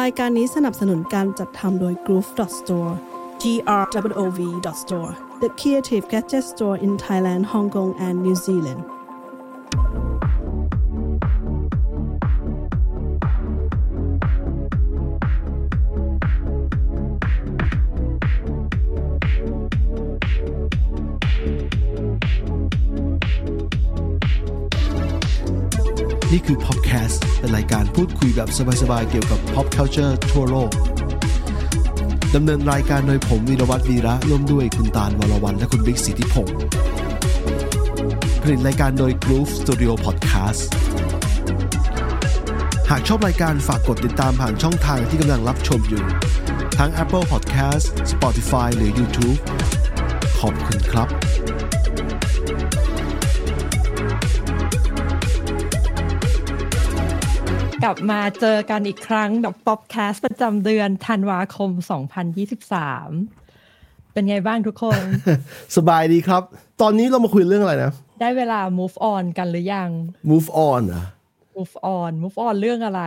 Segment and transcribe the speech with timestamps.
[0.00, 2.92] รายการนี้สนับสนุนการจัดทำโดย Groove Store
[3.42, 3.44] g
[3.82, 4.40] r w o v
[4.82, 5.12] store
[5.42, 8.82] the creative gadget store in Thailand Hong Kong and New Zealand
[26.32, 26.75] นี่คือ Pop
[27.56, 28.48] รายการพูดคุยแบบ
[28.80, 30.70] สบายๆ เกี่ยวกับ pop culture ทั่วโลก
[32.34, 36.58] ดำเนินรายการโดยผมวีรวัตรวีระร่วมด้วยคุณตาลวรวันและคุณบิ๊กสิทธิพงศ์
[38.42, 40.62] ผลิตรายการโดย Groove Studio Podcast
[42.90, 46.04] หากชอบรายการฝากกดติดตามผ่านช่องทางที่กำลังรับชมอยู่
[46.78, 49.38] ทั้ง Apple Podcast Spotify หรือ YouTube
[50.40, 51.08] ขอบคุณครับ
[57.88, 61.70] กลับมาเจอกันอีกครั้งกับ POPcast ประจำเดือนธันวาคม
[62.52, 65.00] 2023 เป็นไงบ้างทุกคน
[65.76, 66.42] สบายดีครับ
[66.80, 69.90] ตอนนี้เรามาคุยเรื่องอะไรนะ ได้เวลา move on กันหรือยัง
[70.30, 71.06] move on เหรอะ
[71.56, 73.02] move on move on เรื่องอะไร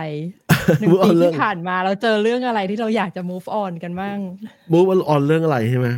[0.80, 4.18] หนึ่ง move ปี on เรื่องที่ผ่านมาเราเจอเรื่องอะไรที่เราอยากจะ move on กันบ้าง
[4.72, 5.88] move on เรื่องอะไรใช่ไหม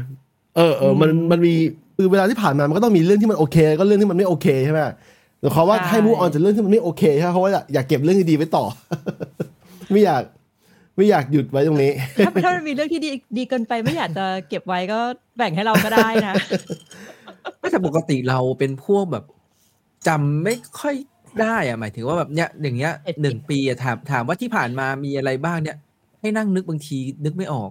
[0.57, 1.55] เออเออมันมันมี
[1.97, 4.81] คือเวลาที่ผ่านมามันก็ต้องมีเรื่องที่มันโอเค ก็เรื่องที่มันไม่โอเคใช่ไหม
[5.43, 8.65] แต่เขามว่าใช่ให้ move on จากเรื่องที่มันไม่โอเคใช่ไหมเพราะว่าอยากเก็บเรื่องดีๆไว้ต่อ
[9.93, 10.23] ไม่อยาก
[10.97, 11.93] ไม่อยากหยุดไว้ตรงนี้
[12.27, 14.99] ถ้าถ้ามันมีเรื่องที่ดีดีเกินไปไม่อยากจะเก็บไว้ก็
[15.37, 16.35] แบ่งให้เราก็ได้นะ
[17.59, 19.25] ไม่แต่ปกติเราเป็นพวกแบบ
[20.09, 20.95] จำไม่ค่อย
[21.43, 25.77] ได้อะหมายถึงว่าแบบเนี้ยอย่างเงี้ยเอ็ดหนึ่งปีอะถามถามว่าที่ผ่านมามีอะไรบ้างเนี่ย
[26.21, 27.71] ให้นั่งนึกบางทีนึกไม่ออก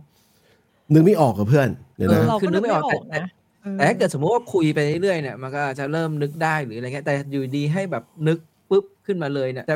[0.94, 3.27] นึกไม่ออกกับเพื่อนเดี๋ยวเอนะอเราคือก็นึนึกกไม่ไม่ออออกกนะ
[3.73, 8.38] แต่ถ้าเกิดสมมติว่าคุยไปเรื่อยๆเนี่ยมันก็อาจจะเริ่มนึกได้หรืออะไรเงี้ยแต่อยู่ดีให้แบบนึก
[8.70, 9.76] ปุ๊บขึ้นมาเลยเนี่ยแต่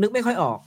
[0.00, 0.58] นึกไม่ค่อยออก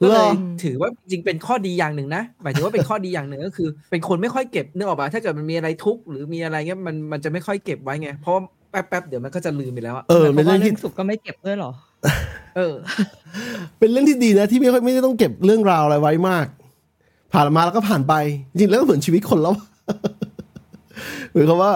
[0.00, 0.28] ก็เลย
[0.62, 11.72] ถือว่าจริงๆเป็นข้อดีอย่างหนึ่งนะหมายถึงว่าเป็นข้อดีอย่างหนึ่งก็คือ เป็นคนไม่ค่อยเก็บนึกออกปะถ้าเกิดมันมีอะไรทุกข์หรือมีอะไรเงี้ยมันมันจะไม่ค่อยเก็บไว้ไงเพราะว่าแป๊บๆเดี๋ยวมันก็จะลืมไปแล้วอะเออเพเป็นราะเรื่องที่ว่าเรื่องสุขก็ไม่เก็บด้วยเหรอ
[12.56, 12.74] เออ
[13.78, 16.46] เป็นเรื่องที่ดีนะที่ไม่ค่อยไม่ได้ต้องเก็บเรื่องราวอะไรไว้มาก
[17.32, 18.14] ผ่านมาแล้วก็ผ่านไป
[18.50, 19.54] จริงๆแล้วก็เหมือนชีวิตคนแล้ว
[21.32, 21.72] หมายความว่า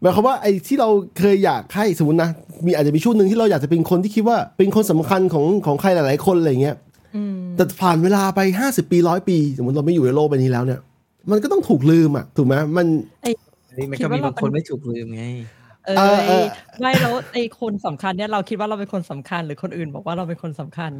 [0.00, 0.88] หมายความว่าไอ้ที่เรา
[1.18, 2.30] เคยอยากให้สมมตินะ
[2.66, 6.76] มีอาจจะมีช่วงหนึ่งที่เราอยากจะเป็นคนที่คิดว่าเป็นคนสำคัญของของใครหลาย ๆ คนอะไรเงี้ย
[7.16, 10.80] อืมแต่ผ่านเวลาไปห้าสิบปีร้อยปี สมมติเราไม่อยู่ในโลกใบนี้แล้วเนี่ย
[11.30, 12.86] มันก็ต้องถูกลืมอะถูกไหมมัน
[13.68, 15.22] อันนี้มันคิก็ดว่ามีบางคนเราเป็นไม่ถูกลืมไง
[15.86, 16.44] เอเอออเออ
[16.80, 20.92] ไม่แล้วไอ้คนสำคัญเนี่ยเราคิดว่าเราเป็นคนสำคัญหรือคนอื่นบอกว่าเราเป็นคนสำคัญ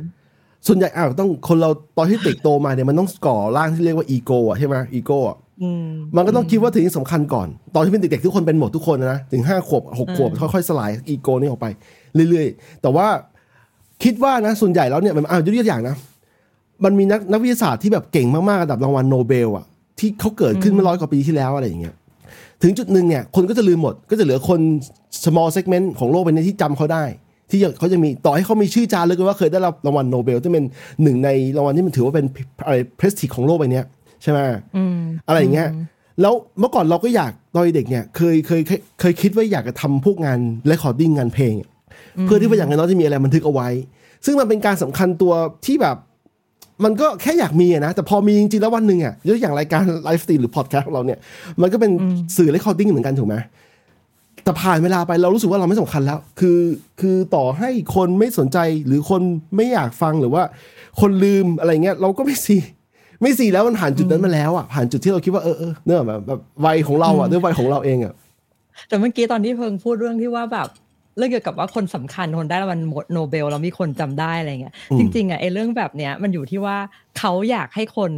[0.67, 5.50] ส่วนใหญ่อ้าวต้องคนเราตอนที่เด็กโตมาเนี่ยมันต้องก่อร่างที่เรียกว่าอีโก้อะใช่ไหมอีโก้อะอื
[5.83, 11.67] มมันก็ต้องคิดว่าถึงสำคัญก่อน ตอนที่เป็นเด็กๆทุกคนเป็นหมดทุกคนนะ ถึงห้าขวบหกขวบอืมค่อยๆสลายอีโก้นี่ออกไป
[12.31, 13.07] เรื่อยๆ แต่ว่า
[14.05, 15.97] คิดว่านะส่วนใหญ่แล้วเนี่ยมันอ่ายกตัวอย่างนะ
[16.85, 19.65] มันมีนักนักวิทยาศาสตร์ที่แบบเก่งมากๆระดับรางวัลโนเบลอะ
[19.99, 21.95] ที่เขาเกิดขึ้นเมื่อร้อยกว่าปีที่แล้วอะไรอย่างเงี้ย
[22.63, 24.61] ถึงจุดหนึ่งเนี่ยคนก็จะลืมหมดก็จะเหลือคน
[25.25, 27.05] small segment ของโลกใบนี้ที่จำเขาได้
[27.51, 30.65] ที่ยังเขาจะมีต่อให้เขามีชื่อจารึกไว้ว่าเคยได้รับรางวัลโนเบลที่เป็น
[31.03, 32.27] หนึ่งในรางวัลที่มันถือว่าเป็น
[32.65, 33.85] อะไร prestige ของโลกใบเนี้ย
[34.23, 34.39] ใช่ไหม
[34.77, 34.97] อืม
[35.29, 35.69] อะไรอย่างเงี้ย
[36.21, 41.69] แล้วเมื่อก่อนเราก็อยากตอนเด็กเนี่ยเคยเคยเคยเคยคิดว่าอยากจะทำพวกงาน recording งานเพลงอะ
[42.23, 43.69] เพื่อที่ว่าอย่างน้อยจะมีอะไรบันทึกเอาไว้
[44.25, 45.33] ซึ่งมันเป็นการสำคัญตัว
[45.67, 45.97] ที่แบบ
[46.85, 51.19] มันก็แค่อยากมีอะนะ แต่พอมีจริงๆแล้ววันหนึ่งอะยกตัวอย่างรายการ live stream หรือพอดแคสต์ของเราเนี่ย
[51.61, 51.91] มันก็เป็น
[52.37, 53.37] สื่อ recording เหมือนกันถูกไหม
[54.45, 56.59] แต่ผ่านเวลาไปเรารู้สึกว่าเราไม่สำคัญแล้ว คือ
[57.01, 59.23] คือต่อให้คนไม่สนใจหรือคน
[59.57, 60.43] ไม่อยากฟังหรือว่า
[61.01, 62.57] คนลืมอะไรเงี้ยเราก็ไม่ซี
[63.21, 68.15] ไม่ซีแล้วมันผ่านจุดนั้นมาแล้วอะผ่านจุดที่เราคิดว่าเออเออเนื่องแบบแบบวัยของเราอะด้วยวัยของเราเองอะ
[68.89, 70.69] แต่เมื่อกี้ตอนที่เพิงพูดเรื่องที่ว่าแบบ
[71.17, 72.81] เรื่องเกี่ยวกับว่าคนสำคัญคนได้รางวัล
[73.13, 76.77] โนเบลแล้วมีคนจำได้อะไรเงี้ยอืมจริงๆอะไอ้เรื่องแบบเนี้ยมันอยู่ที่ว่า
[77.19, 78.13] เขาอยากให้คน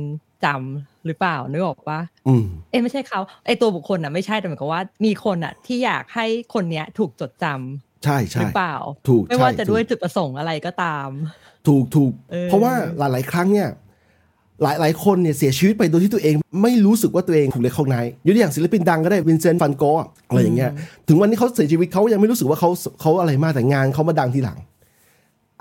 [0.44, 8.76] จำหรือเปล่านึกออกปะอืมเอ้ยไม่ใช่เขาไอ้ตัวบุคคลอะไม่ใช่แต่เหมือนกับว่ามีคนอะที่อยากให้คนเนี้ยถูกจดจำใช่หใช่รือเปล่า
[9.08, 11.08] ถูก ไม่ว่าใช่จะถูกด้วยจุดประสงค์อะไรก็ตาม
[11.69, 13.69] ถูกถูกเออเพราะว่าหลาย ๆ ครั้งเนี่ย
[14.62, 17.96] หลายหลายคนเนี่ยเสียชีวิตไปโดยที่ตัวเองไม่รู้สึกว่าตัวเองถูก recognize
[18.26, 20.70] ยกตัวอย่างศิลปินดังก็ได้วินเซนต์แวนโก๊ะอะไรอย่างเงี้ย
[21.08, 22.70] ถึงวันที่เขาเสียชีวิตเขายังไม่รู้สึกว่าเขา
[23.00, 24.58] เขาอะไรมากแต่งานเขามาดังทีหลัง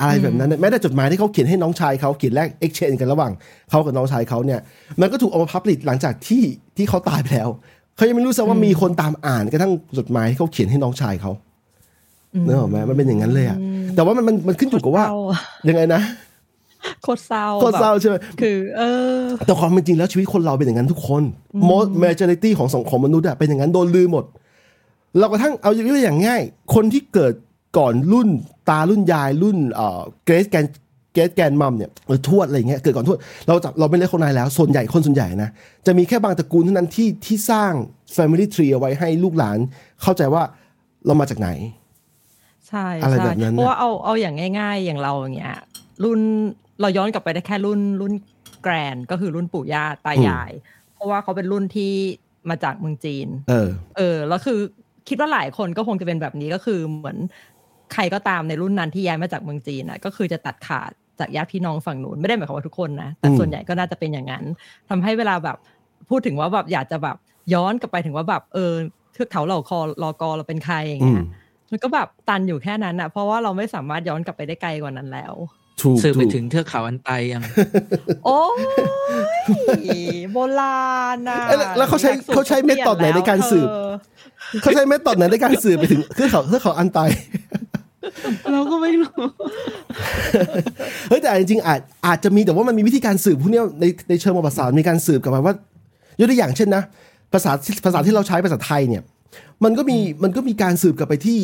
[0.01, 3.31] อะไรแบบนั้นนะแม้แต่จดหมายที่เขาเขียนให้น้องชายเขาเขียนแลกเอ็กชแนนกันระหว่าง
[3.69, 4.59] เขากับน้องชายเขาเนี่ย
[5.01, 6.43] มันก็ถูกเอามาพับลิตหลังจากที่
[6.77, 7.49] ที่เขาตายไปแล้ว
[7.95, 11.31] เขายังไม่รู้สึกว่ามีคนตามอ่านกระทั่งจดหมายที่เขาเขียนให้น้องชายเขา
[12.45, 13.57] เนกอะไหมมันเป็นอย่างนั้นเลยอะ
[13.95, 15.21] แต่ว่ามันมันมันขึ้นอยู่กับว่าเศร้า
[15.69, 16.01] ยังไงนะ
[17.03, 18.81] โคตรเศร้าโคตรเศร้าแบบใช่ไหมคือ เอ
[19.19, 21.23] อ แต่ความเป็นจริงแล้วชีวิตคนเราเป็นอย่างนั้นทุกคน
[21.69, 24.25] most majority ของสังคมมนุษย์อะเป็นอย่างนั้นโดนลืมหมด
[25.19, 25.83] เรากระทั่งเอาอย่า
[26.13, 26.41] งง่าย
[26.75, 27.33] คนที่เกิด
[27.77, 28.29] ก่อนรุ่น
[28.69, 30.65] ตารุ่นยายรุ่นเอ่อเกรซแกน
[31.13, 33.17] เกตแกนมัมเนี่ยหรือทวดอะไรอย่างเงี้ยเกิดก่อนทวด
[33.47, 35.49] เราจับเราไม่เรียกคนนายแล้ว ส่วนใหญ่คนส่วนใหญ่นะ
[35.85, 37.71] จะมีแค่บางตระกูลเท่านั้นที่ที่สร้าง
[38.15, 39.57] Family Tree เอาไว้ให้ลูกหลาน
[40.01, 40.43] เข้าใจว่า
[41.05, 41.49] เรามาจากไหน
[42.67, 45.57] ใช่อะไรใช่แบบนั้นน่ะเพราะว่าเอาเอาอย่างง่าย ๆ อย่างเราอย่างเงี้ย
[46.03, 46.19] รุ่น
[46.81, 48.13] เราย้อนกลับไปได้แค่รุ่นรุ่น
[48.63, 50.51] แกรนก็คือรุ่นปู่ย่าตายาย
[50.93, 51.91] เพราะว่าเขาเป็นรุ่นที่
[52.49, 54.59] มาจากเมืองจีน เออ เออแล้วคือ
[55.07, 57.17] คิดว่าหลายคนก็คงจะเป็นแบบนี้ก็คือเหมือน
[57.93, 64.43] ใครก็ตามในรุ่นนั้นที่ย้ายมาจากเมืองจีนนะก็คือจะตัดขาดจากญาติพี่น้องฝั่งนู้นไม่ได้หมายความว่าทุกคนนะแต่อืมส่วนใหญ่ก็น่าจะเป็นอย่างนั้น
[64.89, 65.57] ทำให้เวลาแบบ
[66.09, 67.17] พูดถึงว่าแบบอยากจะแบบ
[67.53, 68.73] ย้อนกลับไปถึงว่าแบบเออ
[69.13, 71.25] เทือกเขาเหล่าคอรอกอเราเป็นใครอย่างอืเงี้มย
[71.71, 75.33] มันก็แบบตันอยู่แค่นั้นอะ เพราะว่าเราไม่สามารถย้อนกลับไปได้ไกลกว่านั้นแล้ว
[75.81, 77.43] ถูกสืบไปถูกถึงเทือกเขาอันไตยัง
[78.25, 78.41] โอ้
[79.81, 79.85] ย
[80.33, 86.99] โบราณนะเอ้ยแล้วแล้วเขาใช้หลักสูตรเขาใช้เมธอดไหนในการสืบเธอเขาใช้เมธอดไหนในการสืบไปถึงเทือกเขาเทือกเขาอันไต
[88.51, 89.13] เราก็ไม่รู้
[91.09, 95.55] เฮ้ยแต่จริงๆอาจอาจจะมีแต่ว่ามันมีวิธีการสืบพวกเนี้ยในในเชิงประวัติศาสตร์มีการสืบกลับมาว่า
[96.19, 96.83] ยกตัวอย่างเช่นนะ
[97.33, 97.51] ภาษา
[97.85, 99.01] ภาษาที่เราใช้ภาษาไทยเนี่ย
[99.63, 101.39] มันก็มีมันก็มีการสืบกลับไปที่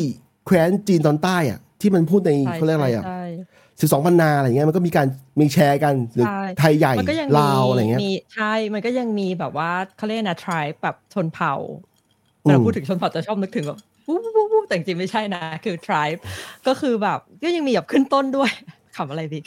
[0.46, 3.04] แคว้นจีนตอนใต้อะที่มันพูดในใช่เขาเรียกอะไรอะ
[3.78, 5.06] ใช่สิบสองพันนาอะไรเงี้ยมันก็มีการ
[5.40, 11.54] มีแชร์กันหรือใช่ไทยใหญ่มันก็ยังลาวอะไรเงี้ยมีใช่ มันก็ยังมีแบบว่าเขาเรียกนะ tribe แบบชนเผ่า
[12.44, 16.18] อืมเราพูดถึงชนเผ่าจะชอบนึกถึงแบบวู้วู้วู้แต่จริงๆไม่ใช่นะ คือ tribe
[16.66, 18.52] ก็คือแบบก็ยังมีแบบขึ้นต้นด้วย
[18.96, 19.44] คำอะไรบิ๊ก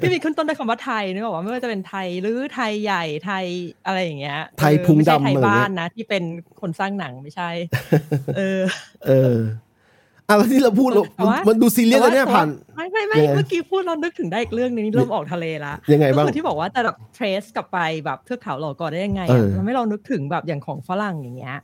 [0.00, 3.44] ที่มีขึ้นต้นด้วยคำว่าไทยนึกออกว่าไม่ว่าจะเป็นไทยหรือไทยใหญ่ไทย
[3.86, 6.22] อะไรอย่างเงี้ย ไทยเออพุงไม่ใช่ดำไทยอะไรเงี้ยบ้านนะ ที่เป็น
[6.60, 7.50] คนสร้างหนังไม่ใช่
[8.36, 8.60] เออ
[9.06, 9.34] เออ
[10.28, 21.58] อะแล้วที่เราพูดเราแต่ว่า มันดูซีเรียสแต่แล้วเนี่ยแต่ผ่านไม่ไม่ไม่ยังไงเมื่อกี้พูดเรานึกถึงได้อีกเรื่องหนึงนี่เริ่มออกทะเลละยังไงบ้างก็คือที่บอกว่าจะแบบ trace กลับไปแบบเทือกเขาหลอกอได้ยังไงเออะอทำให้เรานึกถึงแบบอย่างของฝรั่งอย่างเงี้ย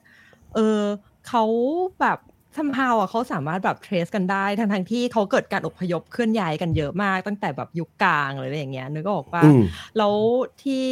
[0.55, 0.81] เออ
[1.29, 1.45] เขา
[2.01, 2.19] แบบ
[2.57, 9.63] ทัมพาวอะเขาสามารถแบบ trace กันได้ทั้งทั้งๆที่เขาเกิดการอพยพเคลื่อนย้ายกันเยอะมากตั้งแต่แบบยุคกลางอะไรอย่างเงี้ยนึกออกปะ อืม
[9.99, 10.15] แล้ว
[10.63, 10.87] ที่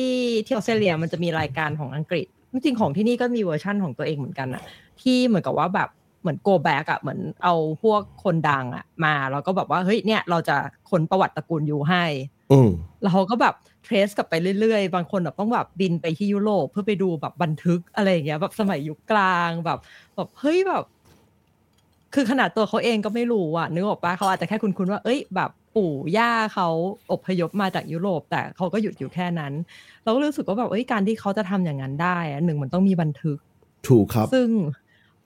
[0.46, 4.62] ที่ออสเตรเลียมันจะมีรายการของอังกฤษ จริงๆของที่นี่ก็มีเวอร์ชั่นของตัวเองเหมือนกันอะ
[5.02, 5.97] ที่เหมือนกับว่าแบบเห
[6.28, 10.56] มือน go back อะเหมือนเอาพวกคนดังอะมาแล้วก็แบบว่าเฮ้ยเนี่ยเราจะ
[10.90, 12.04] ค้นประวัติตระกูลยูให้
[12.52, 12.70] อืม
[13.02, 13.54] แล้วเขาก็แบบ
[13.86, 19.78] trace กลับไปเรื่อยๆ บางคนแบบต้องแบบบินไปที่ยุโรปเพื่อไปดูแบบบันทึกอะไรอย่างเงี้ยแบบสมัยยุคกลางแบบ
[20.16, 20.84] แบบเฮ้ยแบบ
[22.14, 26.68] คือขนาดตัวเขาเองก็ไม่รู้อะนึกออกปะเขาอาจจะแค่คุ้นๆว่าเอ้ยแบบปู่ย่าเขา
[27.12, 29.52] อพยพมาจากยุโรป แต่เขาก็หยุดอยู่แค่นั้น
[30.02, 33.38] เราก็รู้สึกว่าแบบเอ้ยการที่เขาจะทำอย่างนั้นได้อะหนึ่งมันต้องมีบันทึก
[33.88, 34.48] ถูกครับ ซึ่ง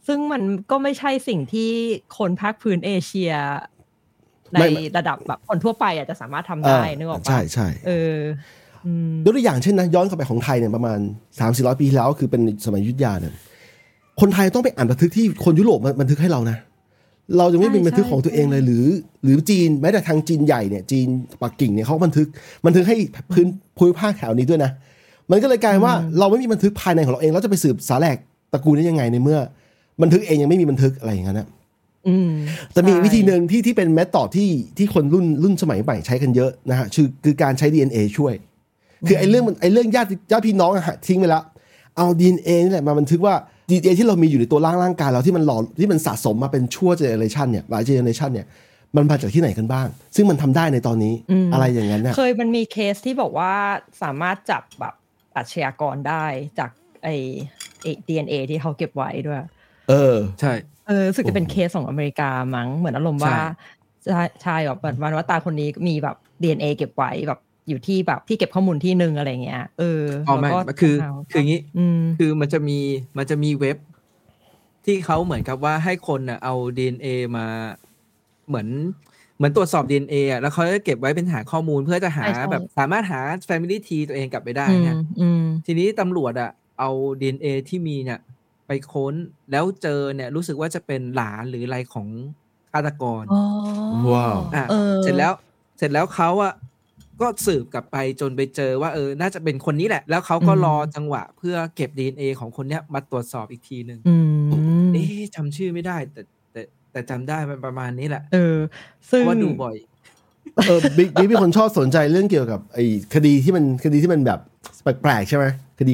[0.07, 1.71] ซึ่งมันก็ไม่ใช่สิ่งที่
[2.19, 3.33] คนภาคพื้นเอเชีย
[4.53, 8.19] ในไม่ไม่ระดับแบบคนทั่วไปอาจจะสามารถทำได้นึกออกปะใช่ใช่เออ
[8.87, 10.99] อืมยกตัวอย่างเช่นนะย้อนกลับไปของไทยเนี่ยประมาณ
[11.41, 13.35] สามสี่ร้อยปีที่แล้ว คือเป็นสมัยอยุทธยาเนี่ย
[14.21, 16.59] คนไทยต้องไปอ่านบันทึกที่คนยุโรปมาบันทึกให้เรานะ
[17.39, 18.85] เราจะไม่มีใช่บันทึกของตัวเองเลยหรือ
[19.25, 21.09] หรือจีนแม้แต่ทางจีนใหญ่เนี่ยจีน
[21.43, 22.27] ปักกิ่งเนี่ยเขาก็บันทึก
[22.67, 22.97] บันทึกให้
[23.33, 23.47] พื้น
[23.77, 24.71] ภูมิภาคแถวนี้ด้วยนะ
[25.31, 28.17] มันก็เลยกลายว่าเราไม่มีบันทึกภายในของเราเองเราจะไปสืบสาแหลก
[28.53, 29.39] ตระกูลได้ยังไงในเมื่อ
[30.03, 31.49] บันทึกเองยังไม่มีบันทึกอะไรอย่างนั้นนะ
[32.09, 32.31] อืม
[32.73, 38.35] แต่มีใช่วิธีหนึ่งที่ที่เป็น method ที่ที่คนรุ่นรุ่นสมัยใหม่ใช้กันเยอะนะฮะคือคือการใช้ DNA ช่วย
[39.06, 41.44] คือไอ้เรื่องมันไอ้เรื่องญาติญาติพี่น้องอะฮะทิ้งไปแล้ว
[41.97, 43.35] เอา DNA นี่แหละมาบันทึกว่า
[43.69, 48.47] DNA ที่เรามีอยู่ในตัวร่างร่างกายเราที่มันหล่อที่มันสะสมมาเป็นชั่ว generation เนี่ยหลาย generation เนี่ย
[48.97, 49.87] มันมาจากที่ไหนกันบ้าง
[50.17, 53.53] ซึ่งมันทำได้ในตอนนี้อืมอะไรอย่างนั้นเนี่ยเคยมันมีเคสที่บอกว่า
[54.03, 54.94] สามารถจับแบบ
[55.37, 56.25] อาชญากรได้
[56.58, 56.70] จาก
[57.03, 57.08] ไอ
[57.82, 59.39] ไอ DNA ที่เขาเก็บไว้ด้วย
[59.93, 60.53] เออ ใช่
[60.87, 63.37] เออรู้สึกจะเป็นเคสของอเมริกามั้งเหมือนอารมณ์ว่า
[64.05, 72.79] ใช่ใช่แบบเหมือนว่าตาคนนี้มีแบบ DNA เก็บไว้แบบอยู่ที่แบบที่เก็บข้อมูลที่หนึ่งอะไรเงี้ย เอออ๋อไม่แล้วก็คือทำคืออย่างนี้อืมคือมันจะมี
[73.19, 73.77] มันจะมีเว็บ
[74.87, 77.06] ที่เขาเหมือนกับว่าให้คนน่ะเอา DNA
[77.37, 77.46] มา
[78.49, 78.69] เหมือน
[79.37, 88.20] เหมือนตรวจสอบ DNA อะแล้วเขาจะเก็บไว้เป็นฐานข้อมูลเพื่อจะหาใช่ใช่แบบสามารถหา Family Tree ตัวเองกลับไปได้อืมเนี่ยอืมทีนี้ตำรวจอะเอา DNA ที่มีเนี่ย
[88.72, 89.14] ไปค้น
[89.52, 92.08] แล้วเจอเนี่ยรู้สึกว่าจะเป็นหลานหรืออะไรของ
[92.72, 93.43] ฆาตกรอ๋อ
[94.12, 95.32] ว้าวอะเออเสร็จแล้ว
[95.79, 96.52] เสร็จแล้วเขาอะ
[97.20, 104.17] ก็สืบกลับไปจนไปเจอว่าเออ น่าจะเป็นคนนี้แหละ แล้วเขาก็รอจังหวะเพื่อเก็บ DNA ของคนเนี้ยมาตรวจสอบอีกทีหนึ่งอื
[104.48, 104.50] ม
[104.93, 106.62] เอ๊ะจำชื่อไม่ได้ แต่แต่
[106.93, 108.58] แต่จำได้มันประมาณนี้แหละ เออ
[109.08, 109.76] เพซึ่งราะว่าดูบ่อย
[110.67, 114.41] เออบิ๊กบิ๊กเป็นคนชอบสนใจเรื่องเกี่ยวกับไอ้คดีที่มันคดีที่มันแบบ
[114.82, 115.44] แปลกๆใช่ไหม
[115.79, 115.93] คดี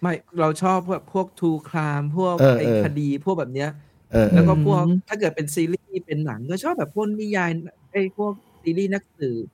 [0.00, 3.70] ไม่เราชอบพวกพวกทูครามพวกเออไอ้เออ คดีพวกแบบเนี้ย
[4.12, 7.50] เออเอแล้วอก็พวกถ้าเกิดเป็นซีรีส์เป็นหนัง ก็ชอบแบบพวกนิยาย
[7.92, 9.46] ไอ้พวกซีรีส์นักสืบ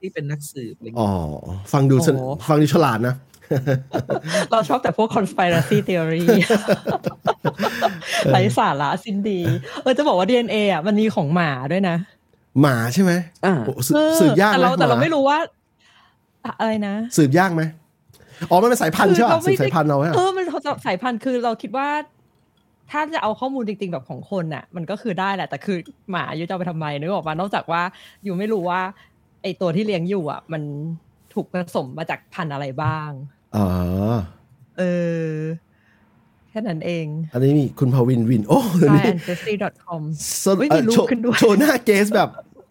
[0.00, 3.14] ที่เป็นนักสืบอะไรอย่างอ๋เงี้อยฟังดูสนโอ้ฟังดูฉลาดนะ
[4.50, 6.24] เราชอบแต่พวก conspiracy theory
[8.30, 9.40] ไร้สาระสิ้นดี
[9.82, 11.96] เออจะบอกว่า DNA อะมันมีของหมาด้วยนะ
[12.60, 13.12] หมาใช่ไหม
[13.44, 15.38] อ่า โอ้สืบเออสืบยากแต่ไหมเราแต่เราหไม่รู้ว่า
[16.60, 17.62] อะไรนะ สืบยากไหม
[18.50, 20.44] อ๋อ มันเป็นสายพันธุ์ใช่ป่ะคือเราไม่สืบสายพันธุ์เราอะเออ มัน
[20.86, 21.88] สายพันธุ์คือเราคิดว่า
[22.90, 25.76] ถ้าจะเอาข้อมูลจริงๆแบบของคนน่ะ มันก็คือได้แหละ แต่คือ
[26.10, 27.82] หมาอยู่จะเอาไปทำไมนึกออกมานอกจากว่า
[28.24, 28.80] อยู่ไม่รู้ว่า
[29.42, 30.62] ไอตัวที่เลี้ยงอยู่อะ มัน
[31.34, 33.10] ถูกผสมมาจากพันธุ์อะไรบ้าง
[33.56, 33.66] อ๋อ
[34.78, 34.82] เอ
[35.28, 35.34] อ
[36.48, 40.02] แค่นั้นเอง อันนี้มีคุณภาวินวิน โอ้เดี๋ยวนี้ ancestry.com
[40.44, 42.28] สดเฮ้ยเอ่อมีรูปโชว์ขึ้นด้วย โชว์หน้าเกสแบบ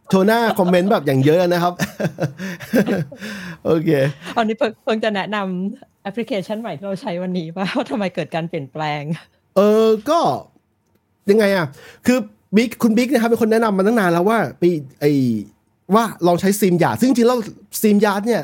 [0.10, 1.74] โชว์หน้าคอมเมนต์แบบอย่างเยอะนะครับ
[3.66, 3.90] โอเค
[4.38, 9.02] อันนี้เพิ่งเพิ่งจะแนะนำแอปพลิเคชันใหม่ที่เราใช้วันนี้ว่าทำไมเกิดการเปลี่ยนแปลง
[9.56, 10.20] เออก็
[11.30, 11.68] ยังไงอะ
[12.06, 12.18] คือ
[12.56, 14.64] บิ๊กคุณบิ๊กนะครับเป็นคนแนะนำมาตั้งนานแล้วว่าไป
[15.00, 15.06] ไอ
[15.96, 17.38] ว่าลองใช้ StreamYard ซึ่งจริงๆแล้ว
[17.82, 18.42] StreamYard เนี่ย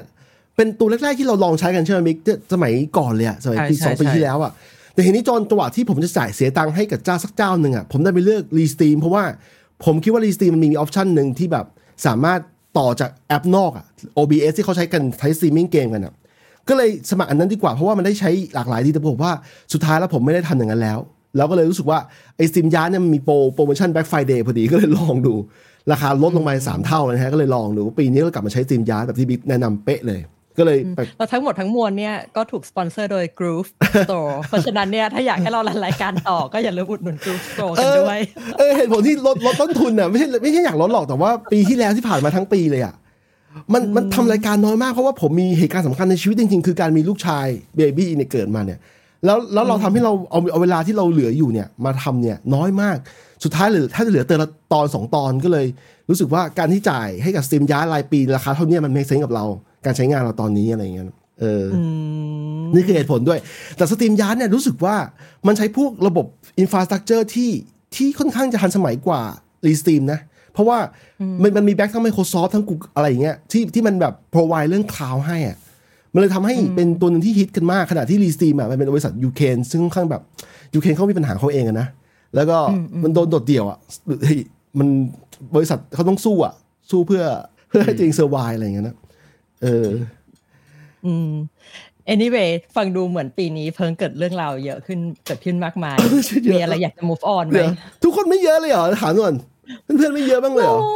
[0.55, 2.17] เป็นตัวแรกๆที่เราลองใช้กันใช่ไหมบิ๊ก
[2.53, 4.51] สมัยก่อนเลยอะสมัยปีใช่สองปีใช่ที่แล้วอะ
[4.93, 9.23] แต่ทีนี้จนจังหวะที่ผมจะจ่ายเสียตังค์ให้กับเจ้าสักเจ้าหนึ่งอะผมได้ไปเลือก Restream เพราะว่า
[9.85, 11.65] ผมคิดว่า Restream มันมี option หนึ่งที่แบบ
[12.05, 12.39] สามารถ
[12.77, 13.85] ต่อจากแอปนอกอะ
[14.17, 16.13] OBS ที่เขาใช้กันใช้สตรีมมิ่งเกมกันอะ
[16.69, 19.31] ก็เลยสมัครอันนั้นดีกว่าเพราะว่ามันได้ใช้หลากหลายดีแต่ผมว่า
[19.73, 20.99] สุดท้ายแล้วผมไม่ได้ทำอย่างนั้นแล้ว
[21.37, 21.99] แล้วก็เลยรู้สึกว่า
[22.37, 25.33] ไอ้ StreamYard เนี่ยมันมีโปรโปรโมชั่นแบ็ k ไฟเดย์พอดีก็เลยลองดู
[25.91, 30.19] ราคาลดลงมาสามเท่านะฮะก็เลยลองดูปีนี้ก็กลับมาใช้ StreamYard แบบที่บิ๊กแนะนำเป๊ะเลย
[30.59, 33.69] ก็เลยไปแล้วทั้งหมดทั้งมวลเนี่ยก็ถูกสปอนเซอร์โดย Groove
[34.03, 38.19] Store เพราะฉะนั้นเนี่ยถ้าอยากให้เรา run รายการต่อก็อย่าลืมอุดหนุน Groove Store กันด้วย
[38.57, 42.95] เออเหตุผลที่ลดลดต้นทุนน่ะไม่ใช่ไม่ใช่อยากลดหรอกแต่ว่าปีที่แล้วที่ผ่านมาทั้งปีเลยอะ
[43.73, 47.47] มันมันทำรายการน้อยมากเพราะว่าผมมีเหตุการณ์สำคัญในชีวิตจริงๆ คือการมีลูกชาย
[47.77, 48.79] baby เนี่ยเกิดมาเนี่ย
[49.25, 52.97] แล้วแล้วเราทำให้เราเอาเอาเวลาที่เราเหลืออยู่เนี่ยมาทำเนี่ยน้อยมาก
[53.43, 55.65] สุดท้ายเหลือถ้าจะเหลือเดือนละตอนสองตอนก็เลย
[56.09, 59.45] รู้สึกว่าการที่จ่ายให้กับ StreamYard รายปีราคาเท่าเนี้ยมันไม่ sense กับเรา
[59.85, 61.05] การใช้งานเราตอนนี้อะไรอย่างเงี้ย
[61.41, 61.81] เออออื
[62.61, 63.39] มนี่คือเหตุผลด้วย
[63.77, 64.95] แต่ StreamYard เนี่ยรู้สึกว่า
[65.47, 66.25] มันใช้พวกระบบ
[66.59, 67.51] infrastructure ที่
[67.95, 69.21] ที่ค่อนข้างจะทันสมัยกว่า
[69.67, 70.19] Restream นะ
[70.53, 70.77] เพราะว่า
[71.41, 75.57] มันมันมี back ทั้ง Microsoft ทั้ง Google อะไรอย่างเงี้ยที่ที่มันแบบ provide เรื่อง cloud ให้อะ
[76.13, 80.21] มันเลยทำให้เป็นตัวหนึ่งที่ฮิตกันมากขณะที่ Restream อะมันเป็นบริษัทยูเครนซึ่งค่อนข้างแบบ
[80.73, 81.87] ยูเครนเขามีปัญหาเขาเองอะนะ
[82.35, 82.57] แล้วก็
[83.03, 83.77] มันโดนโดดเดี่ยวอะ
[84.23, 84.39] เฮ้ย
[84.79, 84.87] มัน
[85.55, 86.53] บริษัทเขาต้องสู้อะ
[86.91, 87.23] สู้เพื่อ
[87.69, 88.95] เพื่อให้ตัวเอง survive อะไรอย่างเงี้ยนะ
[89.63, 89.89] เออ
[91.05, 91.31] อืม
[92.13, 97.71] anyway ฟังดูเหมือนปีนี้เพิ่งเกิดเรื่องราวเยอะขึ้นเกิดขึ้นมากมายเยอะมีอะไรอยากจะ move on ไหมเดี๋ยว
[98.03, 99.35] ทุกคนไม่เยอะเลยเหรอ ถามก่อน
[99.83, 100.91] เพื่อนๆไม่เยอะบ้างเลยเหรอโอ้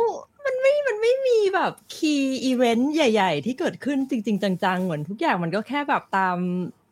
[0.46, 6.38] มันไม่ มันไม่มีแบบ key event ใหญ่ ๆ ที่เกิดขึ้นจริง ๆ จัง ๆ เหมือนทุกอย่างมันก็แค่แบบตาม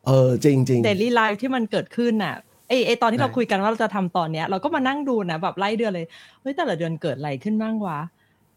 [0.08, 2.36] เออ จริงจริง daily life ที่มันเกิดขึ้นน่ะ
[2.70, 6.08] ไอไอตอนที่เราคุยกันว่าเราจะทำตอนเนี้ย เราก็มานั่งดูนะแบบไล่เดือนเลย
[6.42, 8.00] เฮ้ยแต่ละเดือนเกิดอะไรขึ้นบ้างวะ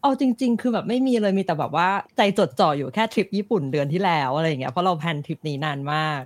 [0.05, 6.21] เอาจริง ๆ คือแบบไม่มีเลยมีแต่แบบว่าใจจดจ่ออยู่แค่ทริปญี่ปุ่นเดือนที่แล้วอะไรอย่างเงี้ยเพราะเราแพลนทริปนี้นานมาก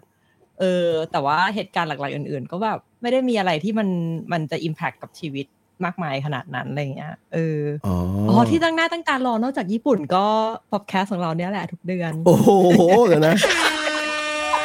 [0.60, 3.88] เออแต่ว่าเหตุการณ์หลักๆอื่น ๆ ก็แบบไม่ได้มีอะไรที่มัน
[4.32, 5.46] มันจะ impact กับชีวิต
[5.86, 7.96] มากมายขนาดนั้นอะไรอย่างเงี้ยเอออ๋อ
[8.30, 10.26] อ๋อที่ตั้งหน้าตั้งตารอนอกจากญี่ปุ่นก็
[10.72, 12.50] พอดแคสต์ของเราเนี้ยแหละทุกเดือน โอ้โห
[13.08, 13.36] เดี๋ยวนะ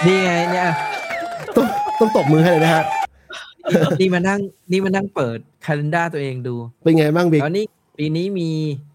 [0.06, 0.68] นี่ไงเนี่ย
[1.56, 1.66] ต้อง
[1.98, 2.84] ต้องตบมือให้เลยนะฮะ
[4.00, 4.40] นี่มานั่ง
[4.70, 7.64] นี่มานั่งเปิดคาล endar ตัวเองดู เป็นไงบ้างบิ๊กแล้วนี่
[7.98, 8.50] ปีนี้มี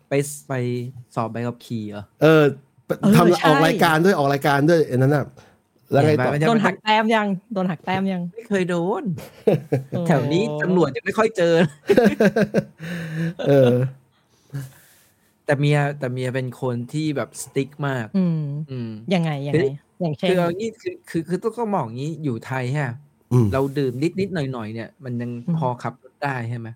[0.10, 0.14] ไป
[0.48, 0.54] ไป
[1.16, 2.44] สอบใบขับขี่เหรอเออ
[3.02, 5.26] เออทำใช่ออกรายการด้วยออกรายการด้วยอันนั้นน่ะ
[5.92, 9.04] แล้วไงต่อเห็นไหมโดนหักแต้มยังโดนหักแต้มยัง ไม่เคยโดน
[10.08, 11.54] แถวนี้ตำรวจยังไม่ค่อยเจอ
[13.48, 13.74] เออ
[15.46, 19.64] แต่เมียแต่เมียเป็นคนที่แบบสติ๊กมาก อืมอืมยังไงยังไง
[20.02, 22.94] อย่างเช่นคือเอางี้คือคือคือต้องก็มองอย่างนี้อยู่ไทยฮะ
[23.32, 26.68] อืมเราดื่มนิดนิดหน่อยหน่อยๆเนี่ย มันยังอืมพอขับรถได้ใช่ไหม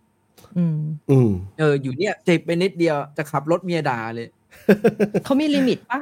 [0.58, 0.78] อืม
[1.12, 1.30] อืม
[1.60, 4.28] เอออยู่เนี่ยเจ็บไปนิดเดียวจะขับรถเมียด่าเลย
[5.26, 6.00] เขามี limit ปะ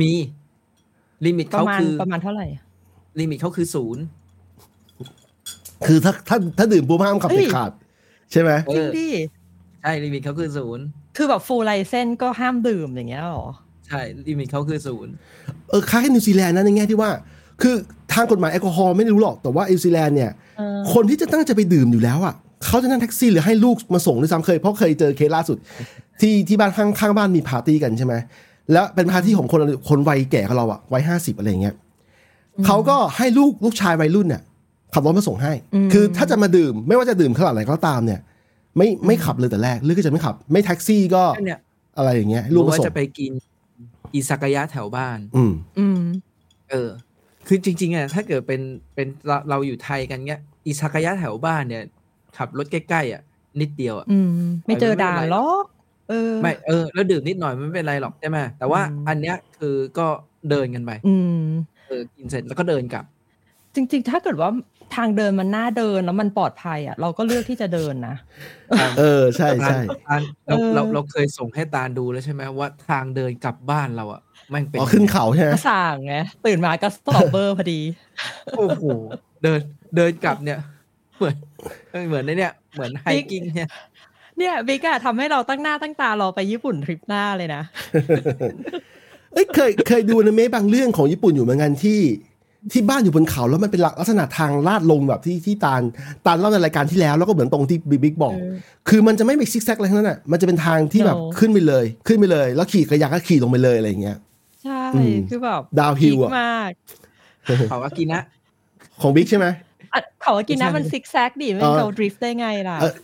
[0.00, 0.10] มี
[1.26, 2.46] limit ประเขามาณคือประมาณเท่าไหร่
[3.20, 4.04] limit เขาคือศูนย์
[5.86, 7.72] คือถ้าถ้าถ้าดื่มปุ๊บห้ามขับเฮ้เด็ดขาด
[8.32, 9.08] ใช่ไหมเอจริงอดิ
[9.82, 10.84] ใช่ limit เขาคือศูนย์
[11.16, 13.48] คือแบบ full license ก็ห้ามดื่มอย่างเงี้ยหรอ
[13.86, 15.12] ใช่ limit เขาคือศูนย์
[15.70, 17.10] เออคล้ายกับนิวซีแลนด์นะในแง่ที่ว่า
[17.62, 17.74] คือ
[18.12, 22.34] ทางกฎหมายแอลกอฮอล์ไม่รู้หรอกแต่ว่านิวซีแลนด์เนี่ยเออคนที่จะตั้งใจไปดื่มอยู่แล้วอะ
[22.66, 25.56] เขาจะนั่งแท็กซี่หรือให้ลูกมาส่งด้วยซ้ำเคยเพราะเคยเจอเคสล่าสุด
[26.20, 28.14] ที่ที่บ้านข้างข้างบ้านมีปาร์ตี้กันใช่ไหม
[28.72, 31.74] แล้วเป็นปาร์ตี้ของคนคนวัยแก่ของเราอะวัยห้าสิบอะไรอย่างเงี้ย
[32.66, 34.42] เขาก็ให้ลูกลูกชายวัยรุ่นเนี่ย
[34.94, 35.52] ขับรถมาส่งให้
[35.92, 38.20] คือถ้าจะมาดื่ม ไม่ว่าจะดื่มขนาดไหนก็ตามเนี่ย
[38.76, 41.60] ไม่ไม่ขับเลยแต่แรกเลือกที่จะไม่ขับ ไม่แท็กซี่ก็เนี่ย
[41.96, 43.32] อะไรอย่างเงี้ยให้ลูกมาส่งหรือว่าจะไปกิน
[44.14, 46.00] อิซากายะแถวบ้าน อืมอืม
[46.70, 46.90] เออ
[47.46, 48.60] คือจริง ๆอะถ้าเกิดเป็น
[48.94, 51.84] เป็นเราเราอยู่ไทยกันเงี้ยอิซากายะแถวบ้านเนี่ย
[52.36, 53.22] ขับรถใกล้ๆอะ
[53.60, 54.30] นิดเดียวอะอืม
[54.66, 55.64] ไม่เจอด่านหรอก
[56.10, 60.06] เออไม่เออแล้วดื่มนิดหน่อยมันไม่เป็นไรหรอกใช่ไหมแต่ว่าอืมอันเนี้ยคือก็
[60.50, 61.40] เดินกันไปอืม
[61.86, 63.04] เออกินเสร็จแล้วก็เดินกลับ
[63.74, 64.50] จริง ๆ ถ้าเกิดว่า
[64.96, 68.16] ทางเดินมันน่าเดินแล้วมันปลอดภัยอะเราก็เลือกที่จะเดินนะ
[68.98, 76.14] เออใช่ใช่ตาลเราเออเราเราเคยส่งให้ตาลดูแล้วใช่ไหมว่าทางเดินกลับบ้านเราอะแม่งเป็นอ๋อขึ้นเขาใช่ไหมก็สั่งไง
[76.46, 77.80] ตื่นมาก็สตรอเบอร์พอดี
[78.56, 78.84] โอ้โห
[79.42, 79.60] เดิน
[79.96, 80.58] เดินกลับเนี่ย
[81.18, 81.36] เหมือน
[82.08, 83.68] เหมือนในเนี่ยเหมือน hiking เนี่ย
[84.38, 87.62] เนี่ยบิ๊กอะทำให้เราตั้งหน้าตั้งตารอไปญี่ปุ่นทริปหน้าเลยนะ
[89.32, 92.00] เอ้ยเคยเคยดูอนิเมะบางเรื่องของญี่ปุ่นอยู่เหมือนกันที่
[92.72, 95.82] ที่บ้านอยู่บนเขาแล้วมันเป็นลักษณะทางลาดลงแบบที่ที่ตาล
[96.26, 98.54] ตาลเล่าในรายการที่แล้วแล้วก็เหมือนตรงที่บิ๊กบอกเออ
[98.88, 104.18] คือมันจะไม่มีซิกแซกอะไรทั้งนั้นอะมันจะเป็นทางที่แบบ No ขึ้นไปเลย ขึ้นไปเลย แล้วขี่จักรยานก็ขี่ลงไปเลยอะไรอย่างเงี้ย
[104.62, 106.70] ใช่อืมคือแบบ Downhill พีคอะมาก
[107.68, 108.22] เขาอากินะ
[109.00, 109.54] ของบิ๊กใช่ไหมอะ
[110.20, 112.94] เขาว่ากินนะไม่ใช่มันซิกแซกดิไม่เออเรา drift ได้ไงล่ะเออ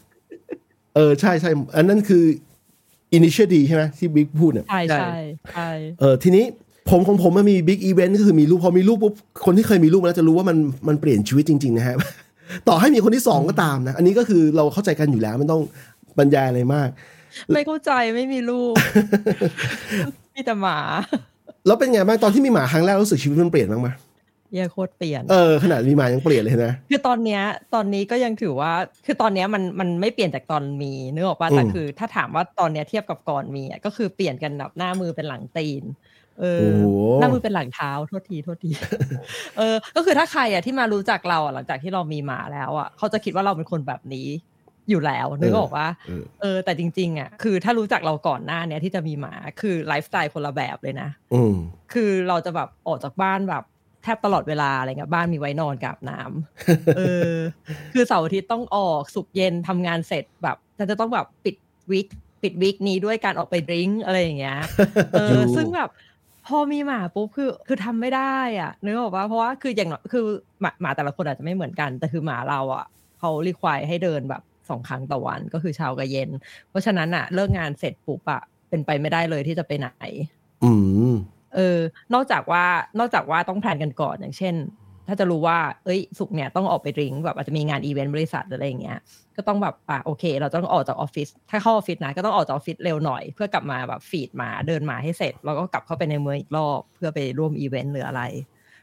[0.94, 2.24] เออใช่ใช่อันนั้นคือ
[3.12, 5.18] Initial D ใช่ไหมที่บิ๊กพูดเนี่ยใช่ใช่ใช่
[5.52, 5.70] ใช่
[6.00, 6.44] เออทีนี้
[6.90, 10.56] ผมของผมมันมี big event ก็คือมีลูกพอมีลูกปุ๊บคนที่เคยมีลูกมาแล้วจะรู้ว่ามัน
[10.88, 11.96] มันเปลี่ยนชีวิตจริง ๆ นะฮะ
[12.68, 15.62] ต่อให้มีคนที่สองก็ตามนะ อันนี้ก็คือเราเข้าใจกันอยู่แล้วไม่ต้อง
[16.18, 16.88] บรรยายอะไรมาก
[17.54, 18.74] ไม่เข้าใจไม่มีลูก
[20.34, 20.78] มีแต่หมา
[21.66, 23.88] แล้วเป็นไงบ้างตอนที่มีหมาครั้งแรกรู้สึกชีวิตมันเปลี่ยนบ้างไหม
[24.50, 27.42] เหี้ยโคตรเปลี่ยน เออขนาดมีหมายังเปลี่ยนเลยนะ คือตอนเนี้ย
[27.74, 28.72] ตอนนี้ก็ยังถือว่า
[29.06, 35.84] คือตอนเนี้ยมันมันไม่เปลี่ยนจากตอนมีนึกออกป่ะแต่อืมคือ ถ้าถามว่าตอนเนี้ยเทียบกับก่อนมีอะก็คือเปลี่ยนกันแบบหน้ามือเป็นหลังตีน
[36.40, 36.84] เออโอ้โห
[37.18, 38.70] หน้ามือเป็นหลังเท้าโทษทีโทษที
[39.56, 44.28] เออ ก็คือถ้าใครอะที่มารู้จักเราอะหลังจากที่เรามีหมาแล้วอะเขาจะคิดว่าเราเป็นคนแบบนี้
[44.90, 51.54] อยู่แล้วนึกออกว่าเออเออแต่จริง ๆ อะ คือถ้ารู้จักเราก่อนหน้าเนี้ยที่จะมีหมาคือไลฟ์สไตล์คนละแบบเลยนะ อืม
[51.92, 53.64] คือเราจะแบบออกจากบ้านแบบ
[54.02, 57.00] แทบตลอดเวลาอะไรเงี้ยบ้านมีไว้นอนกับน้ำเอ
[57.32, 57.34] อ
[57.92, 61.56] คือเสาร์อาทิตย์ต้องออกสุกร์เย็นทำงานเสร็จแบบจะจะต้องแบบปิด
[61.90, 62.06] วิก
[62.42, 64.60] ปิดวิกนี้ด้วยการออกไปดริงก์อะไรอย่างเงี้ย
[65.12, 65.90] เออยู่อซึ่งแบบ
[66.46, 70.24] พอมีหมาปุ๊บคือคือทำไม่ได้อะนึกออกปะเพราะว่าคืออย่างน้อยคือ
[70.60, 72.84] หมาหมาแต่ละคนอาจจะไม่เหมือนกัน แต่คือหมาเราอะ
[73.18, 76.30] เขา require ให้เดินแบบสองครั้งต่อวันก็คือเช้ากับเย็น
[76.68, 79.90] เพราะฉะนั้นอะ เลิกงานเสร็จปุ๊บอะเป็นไปไม่ได้เลยที่จะไปไหน
[80.64, 80.72] อื
[81.10, 81.12] ม
[81.54, 81.78] เออ
[82.14, 82.64] นอกจากว่า
[82.98, 84.56] นอกจากว่าต้อง plan กันก่อนอย่างเช่น
[85.08, 88.98] ถ้าจะรู้ว่า เอ้ย ศุกร์เนี่ยต้องออกไป drink แบบอาจจะมีงานอีเวนต์บริษัทหรืออะไรอย่างเงี้ย
[89.36, 98.22] ก็ต้องแบบอะโอเค เราต้องออกจากออฟฟิศถ้าเข้าออฟฟิศนะก็ต้องออกจากออฟฟิศเร็วหน่อย เพื่อกลับมาแบบ feed มาเดินมาให้เสร็จ แล้วก็กลับเข้าไปในเมืองอีกรอบเพื่อไปร่วมอีเวนต์หรืออะไร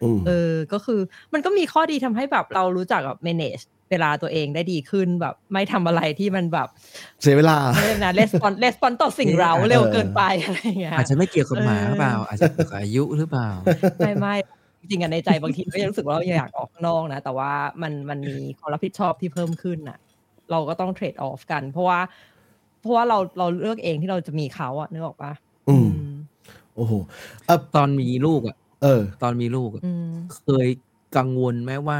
[0.04, 1.00] อืมเออ ก็คือ
[1.34, 6.68] มันก็มีข้อดีทำให้แบบเรารู้จักแบบ manage เวลาตัวเองได้ดีขึ้นแบบ ไม่ทำอะไรที่มันแบบ
[7.22, 13.50] เสียเวลาไม่ได้นะ respond respond ต่อสิ่งเราเร็วเกินไปอะไรอย่างเงี้ยอาจจะไม่เกี่ยวกับหมาเออหรือเปล่า อาจจะเกี่ยวกับอายุหรือเปล่า
[14.00, 14.36] ไม่ไม่
[14.80, 19.98] จริงๆอะในใจบางทีก็ยังรู้สึกว่าเราอยากออกข้างนอกนะ แต่ว่ามันมันมีความรับผิดชอบที่เพิ่มขึ้นน่ะ
[20.52, 22.00] เราก็ต้องเทรดออฟกัน เพราะว่า
[22.82, 25.32] เพราะว่าเราเราเลือกเองที่เราจะมีเขาอะนึกออกปะ
[25.70, 26.16] อืมอืม
[26.76, 26.94] โอ้โห
[27.76, 30.68] ตอนมีลูกอะเออ ตอนมีลูกอะอืมเคย
[31.18, 32.00] กังวลไหมว่า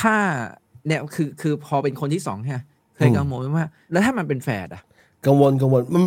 [0.00, 0.16] ถ้า
[0.88, 2.60] เนี่ยคือคือพอเป็นคนที่สองใช่ไหม
[2.96, 4.82] เคยอืมกังวลไหมว่า แล้วถ้ามันเป็นแฝดอะ
[5.26, 6.02] กังวลกังวลมัน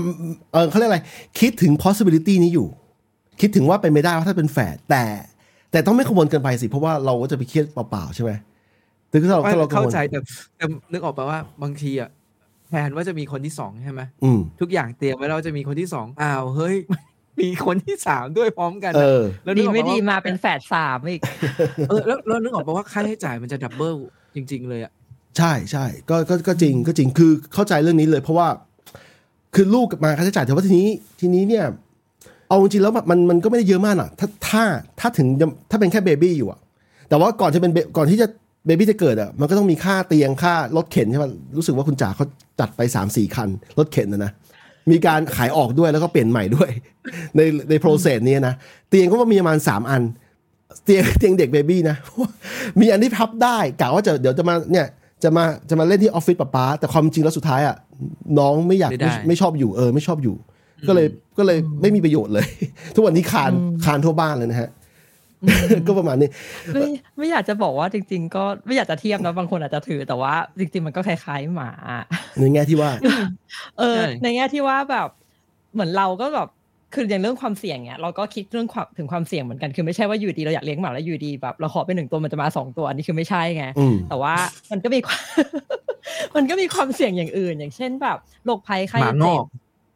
[0.51, 0.99] เออเขาเรียกอะไร
[1.39, 2.67] คิดถึง possibility นี้อยู่
[3.41, 5.03] คิดถึงว่าเป็นไม่ได้ว่าถ้าเป็นแฝดแต่
[5.71, 8.31] แต่ต้องไม่กังวลเกินไปสิ เพราะว่าเราก็จะไปเครียดเปล่าๆใช่ไหม
[9.11, 10.19] ถึงถ้าเราถ้าเรากังเข้าวลใจแต่
[10.57, 12.09] แต่นึกออกปะว่าบางทีอะ
[12.69, 16.75] แผนว่าจะมีคนที่สองใช่ไหมอืมทุกอย่างเตรียมไว้แล้วว่าจะมีคนที่สองอ้าวเฮ้ย
[17.39, 21.21] มีคนที่สามด้วยพร้อมกัน เออะอแล้วนึดีกออกไม่ปะดีว่ามาเป็นแฝดสามอีก
[21.89, 23.95] เออแล้วแล้วนึกออกปะว่าค่าใช้จ่ายมันจะดับเบิล
[24.35, 24.91] จริง ๆ เลยอะ
[25.37, 28.47] ใช่ใช่ก็ก็ก็จริงก็จริงคือเข้าใจเรื่องนี้เลย เพราะว่า
[29.55, 30.87] คือลูกมาค่าใช้จ่ายแต่ว่าทีนี้
[31.19, 31.65] ทีนี้เนี่ย
[32.47, 34.63] เอาจริงๆแล้วมันมันก็ไม่ได้เยอะมากอะ ถ้าถ้า
[34.99, 36.59] ถ้าถึงจะถ้าเป็นแค่เบบี้อยู่อะ
[37.09, 38.27] แต่ว่าก่อนจะเป็นเบก่อนที่จะ
[38.65, 41.25] เบบี้จะเกิดอะมันก็ต้องมีค่าเตียงค่ารถเข็นใช่ไหม
[41.57, 42.25] รู้สึกว่าคุณจ๋าเขา
[42.59, 44.31] จัดไปสามสี่คันรถเข็นนะนะ
[44.91, 46.69] มีการขายออกด้วยแล้วก็เปลี่ยนใหม่ด้วย
[47.35, 48.53] ในในโปรเซสนี้นะ
[48.89, 50.01] เตียงก็ว่ามีประมาณสามอัน
[50.83, 51.95] เตียงเตียงเด็กเบบี้นะ
[52.79, 54.87] มีอันที่พับได้กะว่าจะเดี๋ยวจะมาเนี่ย
[55.23, 57.75] จะมาจะมาเล่นที่ออฟฟิศป๊าป๊าแต่ความจริงแล้วสุดท้ายอะ
[58.39, 60.35] น้องไม่อยากไม่ได้ไม่ไม่ชอบอยู่เออไม่ชอบอยู่
[60.87, 62.47] ก็เลยก็เลยไม่มีประโยชน์เลย
[62.95, 63.51] ทุกวันนี้คาน
[63.85, 64.69] คานทั่วบ้านเลยนะฮะ
[65.87, 66.29] ก็ประมาณนี้
[66.73, 66.85] ไม่
[67.17, 71.71] ไม่อยากจะบอกว่าจริง ๆ ก็ไม่อยากจะเทียบนะบางคนอาจจะถือแต่ว่า จริง ๆ มันก็คล้ายๆหมา
[72.39, 72.91] ในแง่ที่ว่า
[73.79, 75.07] เออใช่ในแง่ที่ว่าแบบ
[75.73, 76.49] เหมือนเราก็แบบ
[76.93, 84.35] คืออย่างเรื่องความเสี่ยงเนี่ยเราก็คิดเรื่องความถึงความเสี่ยงเหมือนกันคือไม่ใช่ว่าอยู่ดีเราอยากเลี้ยงหมาแล้วอยู่ดีแบบเราขอไปหนึ่งตัวมันจะมาสองตัวอันนี้คือไม่ใช่ไงอืมแต่ว่า
[84.71, 85.21] มันก็มีความ
[86.35, 89.45] มันก็มีความเสี่ยงอย่างอื่น อย่างเช่นแบบโรคภัยไข้หมางเจ็อบก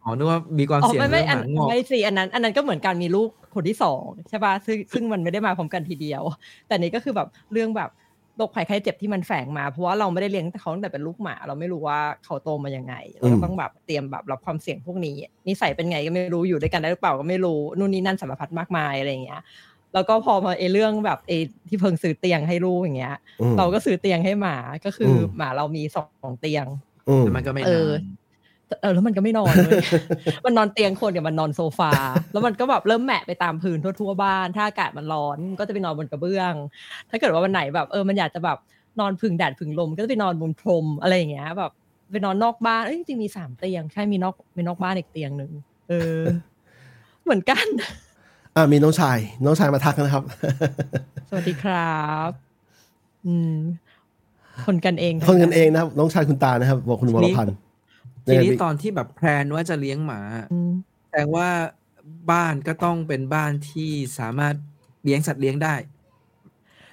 [0.06, 6.22] อ๋อนึกว่ามีความอ๋อเสี่ยงไม่ไม่เรื่อัองนหมางอกไม่สิอันนั้น อันนั้นก็เหมือนการมีลูกคนที่สองใช่ป่ะซึ่งซึ่งมันไม่ได้มาพร้อมกันทีเดียว
[6.68, 7.90] แต่นี่ก็คือแบบเรื่องแบบ
[8.38, 15.16] โรคภัยไข้เจ็บที่มันแฝงมา เพราะว่าเราไม่ได้เลี้ยงเขาตั้งแต่เป็นลูกหมา เราไม่รู้ว่าเขาโตมายังไงเราก็ต้องแบบเตรียมแบบรับความเสี่ยงพวกนี้
[15.48, 19.42] นิสัยเป็นไงก็ไม่รู้อยู่ด้วยกันได้หรือเปล่าก็ไม่รู้นู่นนี่นั่นสารพัดมากมายอะไรอย่างเงี้ย
[19.94, 21.32] แล้วก็พอมาไอเรื่องแบบไอ
[21.68, 26.66] ที่เพิ่งซื้อเตียงให้ลูกอย่างเงี้ยอืมเราก็ซื้อเตียงให้หมาก็คืออมหมาเรามีสองเตียง
[27.10, 28.00] อืมแต่มันก็ไม่เอนาอน
[28.82, 29.82] เออแล้วมันก็ไม่นอนเลย
[30.46, 31.92] มันนอนเตียงคนกับมันนอนโซฟา
[32.32, 36.54] แล้วมันก็แบบเริ่มแหมะไปตามพื้นทั่วๆบ้าน ถ้าอากาศมันร้อนมันก็จะไปนอนบนกระเบื้อง
[37.10, 38.58] ถ้าเกิดว่าวันไหนแบบเออมันอยากจะแบบ
[39.00, 41.72] นอนพึ่งแดดพึ่งลม ก็จะไปนอนบนพรมอะไรอย่างเงี้ย แบบ
[42.12, 45.52] ไปนอนนอกบ้านเอ้ยจริงๆมีสามเตียงใช่มีนอกมีนอกบ้านอีกเตียงหนึ่ง
[45.90, 46.22] เออ
[47.24, 47.66] เหมือนกัน
[48.56, 50.24] อ่ามีน้องชาย น้องชายมาทักนะครับ
[51.30, 52.30] สวัสดีครับ
[53.26, 53.56] อืม
[54.66, 57.56] คนกันเอง คนกันเองนะครับ น้องชายคุณตานะครับ บอกคุณวรพันธ์
[58.26, 60.22] ทียังไงนี้พี่ตอนที่แบบแพลนว่าจะเลี้ยงหมา
[60.54, 60.72] อืม
[61.10, 61.50] แสดงว่า
[62.32, 64.56] บ้านก็ต้องเป็นบ้านที่สามารถ
[65.04, 65.76] เลี้ยงสัตว์เลี้ยงได้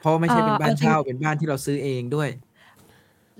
[0.00, 2.28] เพราะไม่ใช่เป็นบ้านเช่าเป็นบ้านที่เราซื้อเองด้วย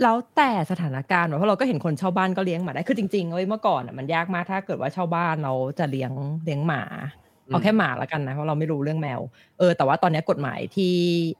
[0.02, 6.12] แล้วแต่สถานการณ์เพราะเราก็เห็นคนเช่าบ้านก็เลี้ยงหมาได้คือจริงๆเว้ยเมื่อก่อนอะมันยากมากถ้าเกิดว่าเช่าบ้านเราจะเลี้ยง
[6.44, 6.82] เลี้ยงหมา
[7.46, 9.20] เอาแค่หมาละกันนะเพราะเราไม่รู้เรื่องแมว
[9.58, 10.96] เออแต่ว่าตอนนี้กฎหมายที่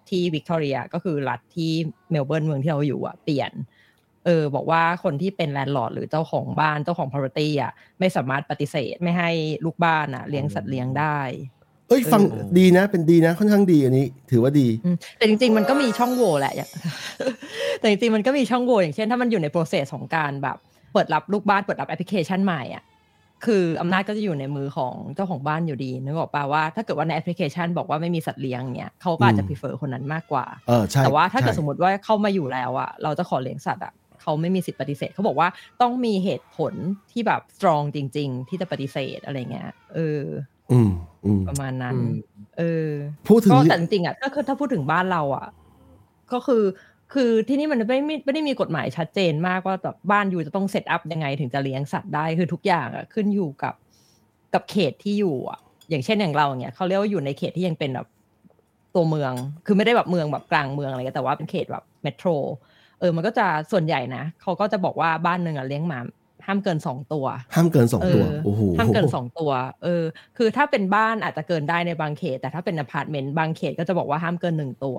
[0.08, 1.70] ที่วิกตอเรียก็คือรัฐที่
[2.10, 3.52] เมลเบิร์นเมืองที่เราอยู่อะเปลี่ยน
[4.26, 9.30] เออบอกว่าคนที่เป็น landlord หรือเจ้าของบ้านเจ้าของ property อะไม่สามารถปฏิเสธไม่ให้
[9.64, 11.18] ลูกบ้านอะ เลี้ยงสัตว์เลี้ยงได้
[11.88, 16.70] เอ้ยฟังเออดีนะ เป็นดีนะค่อนข้างดีอันนี้ ถือว่าดีอืมแต่จริง ๆ มันก็มีช่องโหว่แหละอย่าง
[17.80, 20.56] แต่จริงๆมันก็มีช่องโหว่อย่างเช่น ถ้ามันอยู่ใน process ของการแบบ
[20.92, 22.84] เปิดรับลูกบ้านเปิดรับแอปพลิเคชันใหม่อะ
[23.44, 35.48] คืออำนาจก็จะอยู่ในมือของเจ้าของบ้านอยู่ดีนึกออกป่าว่าถ้าเกิดว่าในแอปพลิเคชันบอกว่าไม่มีสัตว์เลี้ยงเนี่ยเขาก็อาจจะอืม prefer คนนั้นมากกว่าเออใช่แต่ว่าถ้าเกิดใช่สมมติว่าเข้ามาอยู่แล้วอะเราจะขอเลี้ยงสัตว์อะ เขาไม่มีสิทธิ์ปฏิเสธเขาบอกว่า
[35.82, 36.72] ต้องมีเหตุผล
[37.12, 40.22] ที่แบบ strong จริง ๆ ที่จะปฏิเสธอะไรเงี้ยเออ
[40.72, 40.90] อืม
[41.24, 42.12] อืมประมาณนั้นอืม
[42.58, 42.88] เออ
[43.28, 45.46] พูดถึงก็แต่จริงๆอะก็คือถ้าพูดถึงบ้านเราอะ
[46.32, 46.64] ก็คือ
[47.12, 53.74] คือที่นี่มันไม่ไม่ไม่ได้มีกฎหมายชัดเจนมากว่าแบบบ้านอยู่จะต้องเซตอัพยังไงถึงจะเลี้ยงสัตว์ได้คือทุกอย่างอะขึ้นอยู่กับ
[54.54, 55.58] กับเขตที่อยู่อะ
[55.90, 58.08] อย่างเช่นอย่างเราเนี่ยเขาเรียกว่าอยู่ในเขตที่ยังเป็นแบบ
[58.94, 59.32] ตัวเมือง
[59.66, 62.28] คือไม่ได้แบบเมืองแบบกลางเมืองอะไรเงี้ยแต่ว่าเป็นเขตแบบ metro
[63.02, 66.00] เออมันก็จะส่วนใหญ่นะเขาก็จะบอกว่าบ้านหนึ่งอะเลี้ยงหมา
[66.46, 69.50] ห้ามเกินสองตัว ห้ามเกินสองตัวเออโอ้โหห้ามเกินสองตัว
[69.82, 70.02] เออ
[70.36, 74.98] คือถ้าเป็นบ้านอาจจะเกินได้ในบางเขต แต่ถ้าเป็นอพาร์ตเมนต์บางเขตก็จะบอกว่าห้ามเกินหนึ่งตัว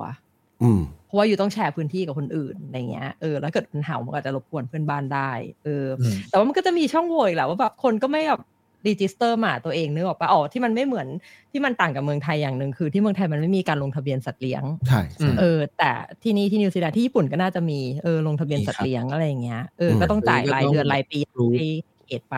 [0.64, 5.32] อืมเพราะว่าอยู่ต้องแชร์พื้นที่กับคนอื่นอะไรเงี้ยเออแล้วเกิดมันเห่ามันก็อาจจะรบกวนเพื่อนบ้านได้
[5.64, 8.42] เอออมแต่ว่ามันก็จะมีช่องโหว่อีกแหละว่าแบบคนก็ไม่แบบ
[8.88, 11.08] register หมาตัวเองนึกออกปะอ๋อที่มันไม่เหมือน
[11.52, 15.92] ที่มันต่างกับเมืองไทยอย่างหนึ่งคือที่เมืองไทยมันไม่มีการลงทะเบียนสัตว์เลี้ยงใช่อืใช่เออ แต่
[16.24, 21.68] ที่นี่ที่นิวซีแลนด์ที่ญี่ปุ่นก็น่าจะมีเออมีครับลงทะเบียนสัตครับว์เลี้ยงอะไรอย่างเงี้ยเอออืมก็ต้องจ่ายเออก็รายต้องเดือนรายปีรู้ให้
[22.08, 22.36] เขตไป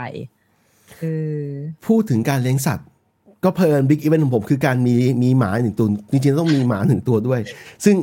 [0.99, 1.03] เอ
[1.41, 1.45] อ
[1.88, 2.88] พูดถึงการเลี้ยงสัตว์
[3.43, 7.39] ก็เพลิน big event ของผมคือการมีมีหมาหนึ่งตัวจริงๆต้องมีหมาหนึ่งตัวด้วย
[7.86, 7.95] ซึ่ง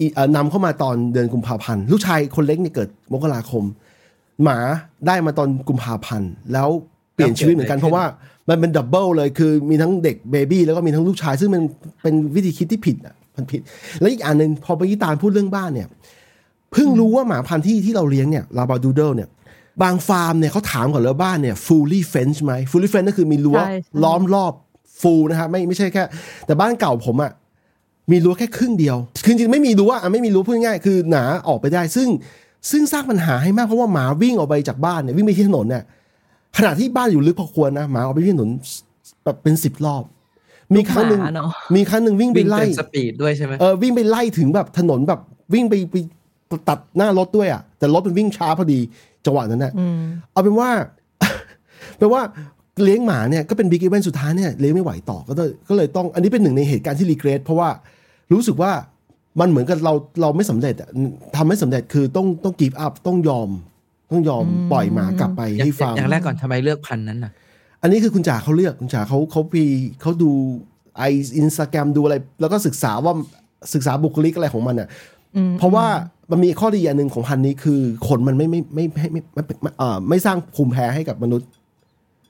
[0.00, 3.64] อีเอ่อนำเข้ามาตอนเดือนกุมภาพันธ์ลูกชายคนเล็กเนี่ยเกิดมกราคม
[4.44, 4.58] หมา
[5.06, 8.04] ได้มาตอนกุมภาพันธ์แล้วเปลี่ยนชีวิตเหมือนกันเพราะว่า
[8.48, 11.62] มันเป็น double เลยคือมีทั้งเด็ก baby แล้วก็มีทั้งลูกชาย ซึ่งมัน
[12.02, 13.60] เป็นวิธีคิดที่ผิดอะมันผิด
[14.00, 15.88] แล้วอีกอันหนึ่งพอไปยี่ตาลพูดเรื่องบ้านเนี่ย
[16.72, 19.28] เพิ่งรู้ว่าหมาพันธุ์ที่ที่เราเลี้ยงเนี่ย labradoodle เนี่ย
[19.82, 24.52] บางฟาร์มเนี่ยเขาถามก่อนแล้วบ้านเนี่ย fully fenced ไหม fully fenced ก็คือมีรั้วใช่ใช่ล้อมรอบ
[25.00, 26.04] full นะครับไม่ไม่ใช่แค่
[26.46, 27.32] แต่บ้านเก่าผมอะ
[28.10, 32.08] มีรั้วแค่ครึ่งเดียวคือจริงๆไม่มีรั้วอะไม่มีรั้วพูดง่ายๆคือหมาออกไปได้ ซึ่ง
[32.70, 35.82] ซึ่งสร้างปัญหาให้มากเพราะว่าหมาวิ่งออกไปจากบ้านเนี่ยวิ่งไปที่ถนนเนี่ย
[36.56, 38.50] ขณะที่บ้านอยู่ลึกพอควรนะหมาออกไปที่ถนน
[39.24, 40.04] แบบเป็นสิบรอบ
[40.74, 45.20] มีครั้งหนึ่งหมาเนอะมีครั้งหนึ่งวิ่งไปวิ่งไล่เกินสปีดด้วยใช่ไหมเออวิ่งไปไล่ถึงแบบถนนแบบ
[45.54, 45.94] วิ่งไปไป
[46.68, 48.80] ตัดหน้ารถด้วยอะ แต่รถมันวิ่งช้าพอดี
[49.26, 49.96] จังหวะนั้นน่ะอืม
[50.32, 50.70] เอาเป็นว่า
[51.98, 52.22] แปลว่า
[52.84, 57.68] เลี้ยงหมาเนี่ยก็เป็น big event สุดท้ายเนี่ยเลี้ยงไม่ไหวต่อก็เลยก็เลยต้องอันนี้เป็นหนึ่งในเหตุการณ์ที่ regret เพราะว่า
[58.32, 58.72] รู้สึกว่า
[59.40, 60.90] มันเหมือนกับเราเราไม่สำเร็จอะ
[61.36, 63.48] ทำไม่สำเร็จคือต้องต้อง give up ต้องยอม
[64.10, 67.32] ต้องยอมอืมปล่อยหมากลับไปอย่างให้ฟาร์มอย่างแรกก่อนทำไมเลือกพันธุ์นั้นน่ะ
[67.82, 69.64] อันนี้คือคุณจ๋าเขาเลือกคุณจ๋าเขาเขาพี
[70.00, 70.30] เขาดู
[70.98, 71.02] ไอ
[71.38, 73.14] อินสตาแกรมดูอะไร แล้วก็ศึกษาว่า
[73.74, 74.88] ศึกษาบุคลิกอะไรของมันอะ
[75.36, 75.86] อืมเพราะว่า
[76.30, 81.48] มันมีข้อดีอันหนึ่งของพันธุ์นี้คือขนมันไม่ไม่ไม่ไม่ไม่ไม่ไม่เอ่อไม่สร้างภูมิแพ้ให้กับมนุษย์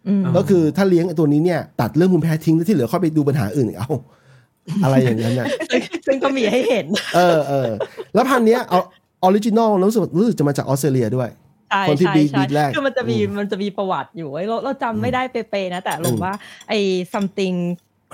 [0.08, 3.90] อืมก็คือถ้าเลี้ยงไอ้ตัวนี้เนี่ย ตัดเรื่องภูมิแพ้ทิ้งแล้วที่เหลือค่อยไปดูปัญหาอื่นอีกเอา
[4.84, 7.70] อะไรอย่างนั้นน่ะซึ่งซึ่งก็มีให้เห็น เออเออ
[8.14, 8.80] แล้วพันธุ์เนี้ยเอา
[9.22, 11.28] original รู้สึกรู้สึกจะมาจากออสเตรเลียด้วย
[11.70, 16.32] ใช่คนที่ใช่ breed ใช่ breed แรกคือมันจะมีอืมมันจะมีประวัติอยู่ไว้เราเราจำไม่ได้เป๊ะๆนะ แต่ลอืงมว่า
[16.68, 16.78] ไอ้
[17.12, 17.56] something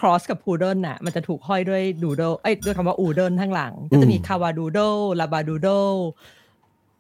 [0.01, 5.99] cross กับ poodle น่ะมันจะถูกห้อยด้วย doodle เอ้ยด้วยคำว่า oodle ข้างหลัง ก็จะมี cavadoodle labradoodle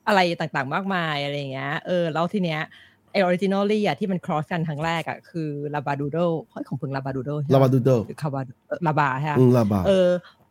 [0.09, 2.61] อะไรต่างๆ มากมายอะไรอย่างเงี้ยเออแล้วทีเนี้ย
[3.11, 8.53] ไอ้ originally อะที่มัน cross กันครั้งแรกอะคือ labradoodle เฮ้ยของพึง labradoodle ใช่ไหมลาบาดูเดิลหรือ cavado
[8.87, 10.09] ลาบาใช่ไหมอืมลาบาเออ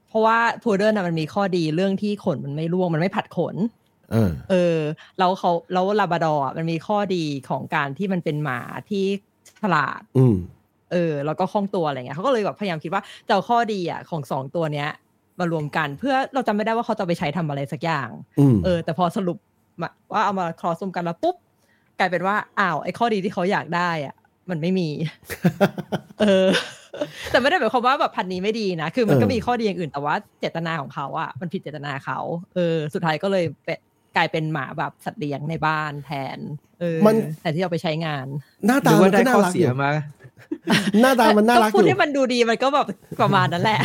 [0.08, 3.56] เพราะว่าพูเดิลน่ะมันมีข้อดีเรื่องที่ขนมันไม่ร่วงมันไม่ผัดขน
[4.12, 4.80] เออเออ
[5.20, 9.06] แล้วเขาแล้วลาบราดอร์อะมันมีข้อดีของการที่มันเป็นหมาที่
[9.62, 10.36] ฉลาดอืม
[10.92, 14.90] เอเออ แล้วก็คล่องตัวอะไรเงี้ยเขาก็เลยแบบพยายามคิดว่าจะเอาข้อดีอะของสองตัวเนี้ย
[15.40, 19.38] มารวมกันเพื่อเราจำไม่ได้ว่าเขาจะไปใช้ทำอะไรสักอย่างอืมเออ แต่พอสรุป
[19.82, 21.36] มาว่าเอามาคลอสมกันแล้วปุ๊บ
[22.00, 24.16] กลายเป็นว่าอ้าวไอ้ข้อดีที่เขาอยากได้อะ
[24.50, 24.90] มันไม่มี
[26.22, 26.48] เออ
[27.32, 32.20] แต่ไม่ได้หมายความว่าแบบพันธุ์นี้ไม่ดีนะคือมันก็เออมีข้อดีอย่างอื่นแต่ว่าเจตนาของเขาอะมันผิดเจตนาเขา
[32.56, 33.78] เออ สุดท้ายก็เลยเป็น
[34.16, 36.38] กลายเป็นหมาแบบสัตว์เลี้ยงในบ้านแทน
[36.80, 38.26] เออมันแต่ที่เอาไปใช้งาน
[38.66, 39.92] หน้าหตารือมัว่านได้ก็น่าข้อรักอเสียยู่มา
[41.02, 42.88] หน้าตามันน่ารักอพูดยู่ให้มันดูดีมันก็แบบ
[43.22, 43.80] ประมาณนั้นแหละ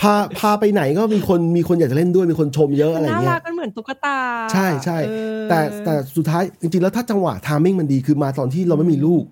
[0.00, 4.18] พาพาไปไหนก็มีคนมีคนอยากจะเล่นด้วยมีคนชมเยอะมัอะไรนน่าเงี้รัยกมันเหมือนตุ๊กตา
[4.52, 9.24] ใช่ใช่เออแต่แต่สุดท้ายจริงๆแล้วถ้าจังหวะ timing มันดีคือมาตอนที่เราไม่มีลูก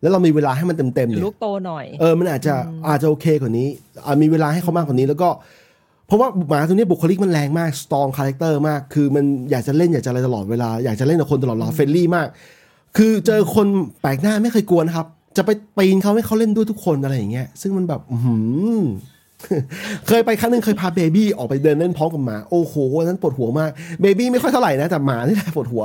[0.00, 2.54] แล้วเรามีเวลาให้มันเต็มๆหรือเนี่ยลูกโตหน่อยเออมันอาจจะ
[2.88, 3.68] อาจจะโอเคกว่านี้
[4.06, 5.61] อ่ามีเวลาให้เขามากกว่านี้ แล้วก็เพ
[6.12, 12.26] ราะว่าหมาตัวนี้บุคลิกมันแรงมาก strong character มาก คือมันอยากจะเล่นอยากจะอะไรตลอดเวลา อยากจะเล่นกับคนตลอดเวลา friendly มาก
[12.96, 13.66] คือเจอคน
[14.00, 18.36] แปลกหน้าไม่เคยกลัวนะครับ จะไปปีนเขาให้เขาเล่นด้วยทุกคนอะไรอย่างเงี้ย ซึ่งมันแบบอื้อหื
[18.78, 18.82] อ
[20.08, 23.70] เคยไปครั้งหนึงเคยพา baby ออกไปเดินเล่นพร้อมกับหมา โอ้โหวันนั้นปวดหัวมาก
[24.02, 25.84] baby ไม่ค่อยเท่าไหร่นะ แต่หมานี่แหละปวดหัว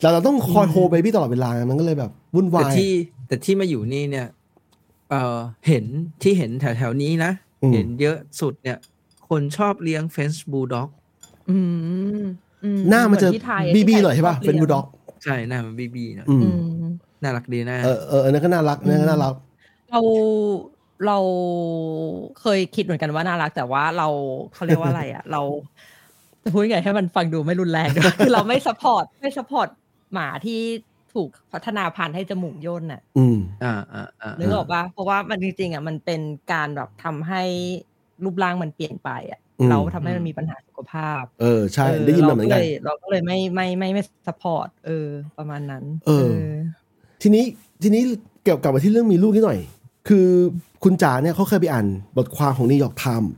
[0.00, 2.92] แต่เราต้องคอยโฮเบบี้ตลอดเวลา มันก็เลยแบบวุ่นแต่วายที่
[3.28, 4.26] แต่ที่มาอยู่นี่เนี่ย
[5.10, 5.36] เออ
[5.68, 5.84] เห็น
[6.22, 7.30] ที่เห็นแถวแถวๆนี้นะ
[7.62, 8.78] อืมเห็นเยอะสุดเนี่ย
[9.28, 10.88] คนชอบเลี้ยง French bulldog
[11.50, 11.58] อื
[12.20, 12.24] ม
[12.64, 14.86] อืหน้ามันจะเหอที่ไทยบีบีที่ไทหน่อยใช่ป่ะชบเป็นลี้ยงบูลด็อก
[15.24, 16.48] ใช่หน้ามันบีบีนะอืมอื
[16.88, 19.34] มน่ารักดีนะเออเอออันนั้นก็น่ารักอันนั้นก็น่ารัก
[19.90, 20.00] เรา
[21.06, 21.18] เรา
[22.40, 24.08] เคยคิดเหมือนกันว่าน่ารัก แต่ว่าเรา
[24.54, 25.40] เขาเรียกว่าอะไรอะ เรา
[26.42, 29.68] จะพูดยังไงให้มันฟังดูไม่รุนแรงด้วยคือเราไม่สปอร์ตไม่สปอร์ต
[30.12, 30.60] หมาที่
[31.14, 36.20] ถูกพัฒนาพันธุ์ให้จมูกย่นน่ะ อืม อ่าอ่าอ่านึกออกปะเพราะว่ามันจริงๆอะมันเป็น
[36.52, 37.42] การแบบทำให้
[38.24, 46.32] รูปร่างมันเปลี่ยนไปอะอืมเราทำให้มันมีปัญหาสุขภาพ เออใช่เออได้ยินมาเหมือนกันรก็เลยเราก็เลยไม่ไม่ไม่ไม่ support เออประมาณนั้น เออ
[47.22, 47.44] ทีนี้
[47.82, 48.02] ทีนี้
[48.44, 49.60] เกี่ยวกับมาที่เรื่องมีลูกนิดหน่อย
[50.08, 50.28] คือ
[50.84, 53.32] คุณจ๋าเนี่ยเขาเคยไปอ่านบทความของ New York Times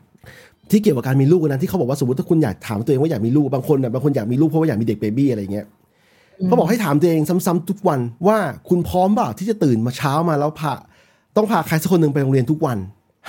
[0.71, 5.67] ที่เกี่ยวกับการมีลูกนะที่เขาบอกว่าสมมติถ้าคุณอยากถามตัวเองว่าอยากมีลูกบางคนน่ะบางคนอยากมีลูกเพราะว่าอยากมีเด็ก baby อะไรเงี้ย
[6.45, 10.73] เขาบอกให้ถามตัวเองซ้ำๆทุกวันว่าคุณพร้อมเปล่าที่จะตื่นมาเช้ามาแล้วพา
[11.37, 12.79] ต้องพาใครสักคนหนึ่งไปโรงเรียนทุกวัน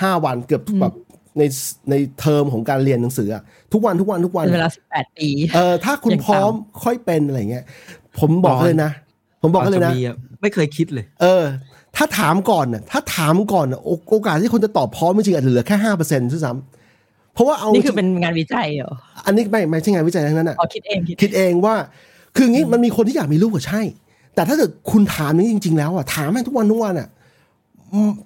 [0.02, 0.94] ห้าวันเกือบทุกแบบ
[1.38, 1.42] ใน
[1.90, 7.64] ในเทอมของการเรียนหนังสืออะทุกวันทุกวันทุกวันเป็นเวลาสิบแปดปีเออถ้าคุณอย่างพร้อมค่อยเป็นอะไรเงี้ย
[8.20, 8.90] ผมบอกเลยนะ
[9.42, 10.02] ผมบอกเลยนะจมี
[10.42, 11.44] ไม่เคยคิดเลย เออ
[11.96, 18.92] ถ้าถามก่อนน่ะถ้าถามก่อนน่ะโอโอกาสที่คนจะตอบพร้อมจริงๆอาจจะเหลือแค่ห้าเปอร์เซ็นต์ด้วยซ้ำเพราะว่าเอานี่คือเป็นงานวิจัยเหรอ
[19.26, 21.74] อันนี้ไม่ไม่ใช่งานวิจัยทั้งนั้นอะอ๋อคิดเองคิดคิดเองว่า
[22.36, 23.82] คืองี้มันมีคนที่อยากมีลูกก็ใช่
[24.34, 27.17] แต่ถ้าเกิดคุณถามนี้จริง ๆ แล้วอะถามให้ทุกวันทุกวันอะอืม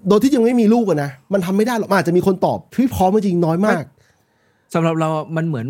[0.09, 3.83] โดยที่ยังไม่มีลูกอะนะมันทำไม่ได้หรอกมันอาจจะมีคนตอบพี่พร้อมจริงๆน้อยมาก
[4.75, 5.69] สำหรับเรามันเหมือน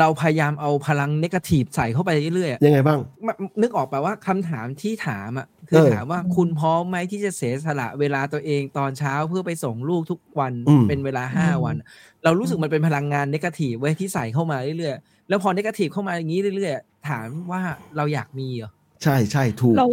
[0.00, 3.28] เราพยายามเอาพลังเนกาทีฟใส่เข้าไปเรื่อยๆอะยังไงบ้างม
[3.62, 11.76] นึกออกป่าว่าคำถามที่ถามอะคือเออถามว่าคุณพร้อมไหมที่จะเสียสละเวลาตัวเองตอนเช้าเพื่อไปส่งลูกทุกวันอืมเป็นเวลาห้าวัน
[12.24, 17.60] เรารู้สึกมันเป็นพลังงานเนกาทีฟเว้ยที่ใส่เข้ามาเรื่อยๆแล้วพอเนกาทีฟเข้ามาอย่างนี้เรื่อยๆถามว่า
[17.96, 18.70] เราอยากมีเหรอ
[19.02, 19.88] ใช่ใช่ถูกเรา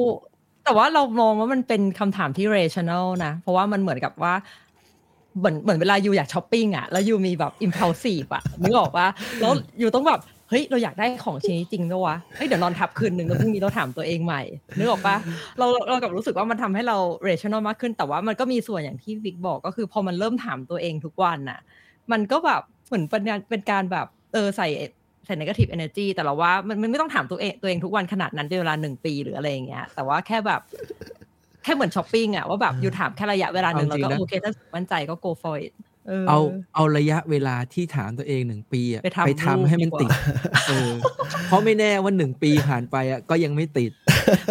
[0.72, 4.34] แต่ว่าเรามองว่ามันเป็นคำถามที่ rational นะ เพราะว่ามันเหมือนกับว่า
[5.40, 9.08] เหมือนเหมือนเวลาอยู่อยากช้อปปิ้งอะแล้วอยู่มีแบบ impulsive อะนึกออกว่า
[9.40, 14.42] แล้วอยู่ต้องแบบเฮ้ยเราอยากได้ของชิ้นนี้จริงด้วยวะเฮ้ยเดี๋ยวนอนทับคืนหนึ่งแล้วพรุ่งนี้เราถามตัวเองใหม่
[14.78, 15.16] นึกออกปะ
[15.58, 21.60] เราเรากับรู้สึกว่ามันทำให้เรา rational มากขึ้น แต่ว่ามันก็มีส่วนอย่างที่วิกบอกก็คือ พอมันเริ่มถามตัวเองทุกวันน่ะ
[22.12, 24.68] มันก็แบบเหมือนเป็นการเป็นการแบบเออใส่
[25.32, 30.62] ใส่ negative energy แต่เราว่ามันมันไม่ต้องถามตัวเองตัวเองทุกวันขนาดนั้นเป็นเวลาหนึ่งปีหรืออะไรอย่างเงี้ย แต่ว่าแค่แบบ
[31.64, 35.74] แค่เหมือนช้อปปิ้งอะว่าแบบอยู่ถามแค่ระยะเวลาหนึ่งเอาแล้วจริงนะก็โอเคถ้ามั่นใจก็ go for it
[36.08, 36.40] เออเอา
[36.76, 40.20] เอาระยะเวลาที่ถามตัวเองหนึ่งปีอะไปทำไปทำให้มันลูกดีติดกว่า
[40.68, 40.90] เออ
[41.48, 43.92] เพราะไม่แน่ว่าหนึ่งปีผ่านไปอะก็ยังไม่ติด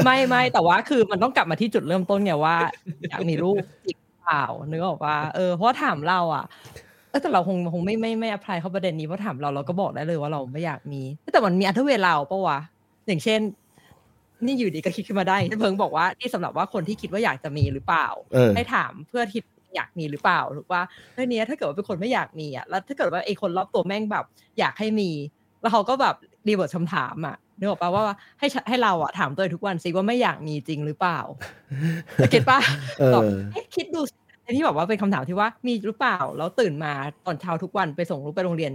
[0.04, 2.56] ไม่ไม่แต่ว่าคือมันต้องกลับมาที่จุดเริ่มต้นไงว่า
[3.10, 6.44] อยากมีลูกจริงเปล่านึกออกว่าเออเพราะว่าถามเราอะ
[7.10, 12.58] เออแต่เราคงคงไม่ไม่ไม่อภัยเข้าประเด็นนี้เพราะถามเราเราก็บอกได้เลยว่าเราไม่อยากมีแต่มันมีอัธเวลเราปะวะ
[13.06, 13.40] อย่างเช่น
[14.46, 19.40] นี่อยู่ดีก็คิดขึ้นมาได้ที่เพิงบอกว่านี่สำหรับว่าคนที่คิดว่าอยากจะมีหรือเปล่าเออให้ถามเพื่อที่
[19.76, 20.82] อยากมีหรือเปล่าถูกว่า
[21.14, 24.24] เรื่องนี้ยถ้าเกิดว่าเป็นคนไม่อยากมีอะแล้วถ้าเกิดว่าไอ้คนรอบตัวแม่งแบบ
[24.58, 25.10] อยากให้มี
[25.60, 26.14] แล้วเขาก็แบบ
[26.48, 28.02] รีเวิร์สคำถามอะนึกออกปะว่า
[28.38, 31.18] ให้ฉันให้เราอะถามตัวเองทุกวันสิว่าไม่อยากมีจริงหรือเปล่า
[32.30, 32.60] เก็ตปะ
[32.98, 36.92] เออแบบเอ๊ะคิดดูสิอัน ที่แบบว่าเป็นคำถามที่ว่ามีหรือเปล่า แล้วตื่นมา
[37.26, 38.72] ตอนเช้าทุกวันไปส่งลูกไปโรงเรียน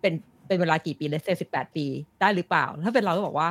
[0.00, 0.12] เป็น
[0.46, 1.86] เป็นเวลากี่ปีเลสเซสิบแปดปี
[2.20, 3.48] ได้หรือเปล่า ถ้าเป็นเราก็บอกว่า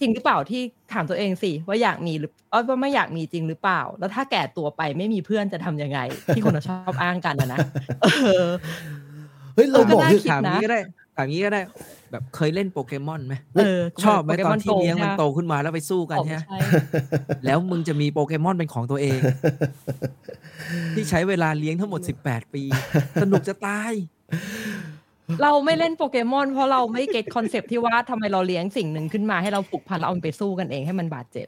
[0.00, 5.98] จริงหรือเปล่าที่ถามตัวเองสิว่าอยากมีหรือเอ้ยว่าไม่อยากมีจริงหรือเปล่า แล้วถ้าแก่ตัวไปไม่มีเพื่อนจะทำยังไง
[6.34, 7.58] ที่คนชอบอ้างกันนะนะ
[8.02, 8.06] เอ
[8.46, 8.48] อ
[9.54, 10.80] เฮ้ยเราเออก็บอกน่าที่คิดถามนะนี้ก็ได้
[11.16, 11.60] ถามนี้ก็ได้
[12.12, 16.58] แบบเคยเล่นโปเกมอนไหมเออชอบไหมโปเกตอมอนนที่โกเลี้ยงมันใช่โตขึ้นมาแล้วไปสู้กันของใช่ไหมใช่
[17.44, 19.18] แล้วมึงจะมีโปเกมอนเป็นของตัวเอง
[20.94, 22.62] ที่ใช้เวลาเลี้ยงทั้งหมด 18 ปี
[23.22, 23.92] สนุกจะตาย
[25.42, 31.46] เราไม่เล่นโปเกมอนเพราะเราไม่ get concept ที่ว่าทำไมเราเลี้ยงสิ่งหนึ่งขึ้นมาให้เราผูกพันแล้วเอามันไปสู้กันเองให้มันบาดเจ็บ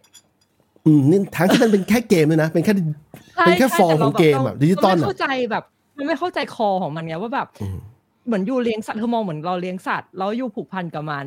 [0.86, 5.64] อืมนี่ทั้งที่มันเป็นแค่เกมเลยนะ เป็นแค่เป็นแค่ฟอร์มของเกมอะดิจิตอลเราไม่อะเข้าใจแบบ
[5.96, 7.78] มันไม่เข้าใจ core ของมันไงว่าแบบอืม
[8.26, 11.26] เหมือน you เลี้ยงสัตว์เธอมองเหมือนเราเลี้ยงสัตว์แล้ว you ผูกพันกับมัน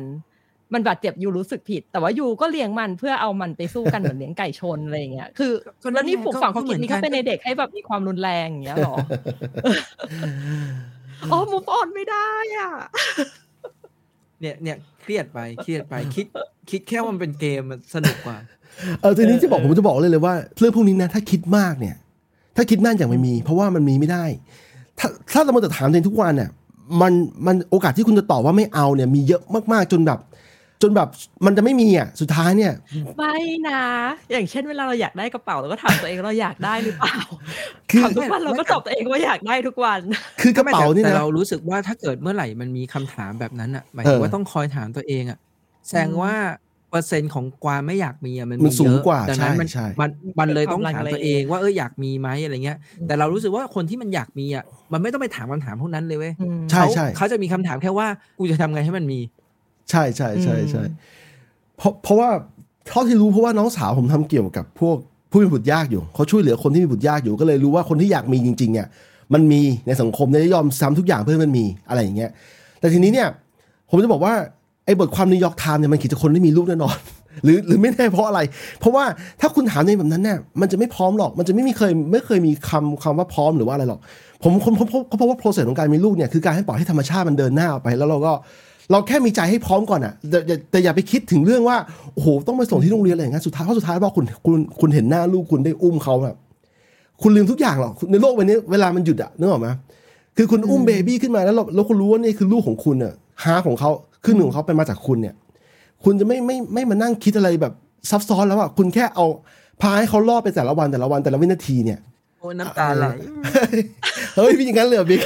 [0.72, 8.96] มันบาดเจ็บยูรู้สึกผิด แต่ว่ายูก็เลี้ยงมันเพื่อเอามันไปสู้กันเหมือนเลี้ยงไก่ชนอะไรอย่างเงี้ยคือก็นั่นแล้วนี่ไงปลูกก็ฝังก็ความคิดนี้เหมือนกันเข้าไปในเด็กให้แบบมีความรุนแรงอย่างเงี้ยหรอ
[11.32, 12.70] อ๋อมูฟออนไม่ได้อะ
[14.40, 16.26] เนี่ยเนี่ยเครียดไปเครียดไปคิด
[16.70, 18.38] คิดแค่ว่ามันเป็นเกมมันสนุกกว่า
[19.00, 21.96] เออทีนี้จะบอกผมจะบอกเลยเลยว่าเรื่องพวกนี้นะถ้าคิดมากเนี่ย
[22.56, 24.24] ถ้าคิดมากอย่างไม่มี เพราะว่ามันมีไม่ได้
[24.98, 26.50] ถ้าถ้าเรามาแต่ถามตัวเองทุกวันเนี่ย
[27.02, 27.12] มัน
[27.46, 30.20] มันโอกาสที่คุณจะตอบว่าไม่เอาเนี่ยมีเยอะมากๆจนแบบ
[30.82, 31.08] จนแบบ
[31.46, 32.72] มันจะไม่มีอะสุดท้ายเนี่ย
[33.16, 33.36] ไม่
[33.68, 33.82] นะ
[34.32, 37.16] อย่างเช่นเวลาเราอยากได้กระเป๋าเราก็ถามตัวเองเราอยากได้หรือเปล่า
[37.90, 40.00] คือถามทุกวันเราก็ตอบตัวเองว่าอยากได้ทุกวัน
[40.40, 45.38] คือกระเป๋านี่แต่นะเรารู้สึกว่าถ้าเกิดเมื่อไหร่มันมีคำถามแบบนั้นอะหมายถึงว่าเออต้องคอยถามตัวเองอะ
[45.86, 46.34] แสดงว่า
[46.90, 56.32] เปอร์เซ็นต์ของความไม่อยากมีอะมันมันสูงเยอะกว่าดังนั้นใช่มันใช่มันมันเลยต้องความลังถามเลตัวเองว่าเอออยากมีไหมอะไรเงี้ย แต่เรารู้สึกว่าคนที่มันอยากมีอะมันไม่ต้องไปถามคำถามพวกนั้นเลยเว้ย
[56.70, 58.06] ใช่เขาใช่เขาจะมีคำถามแค่ว่า
[58.38, 59.20] กูจะทำไงให้มันมี
[59.90, 60.94] ใช่ใช่ใช่ใช่อืม
[61.78, 62.28] เพราะเพราะว่า
[62.88, 64.96] เท่าที่รู้เพราะว่าน้องสาวผมทำเกี่ยวกับพวก
[65.30, 68.86] ผู้มีบุตรยากอยู่เขาช่วยเหลือคนที่มีบุตรยากอยู่ก็เลยรู้ว่าคนที่อยากมีจริง ๆ เนี่ย
[69.34, 72.30] มันมีในสังคมเนี่ยยอมทำทุกอย่างเพื่อให้มันมีอะไรอย่างเงี้ย
[72.80, 73.28] แต่ทีนี้เนี่ย
[73.90, 74.34] ผมจะบอกว่า
[74.88, 76.96] ไอ้บทความ New York Times เนี่ยมันเขียนจากคนที่มีลูกแน่นอน
[77.44, 78.40] หรือหรือไม่แน่เพราะอะไร
[78.80, 79.04] เพราะว่า
[79.40, 84.00] ถ้าคุณถามในแบบนั้นเนี่ยมันจะไม่พร้อมหรอก มันจะไม่มีเคยไม่เคยมีคำคำว่าพร้อมหรือว่าอะไรหรอก
[84.42, 88.32] ผมค้นพบก็เพราะว่า process ของการมีลูกเนี่ยคือการให้ปล่อยให้ธรรมชาติมันเดินหน้าออกไปแล้วเราก็
[88.90, 91.76] เราแค่มีใจให้พร้อมก่อนอะแต่แต่แต่อย่าไปคิดถึงเรื่องว่า
[92.14, 96.36] โอ้โหต้องไปส่งที่โรงเรียนอะไรอย่างเงี้ยสุดท้ายเพราะสุดท้ายพอคุณคุณคุณเห็นหน้าลูกคุณได้อุ้มเขาแบบ
[97.22, 99.68] คุณลืมทุกอย่างหรอกในโลกใบนี้เวลามันหยุดอะนึกออกไหม
[100.36, 103.90] คือคุณอุ้ม baby ขึ้นมาแล้วเราแล้วคุณรู้ว่านี่คือลูกของคุณอะ heart ของเขา
[104.24, 105.34] ครึ่งหนึ่งของเขาเป็นมาจากคุณเนี่ย
[106.04, 107.72] คุณจะไม่ไม่ไม่มานั่งคิดอะไรแบบ
[108.10, 109.26] ซับซ้อนแล้วอะคุณแค่เอา
[109.80, 111.98] พาให้เขารอดไปแต่ละวันแต่ละวันแต่ละวินาทีเนี่ย
[112.40, 113.06] โอ้น้ำตาไหล
[114.36, 115.20] เฮ้ยพี่อย่างนั้นเลยเหรอบิ๊ก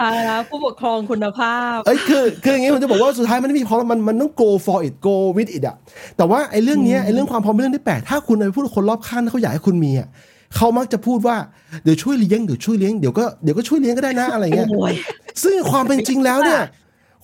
[0.00, 5.76] ตายแล้วผู้ปกครองคุณภาพ เอ้ยคือคืออย่างงี้ผมจะบอกว่าสุดท้ายมันไม่มีพร้อมมันมันต้อง go for it go with it อะ
[6.16, 10.08] แต่ว่าไอ้เรื่องเนี้ยไอ้เรื่องความพร้อมเป็นเรื่องที่แปลกถ้าคุณไปพูดกับคนรอบข้างถ้าเขาอยากให้คุณมีอะ
[10.56, 11.36] เขามักจะพูดว่า
[11.84, 14.94] เดี๋ยวช่วยเลี้ยงเดี๋ยวช่วยเลี้ยงเดี๋ยวก็เดี๋ยวก็ช่วยเลี้ยงก็ได้นะอะไรเงี้ยโอ้ย
[15.42, 16.60] ซึ่งความเป็นจริงแล้วเนี่ย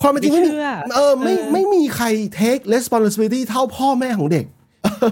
[0.01, 2.07] ความเป็นจริงไม่มีไม่เชื่อเออไม่เออไม่มีใคร
[2.41, 4.47] take responsibility เท่าพ่อแม่ของเด็ก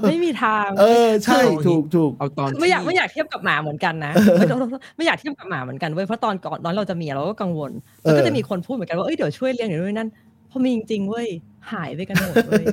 [0.09, 4.59] ไม่มีทาง เออใช่ถูกถูกเอาตอนไม่อยากที่ไม่อยากเทียบกับหมาเหมือนกันนะไม่ต้อง
[4.96, 7.72] ไม่อยากเทียบกับหมาเหมือนกันเว้ยเพราะตอนก่อนตอนเราจะมีเราก็กังวล
[8.03, 10.09] แล้วก็จะมีคนพูดเหมือนกันว่าเอ้ยเดี๋ยวช่วยเลี้ยงเดี๋ยวนู่นนั่น
[10.51, 11.27] พอมีจริงๆเว้ย
[11.72, 12.66] หายไปกันหมดเว้ย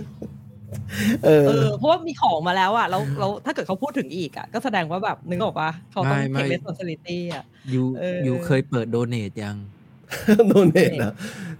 [1.26, 9.56] เออเออเพราะว่ามีของมาแล้วอะแล้วแล้วถ้าเกิดเขาพูดถึงอีกอะก็แสดงว่าแบบนึกออกปะเขาต้องไม่ไม่ take responsibility อะยูเออยูเคยเปิดโดเนทยัง
[10.48, 11.14] โดเนทนะ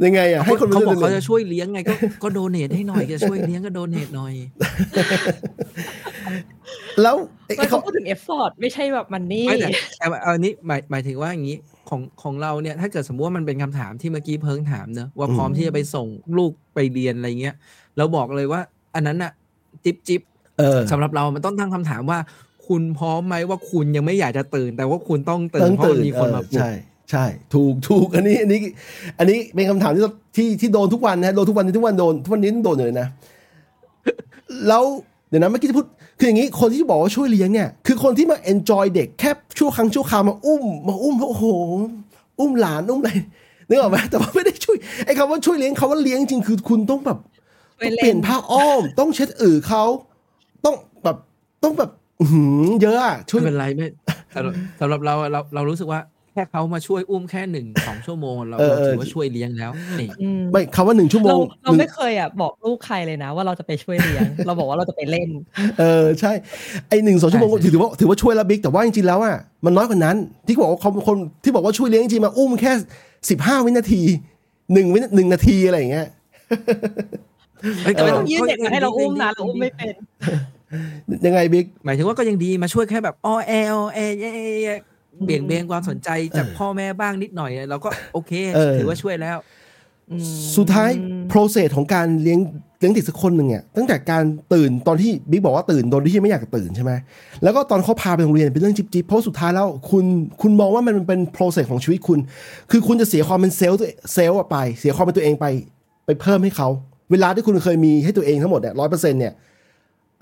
[0.04, 4.34] ยังไงอะให้คนเขาบอกรู้เขาจัจะช่วยเลี้ยงไง ก็ก็โดเนทให้หน่อยจะช่วยเลี้ยงก็โดเนทหน่อย
[7.02, 11.58] แล้วไอ้ไม่เขาเขาพูดถึง effort ไม่ใช่แบบมันนี่ไม่แต่แต่ว่าเอาอันนี้หมายหมายถึงว่าอย่างนี้
[11.90, 17.56] ของของเราเนี่ย ถ้าเกิดสมมติว่ามันเป็นคำถามที่เมื่อกี้เพิ่งถามเนอะว่าพร้อมที่จะไปส่งลูกไปเรียนอะไรเงี้ย
[17.98, 18.62] เราบอกเลยว่า
[18.96, 19.32] อันนั้นอะ
[19.86, 20.22] จิบจิบ
[20.60, 22.20] เออสำหรับเรามันต้องตั้งคำถามว่า
[22.68, 26.68] คุณพร้อมไหมว่าคุณยังไม่อยากจะตื่น แต่ว่าคุณต้องตื่ต้นองเพราะตื่นมีคนมาเออปลุก
[27.12, 28.60] ใช่ใช่ถูกถูกอันนี้อันนี้
[29.20, 30.04] อันนี้เป็นคำถามที่
[30.36, 33.08] ที่ที่โดนทุกวันนะโดนทุกวันทุกวันโดนทุกวันนี้ต้องโดนเลยนะ
[34.68, 34.84] แล้ว
[35.30, 35.88] เดี๋ยวนะเมื่อกี้ที่พูด
[36.20, 41.46] คืออย่างนี้คนที่บอกว่าช่วยเลี้ยงเนี่ยคือคนที่มา enjoy เด็กแค่ชั่วครั้งชั่วคราวมาอุ้ม มาอุ้มโอ้โห
[42.40, 43.12] อุ้มหลานอุ้มอะไร
[43.70, 47.18] นึกออกไหมแต่ว่าไม่ได้ช่วยไอ้คำว่าช่วยเลี้ยงคำว่าเลี้ยงจริงคือคุณต้องแบบ
[47.78, 49.84] ไปต้องเล่นเปลี่ยนผ้าอ้อม ต้องเช็ดอือเขา
[50.66, 51.18] ต้องแบบ
[51.64, 51.90] ต้องแบบ
[52.22, 53.88] อื้อหือเยอะอะช่วยไม่เป็นไรไม่
[54.34, 56.00] สำหรับสำหรับเราอะเราเรารู้สึกว่า
[56.34, 65.30] แค่เขามาช่วยอุ้มแค่หนึ่งสองชั่วโมง เราเออเราเออถือว่าช่วยเลี้ยงแล้วนี่อืมไม่คำว่าหนึ่งชั่วโมเรางเราหนึ่งไม่เคยอะบอกลูกใครเลยนะ ว่าเราจะไปช่วยเลี้ยง เราบอกว่าเราจะไปเล่น
[65.80, 66.32] เออใช่
[66.90, 70.18] ไอหนึ่งสองชั่วโมงใช่ใช่ถือว่าถือว่าช่วยแล้วบิ๊กแต่ว่าจริงๆแล้วอะมันน้อยกว่านั้น
[70.48, 72.72] ที่บอกว่าเขาคนที่บอกว่าช่วยเลี้ยงจริงๆมาอุ้มแค่
[73.30, 74.02] สิบห้าวินาที
[74.74, 76.08] หนึ่งวินาหนึ่งนาทีอะไรอย่างเงี้ย
[77.84, 79.94] เอ้ยแต่ไม่ต้องก็ยื่นเด็กมาให้เราอุ้มนะเราก็อุ้มไม่เป็น
[81.26, 84.00] ยังไงบิ๊กหมายถึงว่าก็ยังดีมาช่วยแค่แบบอ้อแอออแอ
[85.18, 88.32] เย่เย่เย่เบี่ยงเบนความสนใจจากพ่อแม่บ้างนิดหน่อยเราก็โอเค
[88.80, 89.38] ถือว่าช่วยแล้ว
[90.12, 90.26] อืม
[90.58, 90.90] สุดท้าย
[91.32, 92.40] process ของการเลี้ยง
[92.80, 96.92] เลี้ยงเด็กสักคนหนึ่งเนี่ยตั้งแต่การตื่นตอนที่บิ๊กบอกว่าตื่นโดยที่ไม่อยากตื่นใช่ไหม
[97.44, 100.06] แล้วก็ตอนเขาพาไปโรงเรียนเป็นเรื่องจิบจิบเพราะสุดท้ายแล้วคุณ
[100.42, 102.20] คุณมองว่ามันเป็น process ของชีวิตคุณ
[102.72, 105.46] คือคุณจะเสียความเป็นเซลฟ์ตัวเซลฟ์อะไป เสียความเป็นตัวเองไป
[106.06, 106.68] ไปเพิ่มให้เขา
[107.12, 109.34] เวลาที่คุณเคยมีให้ตัวเองทั้งหมดเนี่ยร้อยเปอร์เซ็นเนี่ย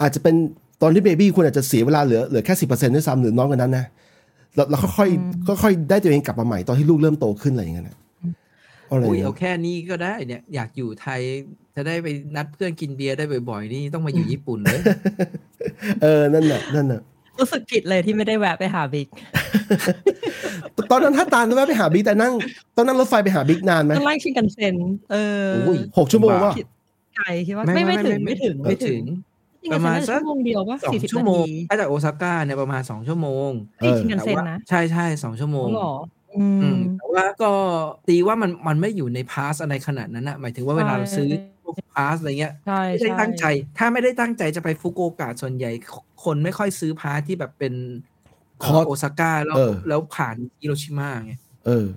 [0.02, 0.36] อาจจะเป็น
[0.82, 3.86] ตอนที่ baby คุณอาจจะเสียเวลาเหลือเหลือแค่สิบเปอร์เซ็นต์ด้วยซ้ำหรือน้อยกว่านั้นนะ
[4.56, 7.98] แล้วแล้วค่อยๆค่อยๆได้ตัวเองกลับมาใหม่ตอนที่ลูกเริ่มโตขึ้นอะไรอย่างเงี้ยนะ
[8.90, 11.22] อะไรออุ้ยย่างเงี้เอายแค่นี้ก็ได้เนี่ยอยากอยู่ไทย
[11.76, 14.82] จะได้ไปนัดเพื่อนกินเบียร์ได้บ่อยๆ นี่ต้องมาอยู่ญี่ปุ่นเลย
[16.04, 17.02] เออ นั่นน่ะนั่นน่ะ
[17.40, 19.08] รู้สึกผิดเลยที่ไม่ได้แวะไปหาบิ๊ก
[20.92, 22.34] ตอนนั้นถ้าตาลแวะไปหาบิ๊กแต่นั่ง
[22.76, 24.76] ต้องนั่งรถไฟไปหาบิ๊กนานไหมต้องไล่ชิงกันเซ็น
[25.12, 26.54] เออโอ้ยหกชั่วโมงวะ
[27.16, 29.02] ไกลคิดว่าไม่ไม่ถึงไม่ถึงไม่ถึง
[29.62, 33.50] ชิงกันเซ็นน่าจะชั่วโมงเดียวว่าสองสี่สิบชั่วนาโมงทีถ้าจากโอซาก้าเนี่ยประมาณสองชั่วโมง
[33.80, 35.94] เออชิงกันแต่เซ็นว่านะใช่ใช่สองชั่วโมงอ๋อเหรอ
[36.36, 37.54] อือืมมแต่ว่าก็
[38.08, 41.30] ตีว่ามันมันไม่อยู่ในพาสอะไรขนาดนั้นอะหมายถึงว่าเวลาเราซื้อ
[41.64, 43.46] พวก pass อะไรเงี้ยใช่ไม่ได้ใช่ตั้งใจ
[43.78, 45.72] ถ้าไม่ได้ตั้งใจจะไปฟุกุโอกะส่วนใหญ่
[46.24, 47.74] คนไม่ค่อยซื้อ pass ที่แบบเป็น
[48.64, 51.34] คอร์สโอซาก้าแล้วเออแล้วผ่านฮิโรชิมาไง
[51.66, 51.88] เออ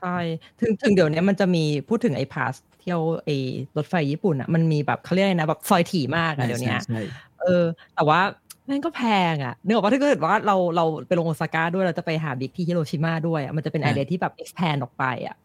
[0.00, 0.16] ใช่
[0.60, 2.54] ถึงถึงเดี๋ยวนี้มันจะมีพูดถึงไอ้ pass
[2.84, 3.36] เที่ยวไอ้
[3.76, 7.00] รถไฟญี่ปุ่นอะมันมีแบบเขาเรียกอะไรนะแบบซอยถี่มากอะเดี๋ยวนี้ใช่ใช่
[7.40, 7.64] เออ
[7.94, 8.20] แต่ว่า
[8.66, 15.36] แม่งก็แพงอะนึกออกว่าถ้าเกิดว่าเราเราไปลงโอซาก้าด้วยเราจะไปหาบิ๊กที่ฮิโรชิมาด้วยอะมันจะเป็นไอเดียที่แบบ expand ออกไปอะ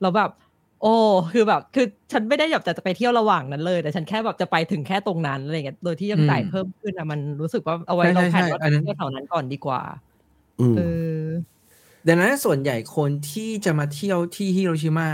[0.00, 0.30] แล้วแบบ
[0.82, 0.94] โอ้
[1.32, 9.80] คือแบบคือฉันไม่ได้แบบแต่จะไปเที่ยวระหว่างนั้นเลย แต่ฉันแค่แบบจะไปถึงแค่ตรงนั้นอะไรเงี้ยโดยที่ยังจ่ายเพิ่มขึ้นอะมันรู้สึกว่าเอาไว้เราแผนว่าจะเที่ยวแถวนั้นก่อนดีกว่า
[10.60, 10.82] อืมเอ
[11.22, 11.24] อ
[12.06, 15.08] ดังนั้นส่วนใหญ่คนที่จะมาเที่ยวที่ฮิโรชิมา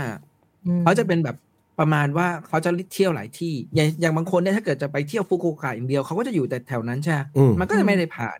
[0.65, 1.35] อืมเขาจะเป็นแบบ
[1.79, 8.39] ประมาณว่าเขาจะเที่ยวหลายที่ อย่างอย่างบางคนเนี่ยถ้าเกิดจะไปเที่ยวฟุกุโอกะอย่างเดียวเขาก็จะอยู่แต่แถวนั้นใช่ไหมอืมมันก็จะไม่ได้ผ่าน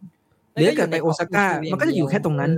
[0.54, 2.52] หรือถ้าเกิดไปโอซาก้ามันก็จะอยู่แค่ตรงนั้น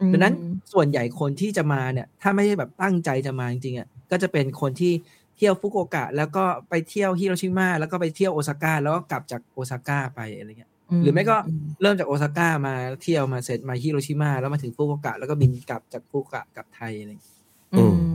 [0.00, 0.34] อืมดังนั้น
[0.72, 4.92] ส่วนใหญ่คนที่จะมาเนี่ย ถ้าไม่ได้แบบตั้งใจจะมาจริงๆอะก็จะเป็นคนที่
[5.36, 10.70] เที่ยวฟุกุโอกะ แล้วก็ไปเที่ยวฮิโรชิมาแล้วก็ไปเที่ยวโอซาก้าแล้วก็กลับจากโอซาก้าไปอะไรเงี้ย
[11.02, 11.36] หรือไม่ก็
[11.82, 17.36] เริ่มจากโอซาก้ามาเที่ยวมาเสร็จมาฮิโรชิมาแล้วมาถึงฟุกุโอกะแล้วก็บินกลับจากฟุกุโอกะกลับไทยอะไรอย่างเงี้ย
[17.74, 18.12] อืม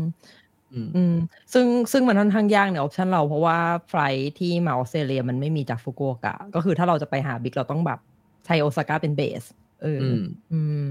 [0.73, 1.15] อืมอืม
[1.53, 3.57] ซึ่งซึ่งมันค่อนข้างยากใน option เราเพราะว่า
[3.87, 7.99] flight ที่มาออสเตรเลียมันไม่มีจากฟุกุโอกะ ก็คือถ้าเราจะไปหาบิ๊กเราต้องแบบ
[8.45, 9.43] ใช้โอซาก้าเป็นเบส
[9.81, 10.87] เอออือมอืม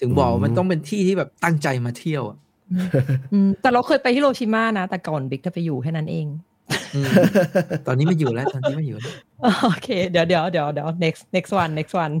[0.00, 2.38] ถึงบอกอืว่ามมันต้องเป็นที่ที่แบบตั้งใจมาเที่ยวอะ
[3.32, 6.26] อืมแต่เราเคยไปฮิโรชิมานะ แต่ก่อนบิ๊กจะไปอยู่แค่นั้นเอง
[6.94, 7.10] อืม
[7.86, 9.14] ตอนนี้ไม่อยู่แล้ว ตอนนี้ไม่อยู่แล้ว
[9.64, 12.14] โอเค เดี๋ยวเดี๋ยวเดี๋ยวเดี๋ยว next next one next one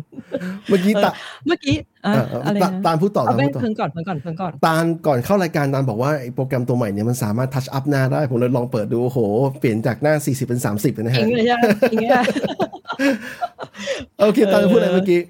[0.68, 1.12] เมื่อกี้เออตา
[1.46, 9.18] เมื่อกี้อะเออเอออะไรตานะตาลพูดต่อเอาตาลไปพูดต่อเพิ่งก่อนเพิ่งก่อนเพิ่งก่อนตาลก่อนเข้ารายการตาลบอกว่าไอ้โปรแกรมตัวใหม่เนี่ยมันสามารถทัชอัพหน้าได้ ผมเลยลองเปิดดูโอ้โห
[9.60, 11.62] เปลี่ยนจากหน้า 40 เป็น 30เลยนะจริฮะงเลยใช่ไหม
[11.92, 12.24] จริงเลย
[14.20, 15.20] โอเคตาลพูดอะไรเมื่อกี้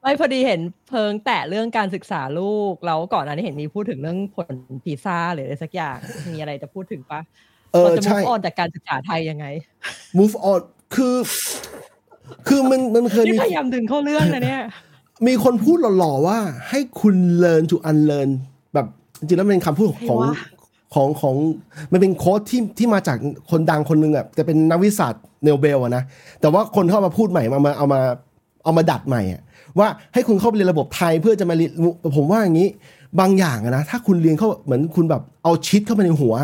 [0.00, 4.54] ไม่พอดีเห็นเพิงแตะเรื่องการศึกษาลูกแล้วก่อนหน้านี้เห็นมีพูดถึงเรื่องผล
[4.84, 5.96] พีซ่าหรืออะไรสักอย่าง
[6.32, 7.20] มีอะไรจะพูดถึงปะ
[7.72, 9.46] เออเราจะใช่ move on จากการศึกษาไทยยังไง
[10.18, 10.60] move on
[10.94, 11.16] คือ
[12.48, 14.62] คือมันมันเคยนี่มีพยายามดึงเข้าเรื่องนะเนี่ย
[15.26, 16.38] มีคนพูดหล่อๆว่า
[16.68, 18.30] ให้คุณ learn to unlearn
[18.74, 18.86] แบบ
[19.18, 20.34] จริงๆแล้วมันเป็นคำพูดของใครวะ
[20.94, 21.34] ของของ
[21.92, 23.16] มันเป็นโค้ดที่ที่มาจาก
[23.50, 26.02] คนดังคนหนึงอะจะเป็นนักวิทยาศาสตร์เนเบลอะนะ
[26.40, 28.00] แต่ว่าคนเข้ามาพูดใหม่มามาเอามา
[28.64, 29.42] เอามาดัดใหม่อะ
[29.78, 31.72] ว่าให้คุณเข้าไปเรียนระบบไทยเพื่อจะมาเรียน
[32.16, 32.68] ผมว่าอย่างนี้
[33.20, 36.34] บางอย่างอะนะถ้าคุณเรียนเข้าเหมือนคุณแบบเอาชิดเข้าไปในหัว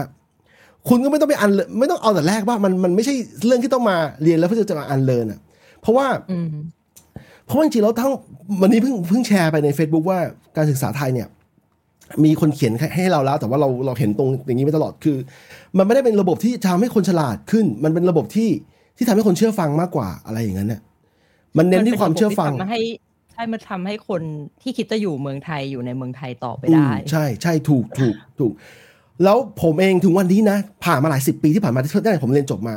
[0.88, 3.14] คุณก็ไม่ต้องไปอันไม่ต้องเอาแต่แรกว่ามันมันไม่ใช่
[3.46, 5.40] เรื่องที่ต้องมาเรียนแล้วเพื่อจะมาอันเลินอะ
[5.80, 6.48] เพราะว่าอืม
[7.46, 8.10] เพราะว่าจริงๆแล้วทั้ง
[8.60, 10.18] วันนี้เพิ่งเพิ่งแชร์ไปใน Facebook ว่า
[10.56, 11.28] การศึกษาไทยเนี่ย
[12.24, 15.16] มีคนเขียนให้ให้เราแล้ว แต่ว่าเราเราเห็นตรงอย่างนี้มาตลอดคือ
[15.78, 18.50] มันไม่ได้เป็นระบบที่ทำให้คนฉลาดขึ้น มันเป็นระบบที่
[18.96, 20.80] ที่ทำให้คนเชื่อฟังมากกว่าอะไรอย่างนั้นเนี่ย
[21.58, 22.80] มันเน้นที่ความเชื่อฟังมันป็นระบบที่ทำให้
[23.32, 24.22] ใช่มันทำให้คน
[24.62, 28.52] ที่คิดจะอยู่เมืองไทยอยู่ในเมืองไทยต่อไปอืได้มใช่ใช่ถูกถูกถูก
[29.24, 32.74] แล้วผมเองถึงวันนี้นะ ผ่านมาหลายสิบปีที่ผ่านมาที่ตั้งแต่ผมเรียนจบมา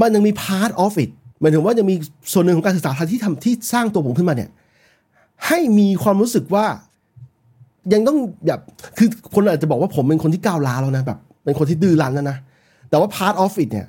[0.00, 1.10] มันยังมี part of it
[1.40, 1.96] หมายถึงว่ายังมี
[2.32, 4.50] ส่วนหนึ่งของการศึกษาไทยที่ทำที่สร้างตัวผมขึ้นมาเนี่ย
[5.46, 6.66] ให้มีความรู้สึกว่า
[7.92, 8.60] ยังต้องแบบ
[8.98, 12.36] คือคนอาจจะบอกว่าผมเป็นคนที่ก้าวร้าวแล้วนะแบบเป็นคนที่ดื้อรั้นแล้วนะ
[12.90, 13.86] แต่ว่า part of it เนี่ย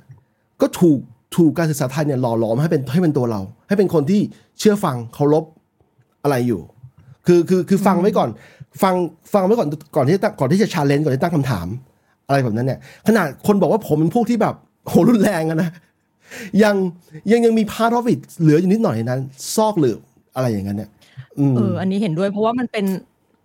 [0.61, 0.99] ก็ถูก
[1.35, 4.21] ถูกการศึกษาไทยเนี่ยหล่อหลอมให้เป็นให้เป็นตัวเรา ให้เป็นคนที่
[4.59, 5.43] เชื่อฟังเคารพ
[6.23, 6.61] อะไรอยู่
[7.27, 8.29] คือคือคือฟังไว้ก่อน
[8.83, 8.95] ฟัง
[9.33, 11.67] ฟังไว้ก่อนก่อนที่จะตั้งก่อนที่จะชาเลนจ์ก่อนที่จะตั้งคำถาม
[12.27, 14.55] อะไรแบบนั้นเนี่ย ขนาดคนบอกว่าผมเป็นพวกที่แบบ
[14.87, 15.69] โหรุนแรงอะนะ
[16.63, 16.75] ยัง
[17.31, 19.19] ยังยังมี part of it เหลืออยู่นิดหน่อยในนั้น
[19.55, 19.95] ซอกหรือ
[20.35, 20.89] อะไรอย่างนั้นเนี่ย
[21.39, 22.85] อืมเอออันนี้เห็นด้วยเพราะว่ามันเป็น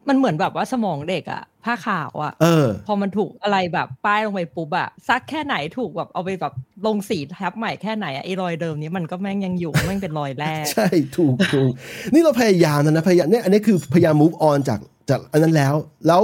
[0.09, 6.53] มันเหมือนแบบว่าสมองเด็กอะผ้าขาวอะเออ พอมันถูกอะไรแบบป้ายลงไปปุ๊บอะซักแค่ไหนถูกแบบเอาไปแบบ
[6.87, 11.73] ลงสีทับใหม่แค่ไหนอะไอ้รอยเดิมนี้มันก็แม่งยังอยู่แม่งเป็นรอยแรก ใช่ถูกถูก
[12.13, 14.81] นี่เราพยายามนะนะพยายามเนี่ยอันนี้คือพยายาม move on จาก
[15.11, 15.75] จากอันนั้นแล้ว
[16.07, 16.23] แล้ว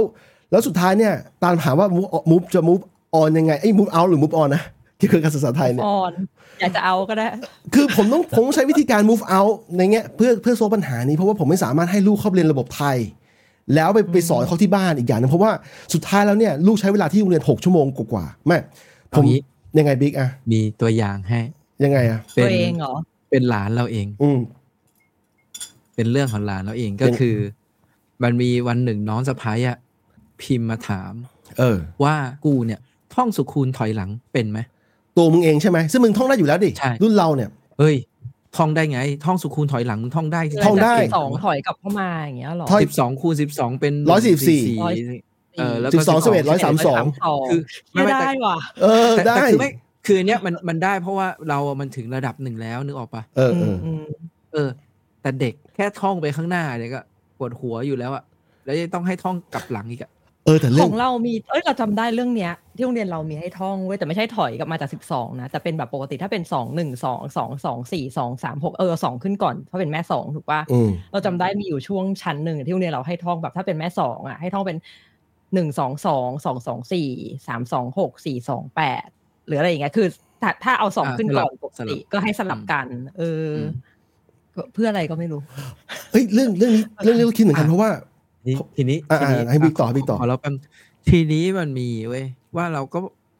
[0.51, 1.13] แล้วสุดท้ายเนี่ย
[1.43, 2.83] ตามหาว่า move move จะ move
[3.19, 4.63] on ยังไงไอ้ย move out หรือ move on นะ
[4.97, 6.13] เกี่ยวกับการศึกษาไทยเนี่ยอ่อน
[6.59, 7.27] อยากจะเอาก็ได้
[7.73, 12.97] คือผมต้องผมต้องใช้วิธีการ move out ในเงี้ยเพื่อเพื่อโซลปัญหานี้เพราะว่าผมไม่สามารถให้ลูกเข้าเรียนระบบไทย
[13.75, 15.51] แล้วไปไปสอนเขาที่บ้านอีกอย่างหนึงเพราะว่า
[15.93, 18.57] สุดท้ายแล้วเนี่ยลูกใช้เวลาที่โรงเรียน6ชั่วโมงกว่าๆไม่
[19.13, 19.39] ผมเอางี้
[19.77, 21.39] ยังไงบิ๊กอะมีตัวอย่างให้
[21.83, 22.93] ยังไงอะเป็ตันวเองเหรอ
[23.29, 24.39] เป็นหลานเราเอง อืม
[25.95, 27.37] เป็นเรื่องของหลานเราเองก็เป็นคือ
[28.23, 29.77] มันมีวันหนึ่งน้องสะพ้ายอะ
[30.41, 31.13] พิมพ์มาถาม
[31.59, 32.79] เออ ว่ากูเนี่ย
[33.13, 34.59] ท่องสุคูณถอยหลังเป็นไหม
[35.17, 37.49] ตัวมึงเองใช่ไหมซึ่งมึงท่องได้อยู่แล้วดิใช่รุ่นเราเนี่ย
[37.79, 37.95] เฮ้ย
[38.57, 44.61] ท่องได้ไง ท่องสุคูณถอยหลังมึงท่องได้ท่องได้สองถอยกลับเข้ามาอย่างเงี้ยเหรอถอยสิบสองคูณสิบสองเป็นร้อยสี่สิบสี่
[45.57, 47.59] เออแล้วสิก็บสองสิบเอ็ดร้อยสามสองสองคือ
[47.93, 49.69] ไม่ไม่ไม่ได้แต่ว่ะเออแต่ได้แต่คือไม่
[50.05, 54.05] คือเนี้ยมันมันได้เพราะว่าเราอะมันถึงระดับหนึ่งแล้วนึกออกปะเออเอออืม
[54.53, 54.69] เออ
[55.21, 57.01] แต่เด็กแค่ท่องไปข้างหน้าเนี่ยก็
[57.37, 58.23] ปวดหัวอยู่แล้วอะ
[58.65, 60.11] แล้วยังต้องให้ท่องกลับหลังอีกอะ
[60.45, 74.77] เออแต่ขเรื่อองงเรามีเอ้ยเราจำได้เรื่องเนี้ย ที่โรงเรียนเรามีให้ท่องเว้ยแต่ไม่ใช่ถอยกลับมาจากสิบสองนะแต่เป็นแบบปกติถ้าเป็นสองหนึ่งสองสองสองสี่สองสามหกเออสองขึ้นก่อนเพราะเป็นแม่สองถูกปะอืมเราจำได้มีอยู่ช่วงชั้นหนึ่งที่โรงเรียนเราให้ท่องแบบถ้าเป็นแม่สองอะให้ท่องเป็น
[75.53, 77.09] หนึ่งสองสองสองสองสี่
[77.47, 79.07] สามสองหกสี่สองแปด
[79.47, 80.07] หรืออะไรอย่างเงี้ยคือ
[80.41, 83.57] ถ้าถ้าเอาสองขึ้นก่อนปกติก็ให้สลับกัน เอออ
[84.55, 85.41] ก็เพื่ออะไรก็ไม่รู้
[86.11, 87.89] เฮ้ยเรื่องเรื่องนี้เรื่องนี้เราคิดเหมือนกันเพราะว่า
[88.47, 90.53] นี่ทีนี้อ่าทีนี้อ่าให้บิ๊กต่อให้บิ๊กต่อขอเราแป๊บ
[91.09, 92.25] ทีนี้มันมีเว้ย
[92.57, 92.99] ว่าเราก็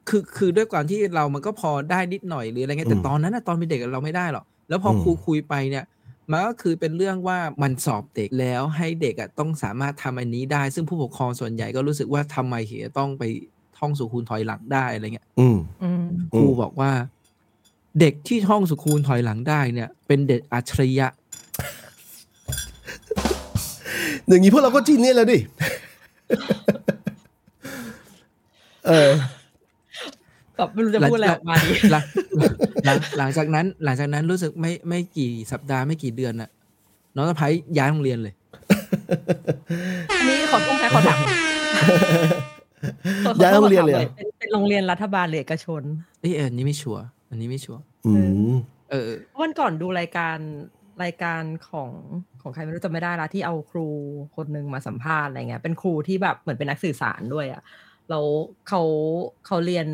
[0.09, 5.85] คือคือด้วยความที่เรามันก็พอได้นิดหน่อยหรืออะไรเงี้ยแต่อืมตอนนั้นนะตอนเป็นเด็กอะเราไม่ได้หรอกแล้วพออมครูคุยไปเนี่ย
[6.31, 13.23] มันก็คือเป็นเรื่องว่ามันสอบเด็กแล้วให้เด็กอะต้องสามารถทำอันนี้ได้ ซึ่งผู้ปกครองส่วนใหญ่ก็รู้สึกว่าทำไมถึงจะต้องไป
[13.77, 16.05] ท่องสุคูณถอยหลังได้อะไรเงี้ยอืมอืม
[16.35, 16.91] ครูบอกว่า
[17.99, 21.07] เด็กที่ท่องสุคูณถอยหลังได้เนี่ย เป็นเด็กอัจฉริยะ
[24.27, 25.39] อย่างนี้พวกเราก็จีนเนี่ยแล้วดิ
[28.87, 29.09] เออ
[30.57, 32.03] แบบไม่รู้จะพูดอะไรออกมาดีหลัง
[32.85, 36.49] หลังหลังจากนั้น หลังจากนั้นรู้สึกไม่ไม่กี่สัปดาห์ไม่กี่เดือนน่ะ
[37.15, 38.33] น้องสะพ้ายย้ายโรงเรียนเลย
[40.11, 41.19] อันนี้ขอต้องแค่ขอถาม
[43.41, 45.81] ย้ายโรงเรียนเลยเหรอเป็นเป็นโรงเรียนรัฐบาลหรือเอกชน
[46.21, 48.11] เอ้ยเอออันนี้ไม่ชัวร์อันนี้ไม่ชัวร์อื
[48.51, 48.53] ม
[48.91, 49.09] เออ
[49.41, 50.37] วันก่อนดูรายการ
[51.03, 51.91] รายการของ
[52.41, 53.87] ของใครไม่รู้จำไม่ได้ละที่เอาครู
[54.35, 57.61] คนหนึ่งมาสัมภาษณ์อะไรเงี้ยเป็นครูที่แบบเหมือนเป็นนักสื่อสารด้วยอะ่ะ
[58.09, 58.25] แล้ว
[58.67, 58.81] เขา
[59.45, 59.87] เขาเรียน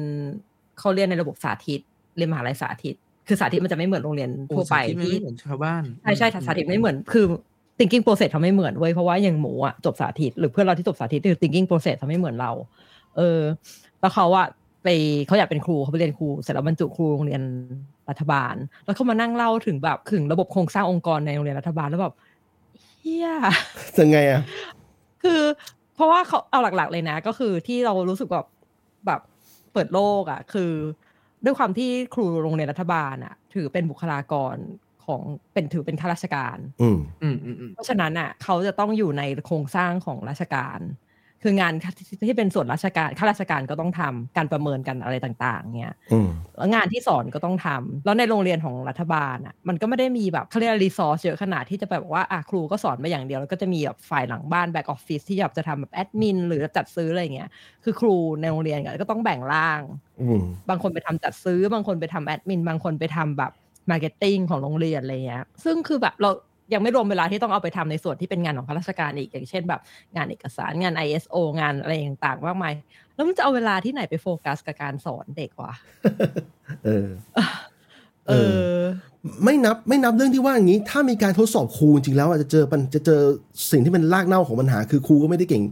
[0.80, 1.80] เขาเรียนในระบบสาธิต
[2.18, 2.96] เรียนมหาลัยสาธิต
[3.28, 7.26] คือสาธิตมันจะไม่เหมือนโรงเรียนทั่วไปโอ้สาธิตมันที่ไม่เหมือนชาวบ้านใช่ใช่สาธิตไม่เหมือนคือ
[7.78, 12.52] thinking process ทำไม่เหมือนเว้ยเพราะว่าอย่างหมูอะจบสาธิต หรือเพื่อนเราที่จบสาธิตคือ thinking process ทำไม่เหมือนเรา
[13.18, 13.40] เออ
[14.02, 14.48] แล้วเขาอะ
[14.84, 14.88] ไป
[15.28, 17.42] เขาอยากเป็นครูเขาไปเรียนครูเสร็จแล้วบรรจุครูโรงเรียน
[18.10, 18.56] รัฐบาล
[18.86, 22.14] แล้วเขามานั่งเล่าถึงแบบถึงระบบโครงสร้างองค์กรในโรงเรียนรัฐบาลแล้วแบบ
[22.80, 23.30] เฮีย
[24.00, 24.42] ยังไงอะ
[25.24, 25.42] คือ
[26.00, 28.48] เพราะว่าเขาเอาหลักๆเลยนะ ก็คือที่เรารู้สึกแบบ
[29.08, 29.22] แบบ
[29.74, 30.72] เปิดโลกอะ่ะ คือ
[31.46, 34.56] ด้วยความที่ครูโรงเรียนรัฐบาลอะ่ะ ถือเป็นบุคลากร
[35.06, 35.22] ของ
[35.54, 40.80] เป็นถือเป็นข้าราชการอืมอืมอืมอืมเพราะฉะนั้นอะ เขาจะต้องอยู่ในโครงสร้างของราชการ
[41.44, 41.74] คืองาน
[42.28, 57.50] ที่เป็นส่วนราชการข้าราชการก็ต้องทำการประเมินกันอะไรต่างๆ เนี่ยอืมแล้วงานที่สอนก็ต้องทำแล้วในโรงเรียนของรัฐบาลอะมันก็ไม่ได้มีแบบเขาเรียก resource เยอะขนาดที่จะแบบว่าอะครูก็สอนมาอย่างเดียวแล้วก็จะมีแบบฝ่ายหลังบ้าน back office ที่แบบจะทำแบบแอดมินหรือจัดซื้ออะไรอย่างเงี้ย
[57.84, 59.82] คือครูในโรงเรียนก็ต้องแบ่งร่าง
[60.22, 63.52] อืมบางคนไปทำจัดซื้อบางคนไปทำแอดมินบางคนไปทำแบบ
[63.92, 66.30] marketing ของโรงเรียนอะไรเงี้ยซึ่งคือแบบเรา
[66.74, 69.82] ยังไม่รวมเวลาที่ต้องเอาไปทำในส่วนที่เป็นงานของข้าราชการอีกอย่างเช่นแบบ
[70.16, 72.74] งานเอกสารงาน ISO งานอะไรต่างๆมากมาย
[73.16, 75.74] แล้วมันจะเอาเวลาที่ไหนไปโฟกัสกับการสอนเด็กวะ
[76.86, 77.08] เออ
[78.28, 78.32] เอ
[78.72, 78.78] อ
[79.44, 83.22] ไม่นับไม่นับเรื่องที่ว่าอย่างนี้ ถ้ามีการทดสอบครูจริงๆแล้วอาจจะเจอปัญจะเจอ
[83.72, 85.64] สิ่งที่เป็นรากเหง้าของปัญหา คือครูก็ไม่ได้เก่ง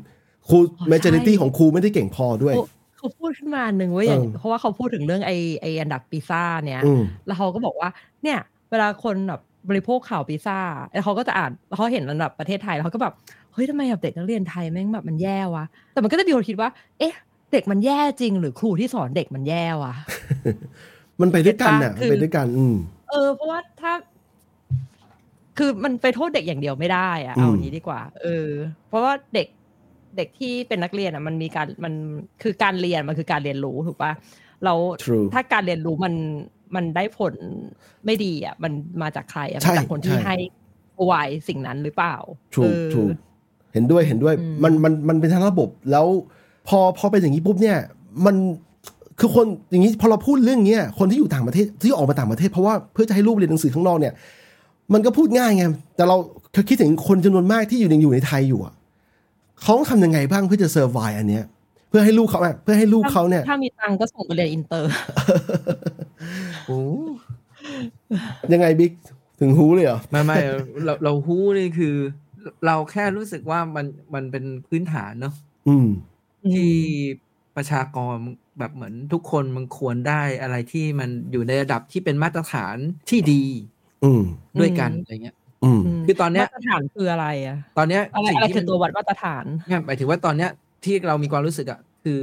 [0.50, 2.66] ครูอ๋อเมเจอริตี้ใช่ของครูไม่ได้เก่งพอด้วยเขา
[2.98, 5.32] เขาพูดขึ้นมาหนึ่งเว่าอย่างเออเพราะว่าเขาพูดถึงเรื่องไอ
[5.62, 7.90] ไออันดับปีซ่าเนี่ยอืมแล้วเขาก็บอกว่า
[8.24, 8.40] เนี่ย
[8.70, 10.60] เวลาคนแบบ บริโภคข่าวพิซซ่า
[10.94, 13.14] แล้วเขาก็จะอ่านแล้วเขาเห็นระดับประเทศไทยแล้วเขาก็แบบ
[13.54, 17.14] เฮ้ยทำไมแบบเด็กนักเรียนไทยแม่งแบบมันแย่วะแต่มันก็จะมีคนคิดว่า เอ๊ะ
[17.52, 19.94] เด็กมันแย่จริง หรือครูที่สอนเด็กมันแย่วะ
[21.22, 22.76] มันไปด้วยกันน่ะเก็มันตปะไปด้วยกัน อืม
[23.10, 23.94] เออ เพราะว่าถ้า
[25.58, 28.50] คือมันไปโทษเด็กอย่างเดียวไม่ได้อะอืมเอาอย่างนี้ดีกว่า เออ
[28.88, 29.48] เพราะว่าเด็ก
[30.18, 31.94] เด็กที่เป็นนักเรียนอะ มันมีการมัน
[32.44, 34.12] คือการเรียนมันคือการเรียนรู้ถูกปะ
[34.64, 36.14] เรา True ถ้าการเรียนรู้มัน
[36.76, 37.34] มันได้ผล
[38.06, 40.36] ไม่ดีอะ มันมาจากใครอะใช่มาจากคนที่ใช่ให้
[41.06, 41.14] ไว
[41.48, 42.16] สิ่งนั้นหรือเปล่า
[42.56, 43.16] ถูกเออถูก
[43.74, 46.06] เห็นด้วยเห็นด้วยอืมมันมันมันเป็นทั้งระบบแล้ว
[46.68, 47.78] พอพอเป็นอย่างนี้ปุ๊บเนี่ย
[48.26, 48.36] มัน
[49.20, 54.14] คือคนอย่างนี้พอเราพูดเรื่องเนี้ยคนที่อยู่ต่างประเทศที่ออกมาต่างประเทศเพราะว่าเพื่อจะให้ลูกเรียนหนังสือข้างนอกเนี่ย
[54.94, 55.64] มันก็พูดง่ายไง
[55.96, 56.18] แต่เรา
[56.70, 58.74] คิดถึงคนจำนวนมากที่อยู่ในอยู่ในไทยอยู่อะ
[59.62, 61.46] เขาต้องทำยังไงบ้างเพื่อจะ survive อันเนี้ย
[61.90, 64.90] เพื่อให้ลูกเขาอะเพื่อให้ลูกเขาเนี่ย ถ้ามีตังค์ก็ส่งไปเรียนอินเตอร์
[66.68, 66.82] โอ้
[68.54, 68.92] ยังไงบิ๊ก
[69.40, 70.38] ถึงรู้เลยเหรอ ไม่ไม่
[70.86, 71.96] เราเรารู้นี่คือ
[72.66, 75.34] เราแค่รู้สึกว่ามันมันเป็นพื้นฐานเนาะ
[75.68, 75.88] อืม
[76.54, 76.74] ที่
[77.56, 78.16] ประชากร
[78.60, 82.76] แบบเหมือนทุกคนมันควรได้อะไรที่มันอยู่ในระดับที่เป็นมาตรฐาน
[83.10, 83.44] ที่ดี
[84.04, 84.22] อืม
[84.60, 90.50] ด้วยกันอืมอะไรเงี้ยอืมคือตอนเนี้ยมาตรฐานคืออะไรอะตอนเนี้ยอะไรสิ่งอะไรที่คือมันตัววัดมาตรฐานเนี่ยหมายถึงว่าตอนเนี้ย
[90.86, 92.20] ที่เรามีความรู้สึกอะคือ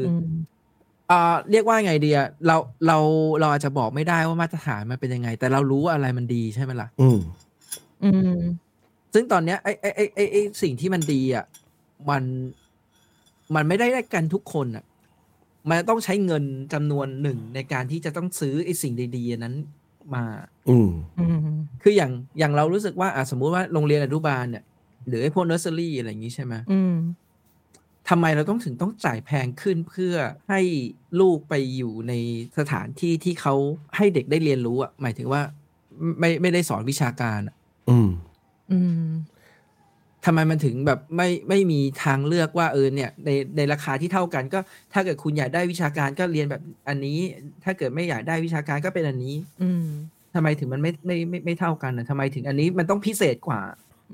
[1.11, 2.99] ออืมอ่าเรียกว่าไงดีอะเราเรา
[3.41, 7.19] เราอาจจะบอกไม่ได้ว่ามาตรฐานมันเป็นยังไง แต่เรารู้ว่าอะไรมันดีใช่ไหมล่ะ อืม
[8.05, 8.39] อืม
[9.15, 11.45] ซึ่งตอนเนี้ยไอ้ไอ้ไอ้ไอ้ไอ้สิ่งที่มันดีอะ
[12.11, 12.23] มัน
[13.55, 14.85] มันไม่ได้ได้กันทุกคนอะ
[15.69, 19.55] มันต้องใช้เงินจำนวนหนึ่งในการที่จะต้องซื้อไอ้สิ่งดีๆอันนั้น
[20.15, 20.25] มา
[20.71, 21.39] อืม อืม
[21.83, 24.65] คืออย่างอย่างเรารู้สึกว่าอะสมมุติว่าโรงเรียนอนุบาลเนี่ย
[25.09, 26.95] หรือไอ้พวกเนอร์เซอรี่อะไรอย่างนี้ใช่ไหมอืม
[28.09, 30.15] ทำไมเราต้องถึงต้องจ่ายแพงขึ้นเพื่อ
[30.51, 30.61] ให้
[31.21, 32.13] ลูกไปอยู่ใน
[32.59, 33.55] สถานที่ที่เขา
[33.97, 35.43] ให้เด็กได้เรียนรู้อะหมายถึงว่า
[36.21, 37.57] ไม่ไม่ได้สอนวิชาการอะ
[37.89, 38.09] อืม
[38.73, 39.11] อืม
[40.25, 44.59] ทำไมมันถึงแบบไม่ไม่มีทางเลือกว่าเออเนี่ย ในในราคาที่เท่ากันก็
[44.93, 47.19] ถ้าเกิดคุณอยากได้วิชาการก็เรียนแบบอันนี้
[47.65, 49.87] ถ้าเกิดไม่อยากได้วิชาการก็เป็นอันนี้ อืม
[50.35, 53.61] ทำไมถึงมันไม่ไม่ไม่ไม่เท่ากันนะทำไมถึงอันนี้มันต้องพิเศษกว่า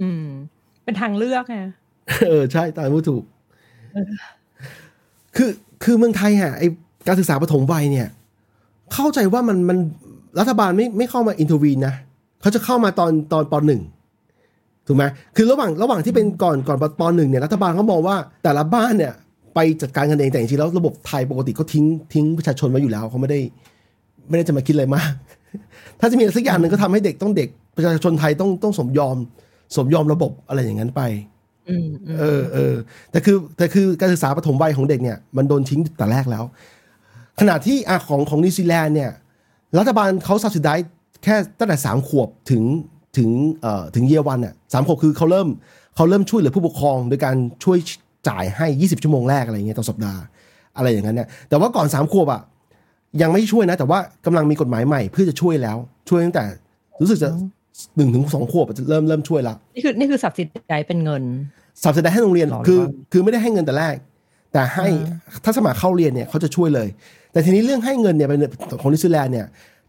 [0.03, 0.24] อืม
[0.84, 1.59] เป็นทางเลือกไง
[2.28, 3.24] เออใช่ตามพูดถูก
[5.36, 5.51] คือ
[5.84, 6.62] คือเมืองไทยฮะไอ
[7.07, 8.09] การศึกษาปฐมวัยเนี่ย
[8.95, 9.78] เข้าใจว่ามันมัน
[10.38, 11.95] รัฐบาลไม่ไม่เข้ามาอินทวีนนะ
[12.41, 13.82] เขาจะเข้ามาตอนตอนปหนึ่ง
[14.86, 15.05] ถูกไหม
[15.36, 19.12] คือระหว่างระหว่างที่เป็นก่อนก่อนปหนึ่งเนี่ยรัฐบาลเขามองว่าแต่ละบ้านเนี่ย
[19.55, 21.84] ไปจัดการกันเองแต่จริงๆแล้วระบบไทยปกติเขาทิ้ง
[22.14, 23.41] ทิ้งประชาชนไว้อยู่แล้วเขาไม่ได้
[24.28, 25.11] ไม่ได้จะมาคิดอะไรมาก
[26.01, 29.16] ถ้าจะมีสักอย่างหนึ่งก็ทำให้เด็กต้องเด็กประชาชนไทยต้องต้องสมยอม
[29.76, 31.03] สมยอมระบบอะไรอย่างนั้นไป
[32.20, 32.74] เออเออ
[33.10, 36.44] แต่คือแต่คือการศึกษาปฐมวัยของเด็กเนี่ยมันโดนทิ้งแต่แรกแล้ว
[37.40, 39.10] ขณะที่อะของของนิวซีแลนด์เนี่ย
[39.78, 40.74] รัฐบาลเขา subsidize
[41.24, 42.62] แค่ตั้งแต่สามขวบถึง
[43.18, 45.48] ถึงเอ่อถึงเยวันอะสามขวบคือเขาเริ่ม
[45.96, 47.78] เขาเริ่มช่วยเหลือผู้ปกครอง โดยการช่วย
[48.28, 50.20] จ่ายให้ 20 ชั่วโมงแรกอะไรเงี้ยต่อสัปดาห์
[50.76, 52.42] อะไรอย่างนั้นเนี่ยแต่ว่าก่อนสามขวบอะ
[53.22, 55.76] ยังไม่ช่วยนะ แต่ว่ากำลังมีกฎหมายใหม่เพื่อจะช่วยแล้ว
[56.08, 56.44] ช่วยตั้งแต่
[57.00, 57.30] รู้สึกจะ
[57.96, 61.22] หนึ่งถึงสองขวบอะจะเริ่มเริ่มช่วยละนี่คือนี่คือสับสิทธิ์ใจเป็นเงิน
[61.82, 63.96] สับสิได้ให้โรงเรียนหรอคือหรือว่าคือไม่ได้ให้เงินแต่แรก
[64.52, 64.86] แต่ให้
[65.44, 66.88] ถ้าสมัครเข้าเรียนเนี่ยเขาจะช่วยเลย
[67.32, 68.40] แต่ทีนี้เรื่องให้เงินเนี่ยเป็น
[68.80, 69.46] ของนิวซีแลนด์เนี่ย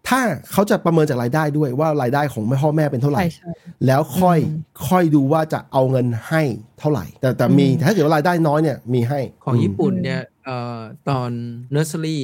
[0.09, 0.19] ถ้า
[0.51, 3.51] เขาจะประเมินจากรายได้ด้วยว่ารายได้ของพ่อแม่เป็นเท่าไหร่ใช่ใช่
[3.85, 6.41] แล้วค่อยอืมค่อยดูว่าจะเอาเงินให้
[6.79, 10.79] เท่าไหร่ แต่แต่มีอืมแต่ถ้าเกิดว่ารายได้น้อยเนี่ยมีให้ของญี่ปุ่นอืมเนี่ยเอ่อ
[11.09, 11.29] ตอน
[11.71, 12.23] เนอร์เซอรี่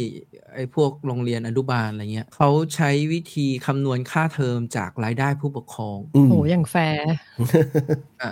[0.54, 7.12] ไอ้พวกโรงเรียนอนุบาลอะไรเงี้ยเขาใช้วิธีคำนวณค่าเทอมจากรายได้ผู้ปกครองอืมโหอย่างแฟร์
[8.22, 8.32] อะ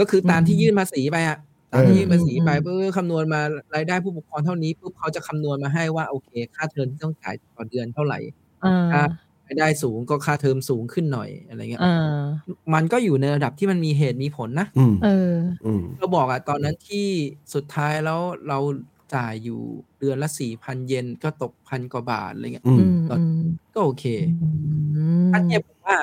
[0.00, 1.38] ก็คือตามอืมที่ยื่นภาษีไปอะ
[1.72, 3.40] ตามที่ยื่นภาษีไปอืมเพื่อคำนวณมา
[3.74, 8.18] รายได้ผู้ปกครองเท่านี้ปุ๊บเขาจะคำนวณมาให้ว่าโอเค ค่าเทอมที่ต้องจ่ายต่อเดือนเท่าไหร่
[8.64, 9.04] อ่าอะ
[9.46, 12.18] รายได้สูงก็ค่าเทอมสูงขึ้นหน่อยอะไรเงี้ยอ่า
[12.74, 15.32] มันก็อยู่ในระดับที่มันมีเหตุมีผลนะอืมเออ
[15.66, 17.06] อืมเราบอกอะตอนนั้นที่
[17.54, 18.58] สุดท้ายแล้วเรา
[19.14, 19.60] จ่ายอยู่
[19.98, 23.40] เดือนละสี่พันเยนก็ตกพันกว่าบาทอะไรเงี้ยอือืมมอืม
[23.74, 24.04] ก็โอเค
[24.42, 24.48] อื
[25.22, 25.96] มถ้าเทียบกับว่า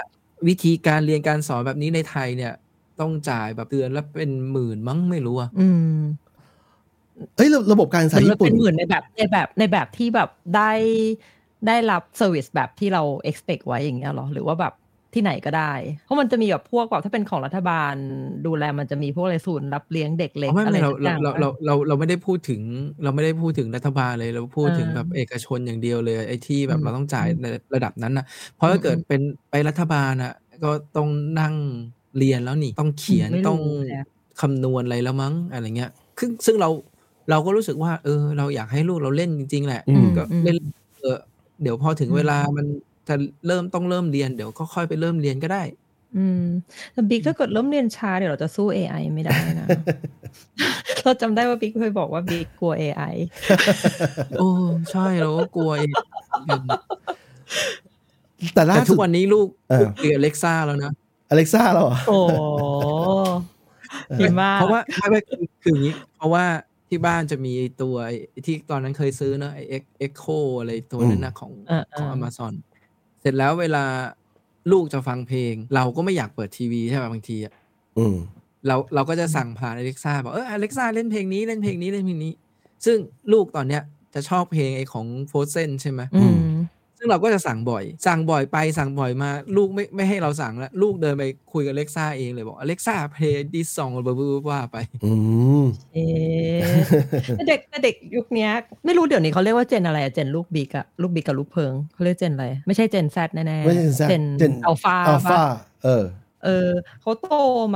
[0.48, 2.54] วิธีการเรียนการสอนแบบนี้ในไทยเนี่ย
[3.00, 5.68] ต้องจ่ายแบบเดือนละเป็นหมื่นมั้งไม่รู้อะอื
[5.98, 6.02] ม
[7.36, 10.72] เอ้ยระระบบการศึกษามันญี่ปุ่เป็นหมื่นในแบบในแบบในแบบที่แบบได้
[11.68, 14.74] ได้รับ service แบบที่เรา expect ไว้อย่างเงี้ยเหรอ หรือว่าแบบ
[15.14, 15.74] ที่ไหนก็ได้
[16.06, 17.94] เพราะมันจะมีแบบพวกแบบถ้าเป็นของรัฐบาล
[18.46, 22.62] ดูแลมันจะมีพวกอะไรศูนย์รับเลี้ยงเด็กเล็กไม่อะไรไม่เราสักอย่างเราเราเราเราไม่ได้พูดถึง
[23.04, 27.46] เราไม่ได้พูดถึงรัฐบาลเลยเราพูดถึงอ่าแบบเอกชนอย่างเดียวเลยไอ้ที่แบอืบมเราต้องจ่ายอืมใน
[27.76, 28.26] ระดับนั้นนะ
[28.56, 30.34] เพราะถ้าเกิดอืมเป็นไปรัฐบาลอะ
[30.64, 31.56] ก็ต้องนั่ง
[32.18, 34.06] เรียนแล้วนี่ต้องเขียนไม่รู้ต้องแฮะ
[34.42, 36.70] คำนวณอะไรแล้วมั้งอะไรเงี้ยซึ่งซึ่งเรา
[37.30, 40.58] เราก็รู้สึกว่า เออ เราอยากให้ลูกเราเล่นจริง ๆ แหละอืมก็เล่น
[41.02, 41.18] เออ
[41.62, 42.66] เดี๋ยวพอถึงอืมเวลามัน
[43.08, 43.16] จะ
[43.48, 45.64] เริ่มต้องเริ่มเรียนเดี๋ยวก็ค่อยไปเริ่มเรียนก็ได้
[46.18, 46.44] อืม
[46.94, 49.68] แต่บิ๊กถ้าเกิดเริ่มเรียนช้าเดี๋ยวเราจะสู้ AI ไม่ได้นะ
[51.04, 53.16] เราจำได้ว่าบิ๊กเคยบอกว่าบิ๊กกลัว AI
[54.40, 54.50] โอ้
[54.92, 55.94] ใช่เราก็กลัวเอง
[58.54, 60.92] แต่ล่าแต่ล่าสุดทุกวันนี้ลูกเออลูกเรียก Alexa แล้วนะ
[61.30, 62.18] Alexa แล้วเหรอโอ้
[64.22, 66.46] ดีมากเพราะว่าไม่ไม่คือคืออย่างนี้ เพราะว่า
[66.90, 69.64] ที่บ้านจะมีไอ้ตัวไอ้ที่ตอนนั้นเคยซื้อเนอะไอ้
[70.00, 70.26] เอ็กโค
[70.60, 72.54] อะไรตัวนั้นนะของอ่าของอ่า Amazon
[73.22, 73.84] เสร็จแล้วเวลา
[74.72, 77.54] ลูกจะฟังเพลง เราก็ไม่อยากเปิดทีวีใช่ไหมบางทีอะ
[77.98, 78.16] อืม
[78.68, 82.34] เราเราก็จะสั่งผ่าน Alexa บอกเออ Alexa เล่นเพลงนี้เล่นเพลงนี้เล่นเพลงนี้
[82.86, 82.98] ซึ่ง
[83.34, 86.38] ลูกตอนเนี้ยจะชอบเพลงไอ้ของ Frozen ใช่ไหมอืม
[86.98, 91.24] ซึ่งเราก็จะสั่งบ่อย สั่งบ่อยไปสั่งบ่อยมาลูกไม่ไม่ให้เราสั่งแล้ว ลูกเดินไป
[91.54, 95.12] คุยกับ Alexa เองเลยบอก Alexa play this song ว่าไปอื
[95.64, 96.62] มเอ๊ะ
[97.38, 98.52] แต่เด็กแต่เด็กยุคเนี้ย
[98.86, 105.42] ไม่รู้เดี๋ยวนี้เขาเรียกว่า gen อะไรอะ gen ลูกบิ๊กอะลูกบิ๊กกับลูกเพิงเขาเรียก gen อะไรไม่ใช่ Gen Z แน่ๆไม่ใช่ Gen Z เจน Gen อัลฟาอัลฟา
[105.84, 106.04] เออ
[106.46, 106.70] เออ
[107.02, 107.28] เขาโต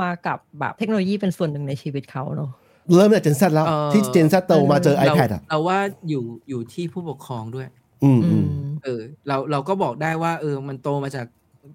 [0.02, 2.50] มากับแบบเทคโนโลยีเป็นส่วนหนึ่งในชีวิตเขาเนอะ
[2.94, 7.68] เริ่มจากเจนซแล้วเอ่อที่เจนซโตมาเจอเรา iPad อะเราว่าอยู่อยู่ที่ผู้ปกครองด้วย
[8.04, 8.46] อืมอือืมม
[8.84, 11.26] เออ เราเราก็บอกได้ว่า เออ มันโตมาจาก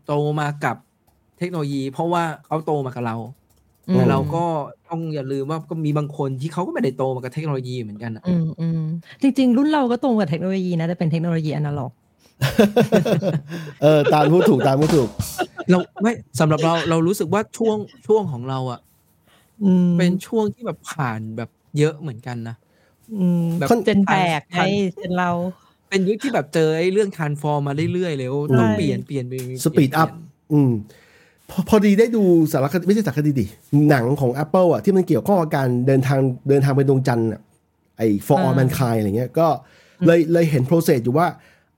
[0.07, 0.75] โตมากับ
[1.37, 3.17] เทคโนโลยี เพราะว่าเขาโตมากับเรา
[3.89, 4.43] อืมแต่เราก็
[4.89, 8.81] ต้องอย่าลืมว่าก็มีบางคนที่เขาก็ไม่ได้โตมากับเทคโนโลยีเหมือนกันอะอืมอืม
[9.21, 11.91] จริง ๆ รุ่นเราก็ตรงกับเทคโนโลยีนะแต่เป็นเทคโนโลยีอนาล็อก
[13.81, 15.09] เออตามพูดถูกตามพูดถูก
[15.69, 18.79] เราไม่สำหรับเราเรารู้สึกว่าช่วงช่วงของเราอะ
[19.63, 22.55] อืมเป็นช่วงที่แบบผ่านแบบเยอะเหมือนกันนะ
[23.15, 25.31] อืมแบบเจนแปลกทัไงนเจนเรา
[25.89, 30.09] เป็นยุคที่แบบเจอไอ้เรื่องทานฟอร์มมาเรื่อยๆเลยว่าต้องใช่เปลี่ยนเปลี่ยนเปลี่ยนเปลี่ยน Speed up
[30.53, 30.71] อืม
[31.49, 33.45] พอพอดีได้ดูสารคดีไม่ใช่สารคดีดิ
[33.89, 36.19] หนังของ Apple อะที่มันเกี่ยวข้องกับการเดินทาง
[36.49, 37.41] เดินทางไปดวงจันทร์อะ
[37.97, 39.47] ไอ้ for all อ่า mankind อะไรเงี้ยก็
[40.05, 41.27] เลยเลยเห็น process อยู่ว่า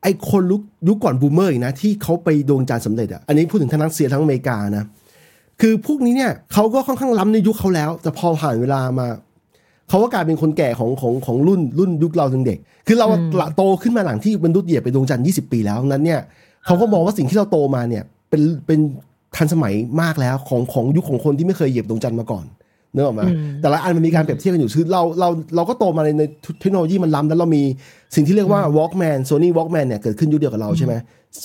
[0.03, 4.85] ไอ้คนลุกยุคก่อนบูมเมอร์อีกนะ ที่เขาไปดวงจันทร์สำเร็จอะอันนี้พูดถึงทั้งรัสเซียทั้งอเมริกานะ
[5.61, 9.07] คือพวกนี้เนี่ยเขาก็ค่อนข้างล้ำในยุคเขาแล้ว แต่พอผ่านเวลามา
[9.89, 13.07] เขาก็กลายเป็นคนแก่ของของของรุ่นรุ่นยุคเราเด็กๆคือเรา
[13.39, 16.19] ละโตขึ้นมาหลังที่มนุษย์เหยียบไปดวงจันทร์20 ปีแล้วนั้นเนี่ย
[16.65, 18.79] เขาก็มองว่าสิ่งที่เราโตมาเนี่ยเป็นเป็น
[19.35, 22.45] ทันสมัยมากแล้วของของยุคของคนที่ไม่เคยเหยียบดวงจันทร์มาก่อน
[22.93, 26.23] เนกออกไหมาอืมแต่ละอันมันมีการเปรียบเทียบกันอยู่คือเราเราเราก็โตมาในใน
[26.61, 27.63] เทคโนโลยีมันล้ำแล้วเรามี
[28.15, 30.93] สิ่งที่เรียกว่า Walkman Sony Walkman เนี่ยเกิดขึ้นยุคเดียวกับเราใช่ไหม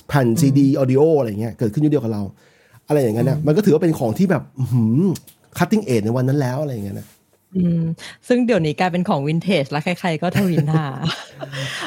[0.09, 2.23] แผ่น CD audio อะไรเงี้ยเกิดขึ้นยุคเดียวกับเรา
[2.89, 4.43] อะไรอย่างเงี้ยนะมันก็ถือว่าเป็นของที่แบบ
[5.59, 7.07] cutting edge ในวันนั้นแล้วอะไรอย่างเงี้ยนะ
[7.57, 7.83] อืม
[8.29, 10.87] ซึ่งเดี๋ยวนี้กลายเป็นของวินเทจแล้วใครๆก็ถวิลหา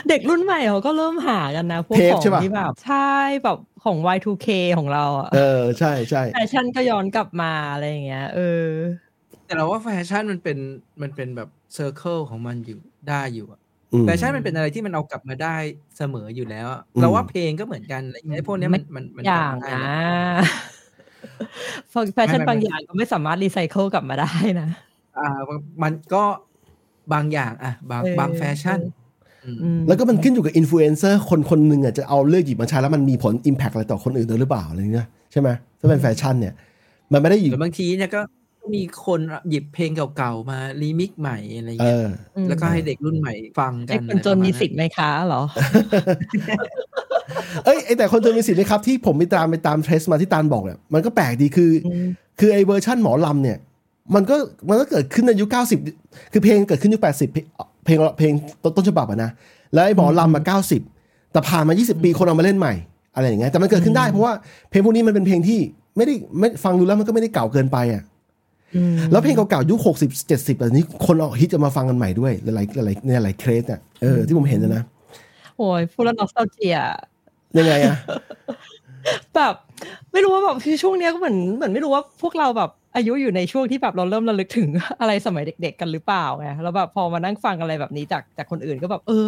[0.10, 3.14] เด็กรุ่นใหม่เขาก็เริ่มหากันนะ พวกเทปของใช่ปะที่แบบ ใช่
[3.44, 4.48] แบบของ Y2K
[4.78, 8.68] ของเราอะเอเออใช่ใช่แฟชั่นก็ย้อนกลับมาอะไรอย่างเงี้ยเออ
[9.46, 10.58] แต่เราว่าแฟชั่นมันเป็น
[11.02, 13.60] มันเป็นแบบ circle ของมันอยู่ได้อยู่อะ
[13.94, 15.56] อืมแฟชั่นมันเป็นอะไรที่มันเอากลับมาได้
[15.98, 19.94] เสมออยู่แล้วอะอืมเราว่าเพลงก็เหมือนกันอะไรอย่างเงี้ยพวกเนี้ยมันมันมันอย่างกลับมาได้นะแหละ
[22.14, 24.70] แฟชั่นไม่ไม่บางอย่างก็ไม่สามารถรีไซเคิลกลับมาได้นะ
[25.20, 25.30] อ่า
[25.84, 26.24] มันก็
[27.14, 28.80] บางอย่างอะบางเออบางแฟชั่น
[29.46, 35.50] อืมอืมแล้วก็มันขึ้นอยู่กับอินฟลูเอนเซอร์คนคนหนึ่งอะจะเอาเลือกหยิบมาใช้แล้วมันมีผล impact อะไรต่อคนอื่นด้วยหรือเปล่าอะไรเงี้ยใช่ไหม
[35.80, 36.54] ถ้าเป็นแฟชั่นเนี่ย
[37.12, 38.22] มันไม่ได้อยู่หรือบางทีเนี่ยก็
[38.76, 42.00] มีคนหยิบเพลงเก่าๆมารีมิกซ์ใหม่อะไรเอเงี้ย
[42.36, 45.42] อแล้วก็ให้เด็กรุ่นใหม่ฟังกัไอ้นคนจนมีอะไรประาณสิทธิ์ไหมคะเหรอ
[47.66, 52.08] เอ้ยไอ้แต่คนจะมีสิทธิ์ไหมครับ ที่ผมไปตามไปตาม trace มาที่ตาลบอกเนี่ยมันก็แปลกดีคืออม
[52.40, 53.58] คือไอ้เวอร์ชั่นหมอลำเนี่ย
[54.16, 54.36] มันก็
[54.70, 55.50] มันก็เกิดขึ้นในยุค
[55.90, 57.46] 90คือเพลงเกิดขึ้นยุค80เพลง
[57.86, 58.34] เพลงเพลง
[58.64, 59.30] ต้นต้นฉบับอะนะ
[59.74, 60.58] แล้วไอ้หมอลำมา
[60.92, 62.74] 90แต่ผ่านมา 20 ปีคนเอามาเล่นใหม่
[63.16, 64.34] อะไรอย่างเงี้ยแต่มันเกิดขึ้นได้เพราะว่า
[64.70, 65.60] เพลงพวกนี้มันเป็นเพลงที่
[65.98, 68.04] ไม่ได้ไม่ฟังดูแล้วมันก็ไม่ได้เก่าเกินไปอะ
[68.76, 74.84] อืมแล้วเพลงเก่าๆยุคหกสิบเจ็ดสิบแบบนี้คนเอาฮิตจะมาฟังกันใหม่ด้วยหลายๆหลายๆในหลายเคสเนี่ยเออที่ผมเห็นนะนะ
[75.58, 76.78] โอ้ยพูดแล้วนอสตาเจีย
[77.58, 77.96] ยังไงอะ
[79.36, 79.54] แบบ
[80.12, 84.70] ไม่รู้ว่าแบบคือช่วงเนี้ยก็เหมือนเหมือนไม่รู้ว่าพวกเราแบบ อายุอยู่ในช่วงที่แบบเราเริ่มระลึกถึง
[85.02, 89.28] อะไรสมัยเด็ก ๆ กันหรือเปล่าไงแล้วแบบพอมานั่งฟังอะไรแบบนี้จากจากคนอื่นก็แบบเออ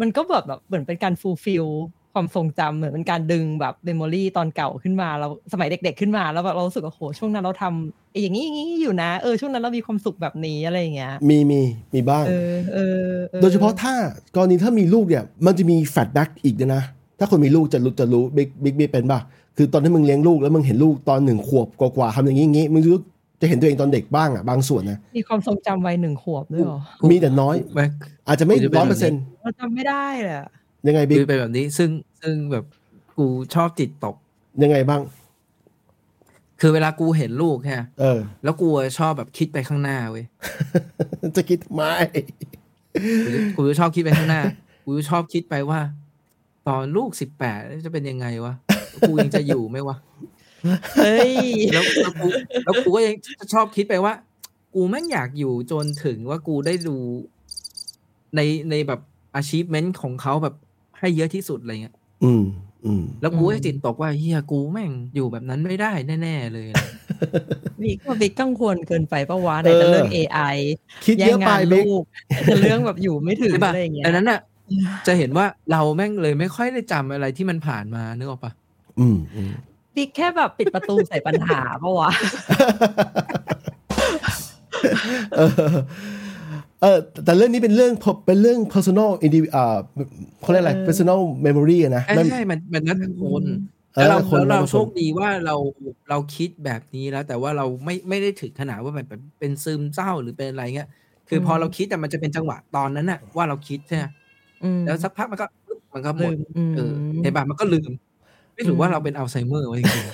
[0.00, 1.66] มันก็แบบแบบเหมือนเป็นการ fulfill
[2.14, 11.60] ความทรงจำเหมือนเป็นการดึงแบบ memory ตอนเก่าขึ้นมาเราสมัยเด็ก ๆ ขึ้นมาแล้วแบบเรารู้สึกว่าโหช่วงนั้นเราทำไอ้อย่างนี้อย่างนี้อยู่นะเออช่วงนั้นเรามีความสุขแบบนี้อะไรอย่างเงี้ยมีมี
[11.94, 13.94] มีบ้างเออเออออโดยเฉพาะถ้า
[14.36, 16.82] กรณีถ้ามีลูกเนี่ย มันจะมี flashback อีกด้วยนะ
[17.18, 19.20] ถ้าคนมีลูกจะรู้จะรู้บิ๊กบิ๊กบิ๊กเป็นป่ะ
[19.56, 23.00] คือตอนที่มึงเลี้ยงลูกแล้วมึงเห็นลูกตอนหนึ่งขวบกว่าๆทำอย่างนี้อย่างนี้มึงรู้
[23.40, 26.80] จะเห็นตัวเองตอนเด็กบ้างอะบางส่วนนะมีความทรงจำวัยหนึ่งขวบด้วยเหรอ
[27.10, 27.90] มีแต่น้อยแม่ง
[28.28, 30.48] อาจจะไม่กูจะเป็นร้อยแบเปอบร์เซ็นนี้ต์เราจำไม่ได้เลยอะ
[30.86, 31.90] ยังไงบิ๊กคือเป็นแบบนี้ซึ่ง
[32.22, 32.64] ซึ่งแบบ
[33.16, 34.16] กูชอบจิตตก
[34.62, 35.00] ยังไงบ้าง
[36.60, 40.24] คือเวลากูเห็นลูกแค่เออ แล้วกูชอบแบบคิดไปข้างหน้าเว้ย
[41.36, 41.82] จะคิดทำไม
[43.26, 44.42] กูจะกูจะชอบคิดไปข้างหน้า
[44.84, 45.80] กูจะชอบคิดไปว่า
[46.68, 48.54] ตอนลูกสิบแปดจะเป็นยังไงวะ
[49.08, 49.96] กูยังจะอยู่ไหมวะ
[50.96, 51.34] เฮ้ย
[51.72, 52.26] แล้วแล้วกู
[52.64, 53.14] แล้วกูก็ยัง
[53.54, 54.12] ชอบคิดไปว่า
[54.74, 56.96] กูแม่งอยากอยู่จนถึงว่ากูได้ดู
[58.36, 58.40] ใน
[58.70, 59.00] ในแบบ
[59.40, 60.54] achievement ของเขาแบบ
[60.98, 62.44] ให้เยอะที่สุดอะไรเงี้ย อืม
[62.84, 65.92] อืม แล้วกูก็อืมจิตตกว่าเฮียกูแม่งอยู่แบบนั้นไม่ได้
[66.22, 66.84] แน่ ๆ เลยอะไร
[67.82, 70.56] บิ๊กว่าบิ๊กกังวลเกินไปปะวะในแต่เรื่อง AI
[71.04, 72.04] คิดแย่เยงอะไปงานบิ๊กลูก
[72.44, 74.40] แต่เรื่องแบบอยู่ไม่ถึงใช่ปะอะไรอย่างเงี้ยดังนั้นอะ
[75.06, 78.63] จะเห็นว่าเราแม่งเลยไม่ค่อยได้จำอะไรที่มันผ่านมานึกออกปะอืมอืม
[79.96, 82.10] บิ๊กแค่แบบปิดประตูใส่ปัญหาปะวะ
[85.36, 85.50] เออ
[86.82, 87.92] เออแต่เรื่องนี้เป็นเรื่อง
[88.26, 89.76] เป็นเรื่อง personal indiv อ่า
[90.40, 93.44] เขาเรียกอะไรเออ personal memory อะนะใช่มันใช่มันมันนัดคน
[93.94, 95.54] เออแล้วเราคนแล้วเราคนโชคดีว่าเรา
[96.10, 99.06] เราคิดแบบนี้แล้ว แต่ว่าเราไม่ไม่ได้ถึงขนาดว่าแบบ
[99.38, 100.88] เป็นซึมเศร้าหรือเป็นอะไรเงี้ย
[101.28, 104.04] คือพอเราคิดแต่มันจะเป็นจังหวะตอนนั้นน่ะว่าเราคิดใช่ไหม
[104.64, 106.92] อืมแล้วสักพักมันก็ปึ๊บมันก็หมลืดมอืมเออ
[107.22, 107.90] เห็นป่ะมันก็ลืม
[108.54, 110.04] ไม่ถือว่าเราเป็นอัลไซเมอร์ไว้จริง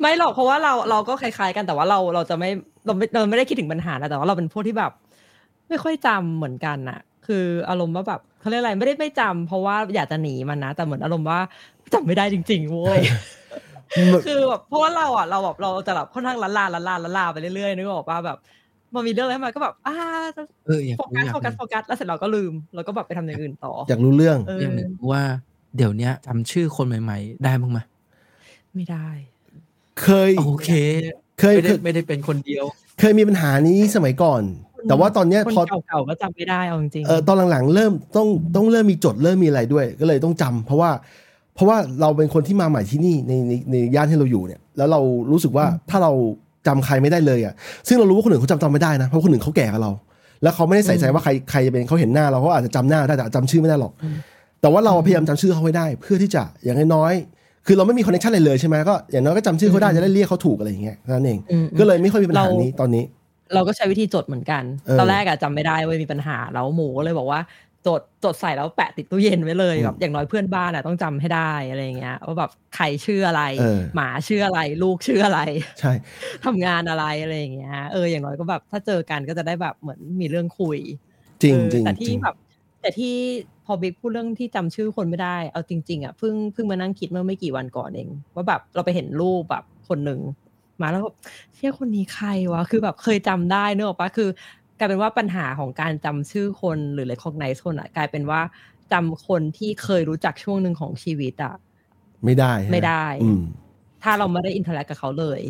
[0.00, 2.50] ไม่หรอกเพราะว่าเราเราก็คล้ายๆกันแต่ว่าเราเราจะไม่
[2.86, 4.92] เราไม่เราไม่ได้คิดถึงปัญหานะแต่ว่าเราเป็นพวกที่แบบ
[5.68, 11.38] ไม่ค่อยจำเหมือนกันน่ะ คืออารมณ์ว่าแบบเขาเรียกอะไรไม่ได้ไม่จำเพราะว่าอยากจะหนีมันนะแต่เหมือนอารมณ์ว่า
[11.94, 13.00] จำไม่ได้จริงๆเว้ย
[14.26, 18.38] คือแบบเพราะว่าเราอะเราแบบเราจะแบบค่อนข้างละลาละลาละลาไปเรื่อยๆนึกออกป่ะแบบ
[18.92, 19.94] พอมีเรื่องอะไรมาก็แบบอ่า
[20.66, 25.22] เอออยากโฟรู้กัสอยากโฟกัสรู้โฟกัสแล้วเสร็จเราก็ลืม แล้วก็แบบไปทำอย่างอื่นต่ออยากรู้เรื่องเอออย่างหนึ่งว่า
[25.76, 27.78] เดี๋ยวเนี้ยจำชื่อคนใหม่ ๆ ได้บ้างไหม
[28.74, 29.08] ไม่ได้
[30.02, 30.70] เคยโอเค
[31.40, 32.64] เคยไม่เคได้ยไม่ได้เป็นคนเดียว
[33.00, 34.42] เคยมีปัญหานี้สมัยก่อน
[34.88, 40.90] แต่ว่าตอนเนี้ยคนพอเก่าๆก็จำไม่ได้เอาจริงๆเออตอนหลังๆ เริ่มต้องต้องเริ่มมีจดเริ่มมีอะไรด้วย ก็เลยต้องจำเพราะว่า
[41.54, 45.00] เพราะว่าเราเป็นคนที่มาใหม่ที่นี่ในในในย่านที่เราอยู่เนี่ย แล้วเรา
[45.30, 46.12] รู้สึกว่าถ้าเรา
[46.66, 47.54] จำใครไม่ได้เลยอะ
[47.88, 49.92] ซึ่งเรารู้ว่าคนอื่นเขาจำจำไม่ได้นะเพราะคนอื่นเขาแก่กว่าเรา
[50.42, 53.92] แล้วเขาไม่ได้ใส่ใจว่าใครใครจะเป็นเขาเห็นหน้าเราเขาอาจจะจำหน้าได้แต่จำชื่อไม่ได้หรอก
[54.60, 63.04] แต่ว่าเราพยายามจำชื่อเขาให้ได้ เพื่อที่จะอย่างน้อยๆคือเราไม่มี connection อะไรเลยใช่ไหมก็อย่างน้อยก็จำชื่อเขาได้จะได้เรียกเขาถูกอะไรอย่างเงี้ยนั่นเองอืมก็เลยไม่ค่อยมีปัญหาเรานี้นี้ตอนนี้
[63.54, 67.40] เราก็ใช้วิธีจดเหมือนกันเออตอนแรกอะจำไม่ได้เว้ยมีปัญหาแล้วหมูก็เลยบอกว่า
[67.86, 75.40] จดจดใส่แล้วแปะติดตู้เย็นไว้เลยอืมแบบอย่างน้อยเพื่อนบ้านอะต้องจำให้ได้อะไรอย่างเงี้ยว่าแบบใครชื่ออะไรเออหมาชื่ออะไร ลูกชื่ออะไร
[75.80, 75.92] ใช่
[76.44, 80.78] ทำงานอะไรอะไรอย่างเงี้ยเอออย่างน้อยก็แบบถ้าเจอกันก็จะได้แบบเหมือนมีเรื่องคุย
[81.42, 82.36] จริงเออจริงแต่จที่ริงแบบ
[82.80, 83.14] แต่ที่
[83.59, 90.20] พ อบิ๊กพูดเรื่องที่จำชื่อคนไม่ได้ เอาจริง ๆอะเพิ่งเพิ่งมานั่งคิดเมื่อไม่กี่วันก่อนเอง ว่าแบบเราไปเห็นรูปแบบคนหนึ่ง
[90.80, 91.10] มาแล้วก็
[91.54, 94.28] เชื่อคนนี้ใครวะคือแบบเคยจำได้เนกอะปะคือ
[94.78, 98.40] กลายเป็นว่าปัญหาของการจำชื่อคนหรือ recognize คนอะ กลายเป็นว่า
[98.92, 101.54] จำคนที่เคยรู้จักช่วงหนึ่งของชีวิตอะ
[102.24, 103.42] ไม่ได้ใช่หไม่ได้ อืม
[104.02, 105.40] ถ้าเราไม่ได้ interact กับเขาเลย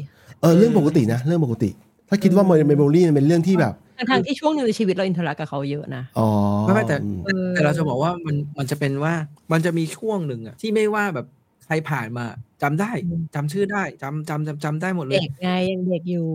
[0.40, 1.70] เออเรื่องปกตินะ เรื่องปกติ
[2.08, 3.74] ถ้าคิดว่า memory มันเป็นเรื่องที่แบบ
[4.10, 6.28] ทั้งๆที่ช่วงหนึ่งในชีวิตเรา interact กับเขาเยอะนะอ๋อ
[6.64, 9.14] ไม่ไม่แต่อืมเออแต่เราจะบอกว่ามันมันจะเป็นว่า
[9.52, 11.26] มันจะมีช่วงหนึ่งอะที่ไม่ว่าแบบ
[11.66, 12.24] ใครผ่านมา
[12.62, 12.90] จำได้
[13.34, 16.28] จำชื่อได้จำจำจำจำได้หมดเลยเด็กไงยังเด็กอยู่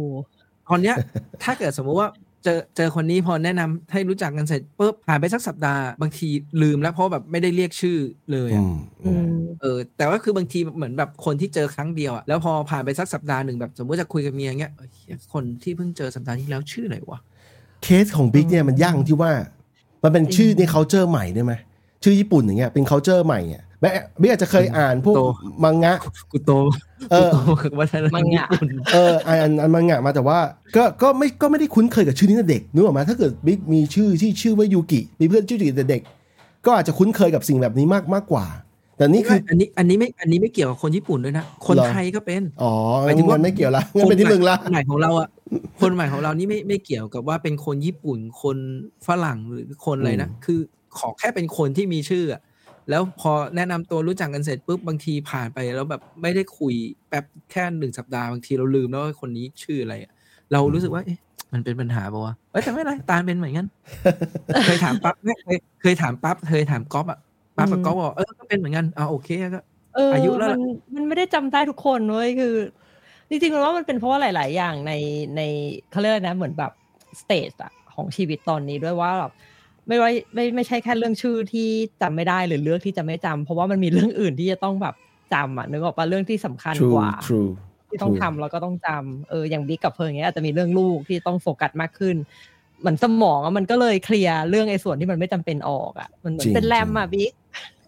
[0.70, 0.95] ตอนเนี้ย
[1.43, 2.09] ถ้าเกิดสมมุติว่า
[2.43, 6.30] เจอเจอคนนี้พอแนะนำให้รู้จักกันเสร็จปุ๊บผ่านไปสักสัปดาห์บางที
[6.61, 7.97] ลืมแล้วเพราะแบบไม่ได้เรียกชื่อ
[8.32, 17.20] เลยอือะมอืมเออ แต่ว่าคือบางทีเหมือนแบบคนที่เจอครั้งเดียวอะแล้วพอผ่านไปสักสัปดาห์หนึ่งแบบสมมติจะคุยกับเมียเงี้ยเอ้ยเหี้ยคนที่เพิ่งเจอสัปดาห์ที่แล้วชื่ออะไรวะ
[17.84, 19.32] เคสของบิ๊กเนี่ยมันยากตรงที่ว่า
[20.04, 21.54] มันเป็นชื่อใน culture ใหม่ได้ไหม
[22.04, 23.90] ชื่อญี่ปุ่นอย่างเงี้ยเป็น culture ใหม่อะแม้
[24.22, 25.22] บิ๊กอาจจะเคยอ่านพวกโต
[25.64, 25.96] มังงะ
[26.32, 26.52] กูโต
[27.12, 30.40] เออกูโตกับวัฒนธรรมัมงญี่งะปุ่นเอออ่านอ่านมังงะมาแต่ว่า
[30.76, 36.02] ก็ก็ไม่ก็ไม่ได้คุ้นเคยกับชื่อนี้ตั้งแต่เด็กนึกออกไหมถ้าเกิดบิ๊กมีชื่อที่ชื่อว่ายูกิมีเพื่อนชื่อยูกิแต่เด็ก
[36.66, 38.46] ก็อาจจะคุ้นเคยกับสิ่งแบบนี้มากมากกว่า
[38.98, 42.74] แต่นี่คืออันนี้อันนี้ไม่อันนี้ไม่เกี่ยวกับคนญี่ปุ่นด้วยนะ คนเหรอไทยก็เป็น อ๋อ
[43.06, 45.28] หมายถึงว่างั้นไม่เกี่ยวละงั้นเป็นที่มึงละคนใหม่ของเราอะ
[45.82, 48.58] คนใหม่ของเรานี่ไม่ไม่เกี่ยวกับว่าเป็นคนญี่ปุ่นคน
[49.08, 50.60] ฝรั่งหรือคนอะไรนะคือ
[50.98, 52.41] ขอแค่เป็นคนที่มีชื่ออะ
[52.89, 56.74] แล้วพอแนะนำตัวรู้จักกันเสร็จปุ๊บบางทีผ่านไปแล้วแบบไม่ได้คุย
[57.10, 60.12] แป๊บแค่หนึ่งสัปดาห์บางทีเราลืมแล้วว่าคนนี้ชื่ออะไรอะ
[60.52, 61.20] เรารู้สึกว่าเอ๊ะ
[61.54, 63.68] มันเป็นปัญหาปะวะเอ้ยแต่ไม่เป็นไรตาลเป็นเหมือนกัน
[64.66, 67.20] เคยถามปั๊บเนี่ยเคยเคยถามปั๊บเคยถามก๊อฟอะ
[67.58, 69.60] ปั๊บกับก๊อฟบอกเออก็เป็นเหมือนกันอ่าโอเคก็
[69.96, 70.62] เอออายุแล้วมัน
[70.96, 72.56] มันไม่ได้จำได้ทุกคนเว้ยคือ
[73.30, 74.94] จริงๆเราว่ามันเป็นเพราะว่าหลาย ๆ อย่างใน
[75.36, 75.42] ใน
[75.92, 76.72] เขาเรียกอะไรนะเหมือนแบบ
[77.22, 79.32] สเตจอะของชีวิตตอนนี้ด้วยว่าแบบ
[79.88, 81.68] ไม่ว่าไม่ไม่ใช่แค่เรื่องชื่อที่
[82.02, 84.96] จำไม่ได้หรือเลือกที่จะไม่จำเพราะว่ามันมีเรื่องอื่นที่จะต้องแบบ
[85.34, 87.52] จำอะนึกออกปะเรื่องที่สำคัญ true กว่า true
[87.90, 92.16] ที่ต้อง true ทำแล้วก็ต้องจำเอออย่างบิ๊กกับเพิร์งเงี้ยอาจจะมีเรื่องลูกที่ต้องโฟกัสมากขึ้น
[92.80, 97.32] เหมือนสมองอะมันก็เลยเคลียร์เรื่องไอ้ส่วนที่มันไม่จำเป็นออกอะมันเหมือจรินงเป็นแรมจริงอะบิ๊ก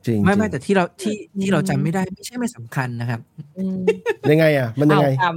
[0.07, 3.21] จริงไม่ไม่จริงแต่ที่เราที่ที่เราอืมจำไม่ได้ไม่ใช่ไม่สำคัญนะครับ
[3.57, 3.79] อืม
[4.31, 5.35] ยังไงอะ มันยังไงเอาจ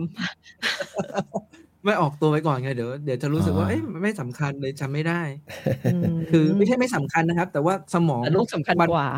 [1.85, 9.09] ไม่ออกตัวไว้ก่อนไงเดี๋ยวเดี๋ยวจะรู้สึกว่าอ๋อเอ๊ะมันไม่สำคัญเลยจำไม่ได้ำอืมคือไม่ใช่ไม่สำคัญนะครับ แต่ว่าสมองแต่ลูกสำคัญมันกว่า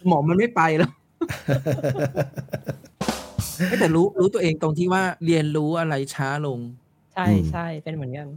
[0.00, 0.90] สมองมันไม่ไปแล้ว
[3.68, 6.58] เอ้ยแต่รู้รู้ตัวเองตรงที่ว่าเรียนรู้อะไรช้าลง
[7.14, 8.28] ใช่อืมใช่เป็นเหมือนกัน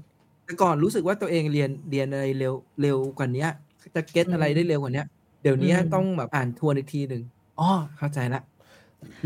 [0.46, 3.50] แต่ก่อนรู้สึกว่าตัวเองเรียนเรียนอะไรเร็วเร็วกว่าเนี้ย
[3.96, 5.08] จะเก็ตอืมอะไรได้เร็วกว่าเนี้ย
[5.42, 7.22] เดี๋ยวนี้อืมต้องแบบอ่านทวนอีกทีหนึ่ง
[7.60, 8.42] อ๋อเข้าใจละ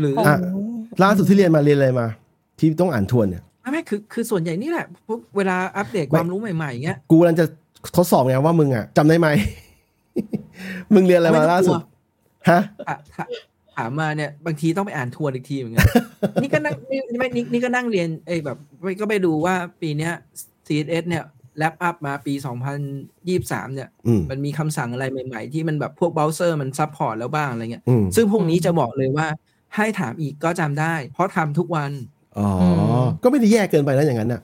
[0.00, 0.38] หรืออะ
[1.02, 2.06] ล่าสุดที่เรียนมาเรียนอะไรมา
[2.58, 7.46] ที่ต้องอ่านทวนเนี่ยไม่ไม่คือคือส่วนใหญ่นี่แหละพวกเวลาอัปเดตไม่ความรู้ใหม่ๆอย่างเงี้ยกูกำลังจะ
[7.96, 9.28] ทดสอบไงว่ามึงอะจำได้ไหม
[10.94, 11.76] มึงเรียนอะไรมาล่าสุด
[12.50, 13.24] ฮะถาถา
[13.76, 15.86] ถามมาเนี่ยบางทีต้องไปอ่านทวนอีกทีเหมือนกัน
[16.42, 20.12] นี่ก็นั่งนี่ไม่นี่นี่ก็นั่งเรียนเอ้ยแบบไม่ก็ไปดูว่าปีเนี้ย
[20.66, 21.24] CSS เนี่ย
[21.58, 22.34] wrap up มาปี
[23.04, 29.26] 2023 เนี่ยอืมมันมีคำสั่งอะไรใหม่ๆ ที่มันแบบพวกเบราว์เซอร์มัน support แล้วบ้างอะไรเงี้ยอืมซึ่งพวกนี้จะบอกเลยว่า
[29.76, 31.92] ให้ถามอีกก็จำได้ เพราะทำทุกวัน
[32.38, 32.64] อ๋ออ
[33.02, 34.40] มก็ไม่ได้แย่เกินไปนะอย่างนั้นน่ะ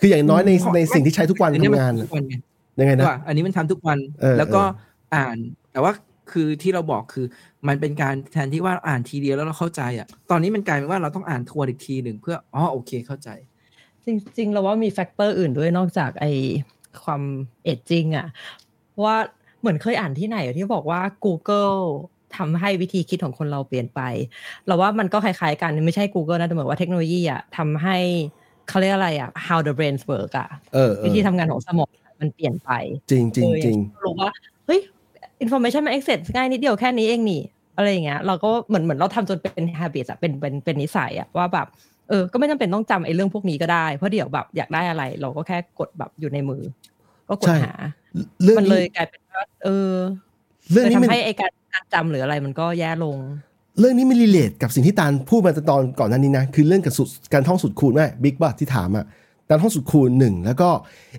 [0.00, 2.34] คืออย่างน้อยในเพราะในสิ่งที่ใช้ทุกวันอันนี้ทำมังานทำน่ะทุกวันไง
[2.80, 4.78] ยังไงนะว่าอันนี้มันทำทุกวันเออแล้วก็เอ
[5.12, 5.36] ออ่าน
[5.72, 5.92] แต่ว่า
[6.32, 7.26] คือที่เราบอกคือ
[7.68, 13.28] มันเป็นการแทนที่ว่าอ่านทีเดียวแล้วเราเข้าใจอะ ตอนนี้มันกลายเป็นว่าเราต้องอ่านทวนอีกทีหนึ่งเพื่อ อ๋อโอเคเข้าใจ
[14.06, 16.26] จริงๆ เราว่ามี factor อื่นด้วยนอกจากไอ
[17.04, 17.22] ความ
[17.64, 18.26] aging อะ
[18.90, 19.16] เพราะว่า
[19.60, 21.76] เหมือนเคยอ่านที่ไหนที่บอกว่า Google
[22.36, 24.00] ทำให้วิธีคิดของคนเราเปลี่ยนไป
[24.66, 27.96] เราว่ามันก็คล้ายๆกันไม่ใช่ Google นะแต่เหมือนว่าเทคโนโลยีอะทำให้
[28.68, 31.88] เขาเรียกอะไรอะ how the brains work อะเออเออวิธีทำงานของสมอง
[32.20, 32.70] มันเปลี่ยนไป
[33.10, 34.30] จริงจริงจริงเออรู้ว่า
[34.66, 34.80] เฮ้ย
[35.44, 37.42] information มัน access ง่ายนิดเดียวแค่นี้เองนี่
[37.76, 41.66] อะไรอย่างเงี้ยเราก็เหมือนเหมือนเราทำจนเป็น habit อะเป็นเป็นเป็นนิสัยอะว่าแบบ
[42.10, 46.62] เออก็ไม่จำเป็นต้องจำไอ้เรื่องพวกนี้ก็ได้เพราะเดี๋ยวแบบอยากได้อะไร เราก็แค่กดแบบอยู่ในมือ
[47.28, 47.74] ก็กดใช่หา
[48.42, 49.92] เรื่องมันเลนี้ยกลายเป็นว่าเออ
[50.70, 53.16] เรื่องเลยนี้มันทำให้ไอ้การการจำหรืออะไรมันก็แย่ลง
[53.80, 59.04] เรื่องนี้มัน relate กับสิ่งที่ตาลพูดมาตอนก่อนหน้านี้นะ คือเรื่องกับสูตรการท่องสูตรคูณแม่บิ๊กบ้าที่ถามอะ
[59.50, 60.68] การท่องสูตรคูณหนึ่งแล้วก็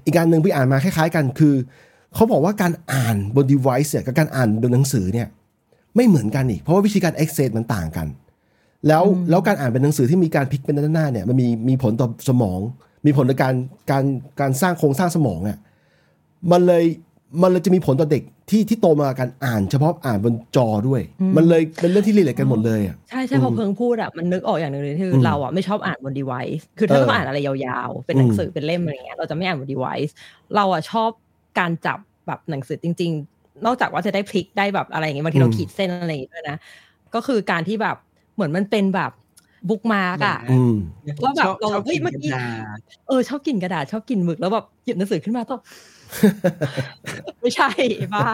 [0.05, 1.53] อีกการหนึ่งพี่อ่านมาคล้าย ๆ กันคือ
[2.15, 5.27] เขาบอกว่าการอ่านบน device เนี่ยกับการอ่านบนหนังสือเนี่ย
[5.95, 8.07] ไม่เหมือนกันอีกเพราะว่าวิธีการ access มันต่างกัน
[8.88, 12.59] แล้วแล้วการอ่านเป็นหนังสือที่มีการพลิกเป็นด้านหน้าเนี่ยมันมีมีผลต่อสมอง
[13.05, 13.53] มีผลต่อการ
[13.91, 14.03] การ
[14.41, 15.57] การสร้างโครงสร้างสมองอะ
[16.51, 16.84] มันเลย
[17.41, 30.11] มันเลยจะมีผลต่อเด็กที่ที่โตมากับการอ่านเฉพาะอ่านบนจอด้วยอืมมันเลยเป็นเรื่องที่รีเลทกันหมดเลยอะใช่ใช่พอเพิงพูดอะมันนึกออกอย่างหนึ่งเลยคืออมเราอะไม่ชอบอ่านบน device คือถ้าเออต้องอ่านอะไรยาวๆ เป็นหนังสือเป็นเล่มอะไรเงี้ยเราจะไม่อ่านบน device
[30.55, 31.09] เราอะชอบ
[31.59, 36.57] การจับแบบหนังสือจริง ๆ นอกจากว่าจะได้พลิกได้แบบอะไรอย่างเงี้ยบางทีเราอืมขีดเส้นอะไรอย่างเงี้ยด้วยนะ
[37.15, 37.97] ก็คือการที่แบบ
[38.34, 39.11] เหมือนมันเป็นแบบ
[39.69, 40.75] บุ๊กมาร์กอะอืม
[41.23, 42.77] ว่าแบบชอบเราชอบเฮ้ยกินเมื่อกี้กระดาษ
[43.07, 45.59] เออ ชอบกินกระดาษชอบกินหมึกแล้วแบบหยิบหนังสือขึ้นมาต้อง
[47.41, 47.69] ไม่ใช่
[48.13, 48.27] บ้า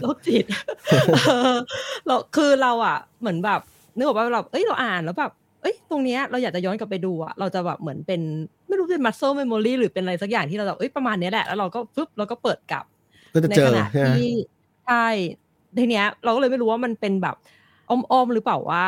[0.00, 0.44] โรคจิต
[1.26, 1.54] เออ
[2.06, 3.60] เราคือเราอะ เหมือนแบบ
[3.96, 5.32] นึกออกว่าเราเอ้ยเราอ่านแล้วแบบ
[5.62, 8.20] เอ้ยตรงเนี้ยเราอยากจะย้อนกลับไปดูอะเราจะแบบเหมือนเป็น
[8.68, 12.84] ไม่รู้เป็น muscle memory หรือเป็นอะไรสักอย่างที่เราแบบเอ้ยประมาณเนี้ยแหละแล้วเราก็ฟึบเราก็เปิดกลับ
[13.34, 14.30] ก็จะในเจอขณะใช่ไหมที่
[14.86, 15.06] ใช่
[15.78, 17.34] ทีเนี้ย เราก็เลยไม่รู้ว่ามันเป็นแบบ
[17.90, 18.84] อ้อมๆหรือเปล่าว่า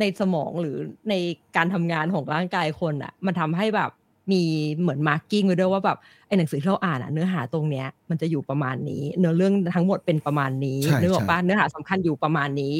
[0.00, 0.76] ในสมองหรือ
[1.10, 1.14] ใน
[1.56, 3.90] การทำงานของร่างกายคนอะมันทำให้แบบ
[4.32, 4.42] มี
[4.80, 12.76] เหมือนมาร์กิ้งไว้ด้วยว่าแบบไอ้หนังสือที่เราอ่านอะเนื้อหาตรงเนี้ยมันจะอยู่ประมาณนี้เนื้อเรื่องทั้งหมดเป็นประมาณนี้ใช่นึกออกปะใช่เนื้อหาสำคัญอยู่ประมาณนี้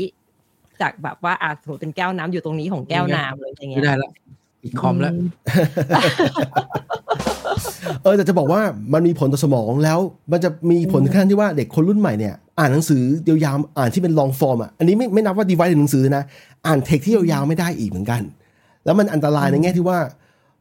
[0.81, 4.11] จากแบบว่าอาจสมมติเป็นแก้วน้ำอยู่ตรงนี้ของแก้วน้ำเลยอย่างเงี้ไม่ยได้ละ
[4.63, 5.13] ปิดคอมแล้ว
[8.03, 8.61] เออแต่จะบอกว่า
[8.93, 9.99] มันมีผลต่อสมองแล้ว
[10.33, 16.25] มันจะมีผลถึงขั้นที่ว่าเด็กคนรุ่นใหม่เนี่ย อ่านหนังสือยาวๆอ่านที่เป็น long form อะอันนี้ไม่ไม่นับว่า device หนังสือนะ
[16.67, 18.23] อ่านเทคที่ยาวๆไม่ได้อีกเหมือนกัน
[18.85, 19.99] แล้วมันอันตรายในแง่ที่ว่า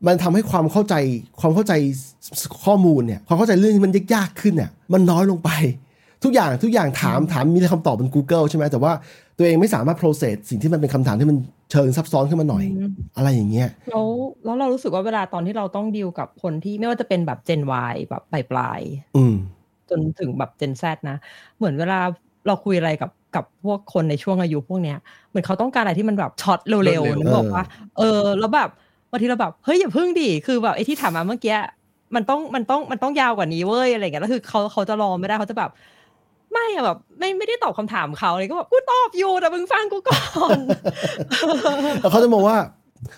[0.07, 0.95] มันทำให้ความเข้าใจ
[1.39, 1.73] ความเข้าใจ
[2.65, 5.49] ข้อมูลเนี่ยความเข้าใจเรื่องที่มันยากๆขึ้นเนี่ยมันน้อยลงไป
[6.23, 8.93] ทุกอย่างทุกอย่างถามถามมีคำตอบบน Google ใช่ไหมแต่ว่า
[9.39, 11.37] ตัวเองไม่สามารถ process สิ่งที่มันเป็นคำถามที่มัน
[11.71, 12.63] เชิงซับซ้อนขึ้นมาหน่อย
[13.17, 14.07] อะไรอย่างเงี้ยแล้ว
[14.45, 17.61] แล้วเรารู้สึกว่าเวลาตอนที่เราต้องดีลกับคนที่ไม่ว่าจะเป็นแบบ Gen
[17.91, 19.35] Y แบบปลายปลายๆอืม
[19.89, 21.17] จนถึงแบบ Gen Z นะ
[21.57, 21.99] เหมือนเวลา
[22.47, 24.97] เราคุยอะไรกับกับพวกคนในช่วงอายุพวกเนี้ย
[25.29, 27.63] เหมือนเขาต้องการอะไรที่มันแบบช็อตเร็วเร็วๆๆนึกบอกว่า
[27.97, 28.69] เออ แล้วแบบ
[29.11, 31.55] บางทีเราแบบเฮ้ยอย่าพึ่งดิคือแบบไอ้ที่ถามมาเมื่อกี้
[32.15, 35.71] มันต้องมันต้องมันต้องยาวกว่านี้เว้ยอะไรอย่างเงี้ยแล้วคือเขาเขาจะรอไม่ได้เขาจะแบบ
[36.53, 40.21] ไม่อะแบบไม่ไม่ได้ตอบคำถามเขาเลยก็แบบกูตอบอยู่แต่มึงฟังกูก่อ
[40.55, 40.57] น
[42.01, 42.57] แล้วเขาจะมองว่า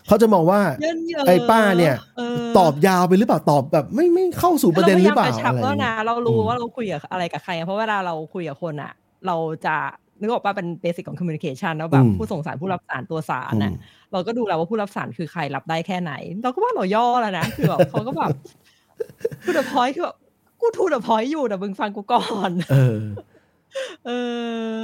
[0.08, 8.92] เขาจะมองว่าเยินเยอะไอ้ป้าเนี่ยเออตอบยาวไปหรือเปล่าตอบแบบไม่ไม่เข้าสู่ประเด็นหรือเปล่าพยายามกระชับอะไรแล้วอย่างเงี้นะยเรารู้อืมว่าเราคุยกับอะไรกับใครอะเพราะเวลาเราคุยกับคนอะ
[9.28, 9.76] เราจะ
[10.20, 13.76] นึกออกว่าเป็น basic ของ communication แล้วแบบอืมผู้ส่งสารผู้รับสารตัวสารอืน่ะม
[14.12, 16.14] เราก็ดูแล้วว่าผู้รับสารคือใครรับได้แค่ไหน
[16.44, 18.30] เราก็ว่าเราย่อแล้วนะคือแบบเขาก็แบบ
[19.44, 20.16] to the point คือแบบ
[20.62, 23.00] กู to the point อยู่แต่มึงฟังกูก่อนเออ
[24.06, 24.12] เอ
[24.76, 24.78] อ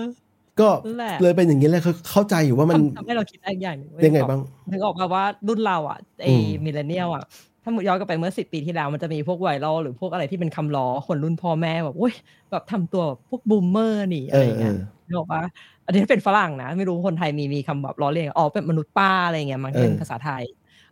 [0.60, 4.40] ก็นั่นแหละเลยเป็นอย่างนี้แหละเขาเข้าใจอยู่ว่ามันทำทำให้เราคิดได้อีกอย่างหนึ่งเว้ยังไงบ้าง
[4.72, 7.24] นึกออกมาว่ารุ่นเราอะไอ้อืม millennial อะ
[7.64, 12.14] ถ้าย้อนกลับไปเมื่อสิบปีที่แล้วมันจะมีพวก viral หรือพวกอะไรที่เป็นคำล้อคนรุ่นพ่อแม่แบบโอ้ย
[12.52, 15.42] แบบทำตัวแบบพวก boomer นี่เออะไรออย่างเอเงี้ยอนึกออกปะ
[15.86, 20.44] อันนี้เป็นฝรั่งนะ ไม่รู้คนไทยมีมีคำแบบล้อเลียนอ๋อเป็นมนุษย์ป้าอะไรอย่างเงี้ยมันเป็นเออภาษาไทย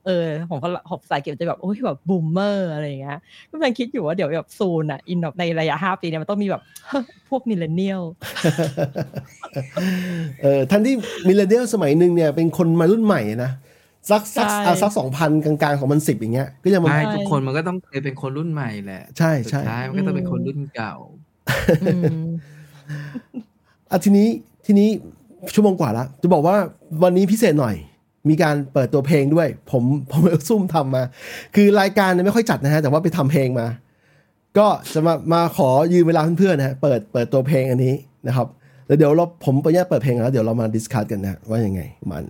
[0.05, 6.61] เออของฝรั่งของภาษาอังกฤษจะแบบโอ้ยแบบ boomer อะไรอย่างเงี้ยก็กำลังคิดอยู่ว่าเดี๋ยวแบบซูนอะอินแบบในระยะห้าปีเนี่ยมันต้องมีแบบ
[7.29, 8.01] พวกมิเลเนียล
[10.41, 10.95] เออท่านที่
[11.27, 13.51] มิเลเนียลสมัยหนึ่งเนี่ยเป็นคนมารุ่นใหม่นะ
[14.09, 20.93] สักสักใช่อะสักสองพันกลางๆของมันสิบอย่างเงี้ยก็ยังมาใช่ทุกคนมันก็ต้องเคยเป็นคนรุ่นใหม่แหละ ใช่สุดใช่ท้ายมันก็ต้องเป็นคนรุ่นเก่า
[21.83, 22.27] อืม
[23.91, 24.27] อะทีนี้
[24.65, 24.89] ทีนี้
[25.53, 26.55] ชั่วโมงกว่าละจะบอกว่า
[27.03, 27.75] วันนี้พิเศษหน่อย
[28.29, 31.03] มีการเปิดตัวเพลงด้วย ผมผมซุ่มทำมา
[31.55, 33.67] คือรายการเนี่ยไม่ค่อยจัดนะฮะแต่ว่าไปทำเพลงมา
[34.57, 37.93] ก็จะมามาขอยืมเวลาเพื่อนๆนะฮะเปิดเปิดตัวเพลงอันนี้
[38.27, 38.47] นะครับ
[38.87, 42.23] แล้วเดี๋ยวเราผมไปแยกเปิดเพลงแล้วเดี๋ยวเรามาดิสคัทกันนะว่ายังไงมัน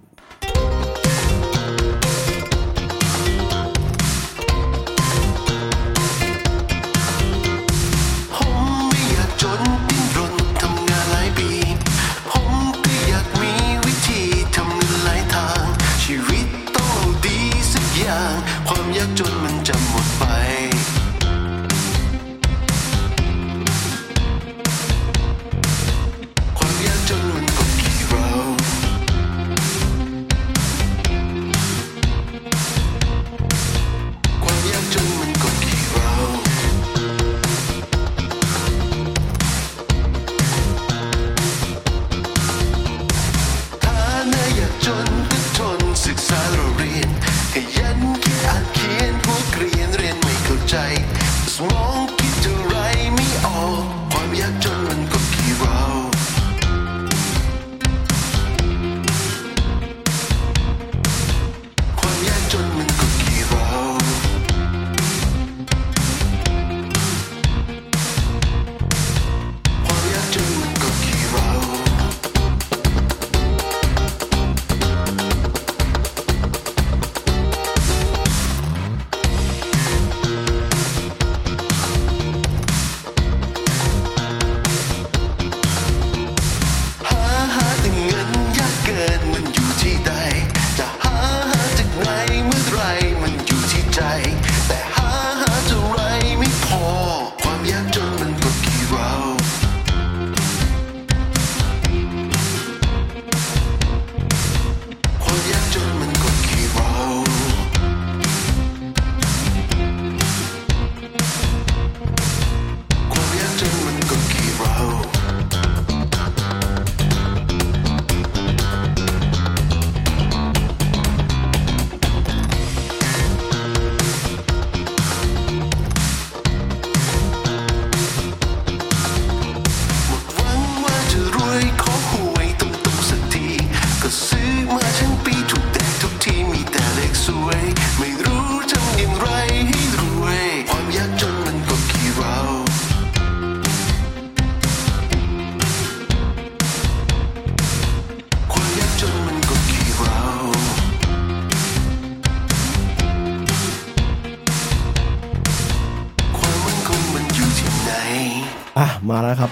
[159.16, 159.52] มาแล้วครับ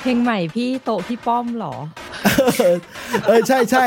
[0.00, 1.74] เพลงใหม่พี่โต๊ะพี่ป้อมเหรอ
[3.26, 3.84] เออใช่ใช่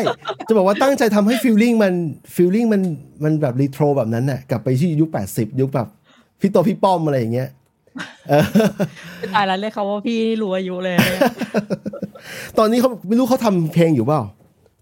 [0.47, 1.93] จะบอกว่าตั้งใจทำให้ feeling มัน
[2.35, 2.81] feeling มัน
[3.23, 5.87] มันแบบรีโทรแบบนั้นน่ะกลับไปที่ยุค80ยุคแบบ
[6.41, 7.49] พี่โต๊ะพี่ป้อมอะไรอย่างเงี้ย
[8.29, 8.43] เออ
[9.35, 11.21] ตายแล้วเลยเขาว่าพี่นี่รู้อายุเลยเนี่ย
[12.57, 14.21] ตอนนี้เขาไม่รู้เขาทำเพลงอยู่เปล่า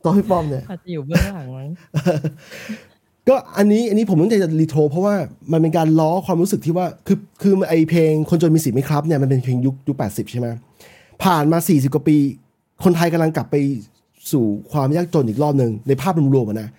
[0.02, 1.70] โต๊ะพี่ป้อมเนี่ยอาจจะอยู่เบื้องหลังมั้ง
[3.30, 5.16] ก็อันนี้อันนี้ผมตั้งใจจะรีโทรเพราะว่า
[5.52, 10.48] มันเป็นการล้อความรู้สึกที่ว่าคือคือไอเพลงคนจนมีสิทธิ์ไหมครับเนี่ยมันเป็นเพลงยุคยุคแปดสิบใช่ไหม
[11.24, 12.18] ผ่านมา40กว่าปี
[12.84, 13.56] คนไทยกำลังกลับไป
[14.32, 16.70] สู่ความยากจนอีกรอบหนึ่งในภาพรวมๆนะ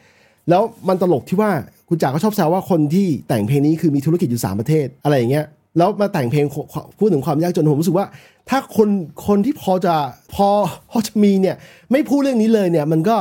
[0.51, 1.51] แล้วมันตลกที่ว่า
[1.89, 5.47] คุณจ๋าก็ชอบแซวว่าคนที่แต่งเพลงนี้คือมีธุรกิจอยู่3ประเทศอะไรอย่างเงี้ย
[5.79, 6.45] แล้วมาแต่งเพลง
[6.99, 8.07] พูดถึงความยากจนผมรู้สึกว่า
[8.51, 8.89] ถ้าคน
[9.27, 9.95] คนที่พอจะ
[10.35, 10.49] พอ
[10.91, 11.57] พอจะมีเนี่ย
[11.93, 13.17] ไม่พูดเรื่องนี้เลยเนี่ยมันก็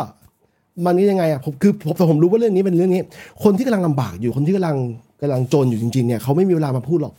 [0.86, 3.02] มันก็ยังไงอะผมคือผมแต่ผมรู้ว่าเรื่องนี้เป็นเรื่องนี้
[3.44, 4.78] คนที่กำลังลำบากอยู่คนที่กำลัง
[5.22, 7.14] กำลังจนอยู่จริงๆเนี่ยเขาไม่มีเวลามาพูดหรอก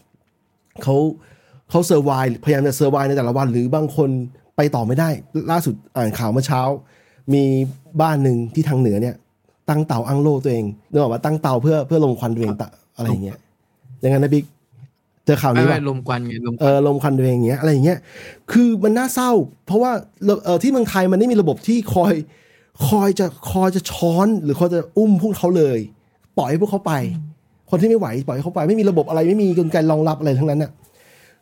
[0.83, 0.97] เขา
[1.71, 2.11] เขาเซอร์ไว
[2.45, 4.09] พยายามจะเซอร์ไวในแต่ละวัน หรือบางคน
[4.57, 5.09] ไปต่อไม่ได้
[5.51, 6.61] ล่าสุดอ่านข่าวเมื่อเช้า
[7.35, 7.45] มี
[8.01, 9.15] บ้านหนึ่งที่ทางเหนือเนี่ย
[9.69, 13.39] ตั้งเตาอังโลตัวเองนึกออกว่าตั้งเตาเพื่อเพื่อลมควันตัวเองตะอะไรอย่างเงี้ย
[14.01, 14.45] อย่างนั้นนะบิ๊ก
[15.25, 17.99] เจอข่าวไม่นี้ไม่ป่ะลมควันไงลมคเอวันอลมควันตัวเองอย่างเงี้ยอะไรอย่างเงี้ย
[18.53, 19.31] คือมันน่าเศร้า
[19.67, 19.93] เพราะว่า
[20.45, 22.15] เออที่เมืองไทยมันไม่มีระบบที่คอย
[22.87, 25.79] คอยจะคอยจะช้อนหรือคอยจะอุ้มพวกเขาเลย
[26.39, 26.93] ปล่อยให้พวกเขาไป
[27.71, 30.71] คนที่ไม่ไหวปล่อยให้เขาไป ไม่มีระบบอะไรไม่มีกลไกรองรับอะไรทั้งนั้นน่ะ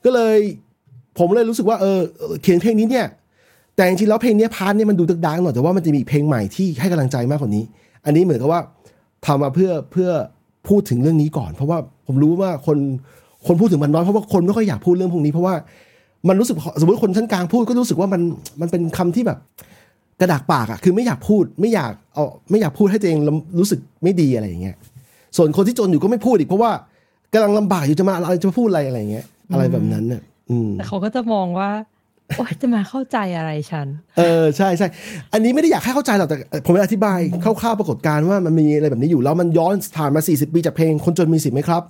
[0.05, 0.37] ก็เลย
[1.19, 1.99] ผมเลยรู้สึกว่าเออ
[2.43, 3.07] เขียนเพลงนี้เนี่ย
[3.77, 7.65] แต่จริงๆแล้วเพลงนี้พาร์ทเนี่ยมันดูดักดังหน่อยแต่ว่ามันจะมีเพลงใหม่ที่ให้กำลังใจมากกว่านี้
[8.05, 8.61] อันนี้เหมือนกับว่า
[9.27, 10.11] ทำมาเพื่อเพื่อ
[10.69, 12.79] พูดถึงเรื่องนี้ก่อน เพราะว่าผมรู้ว่าคน
[13.47, 15.55] คนพูดถึงมันน้อยเพราะว่าคนไม่ค่อยอยากพูดเรื่องพวกนี้เพราะว่า
[16.29, 18.23] มันรู้สึกสมมติคนชั้นกลางพูดก็รู้สึกว่ามัน
[18.61, 19.39] มันเป็นคำที่แบบ
[20.21, 23.19] กระดากปากอะคือไม่อยากพูดไม่อยากเอาไม่อยากพูดให้ตัวเอง
[23.59, 24.77] รู้สึกไม่ดีอะไรอย่างเงี้ย
[25.37, 26.71] ส่วนคนที่จนอยู่ก็ไม่พูดอีกเพราะว่า
[27.33, 31.71] กำลังลำบากอยู่จะมาอะไรจะมาพูดอะไรอะไรอย่างเงี้ย อะไรแบบนั้นเนี่ยอืมแต่เขาก็จะมองว่า
[32.37, 33.87] โอ๊ยจะมาเข้าใจอะไรฉัน
[34.19, 34.89] เออใช่ใช่
[35.33, 36.37] อันนี้ไม่ได้อยากให้เข้าใจหรอกแต่
[36.67, 41.83] ผมจะอธิบายคร่าวๆปรากฏการณ์ว่ามันมีอะไรแบบนี้อยู่แล้วมันย้อนผ่านมา 40 ปีจากเพลงคนจนมีสิทธิ์ไหมครับ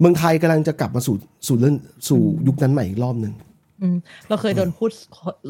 [0.00, 1.16] เมืองไทยกำลังจะกลับมาสู่
[1.46, 1.76] สู่เรื่อง
[2.08, 3.32] สู่ยุคนั้นใหม่อีกรอบหนึ่ง
[3.82, 3.96] อืม
[4.28, 4.90] เราเคยโดนพูด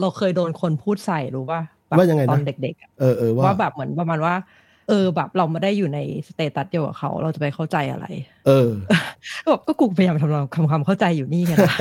[0.01, 4.35] เราเคยโดนคนพูดใส่รู้ป่ะแบบ ว่ายังไงนะตอนเด็กๆอะเออเออว่าว่าแบบเหมือนประมาณว่า
[4.89, 5.99] เออแบบเราไม่ได้อยู่ใน
[6.29, 8.07] สเตตัสเดียวกับเขา เราจะไปเข้าใจอะไร
[8.47, 8.69] เออ
[9.43, 11.77] ก็แบบก็กูพยายามทำความความเข้าใจอยู่นี่ไงล่ะ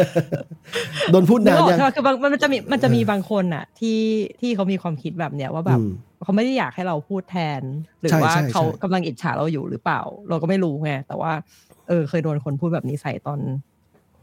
[1.12, 4.00] โดนพูดนึกนานออกยังใช่ไหมคือบางมันจะมีมันจะมีบางคนอะ ที่
[4.42, 5.92] ที่เขามีความคิดแบบเนี้ยว่าแบบอืม
[6.24, 7.62] เขาไม่ได้อยากให้เราพูดแทน
[8.02, 11.32] หรือใช่ว่าใช่เขาใช่กำลังอิจฉาเราอยู่หรือเปล่า เราก็ไม่รู้ไงแต่ว่า
[11.88, 13.40] เออ เคยโดนคนพูดแบบนี้ใส่ตอน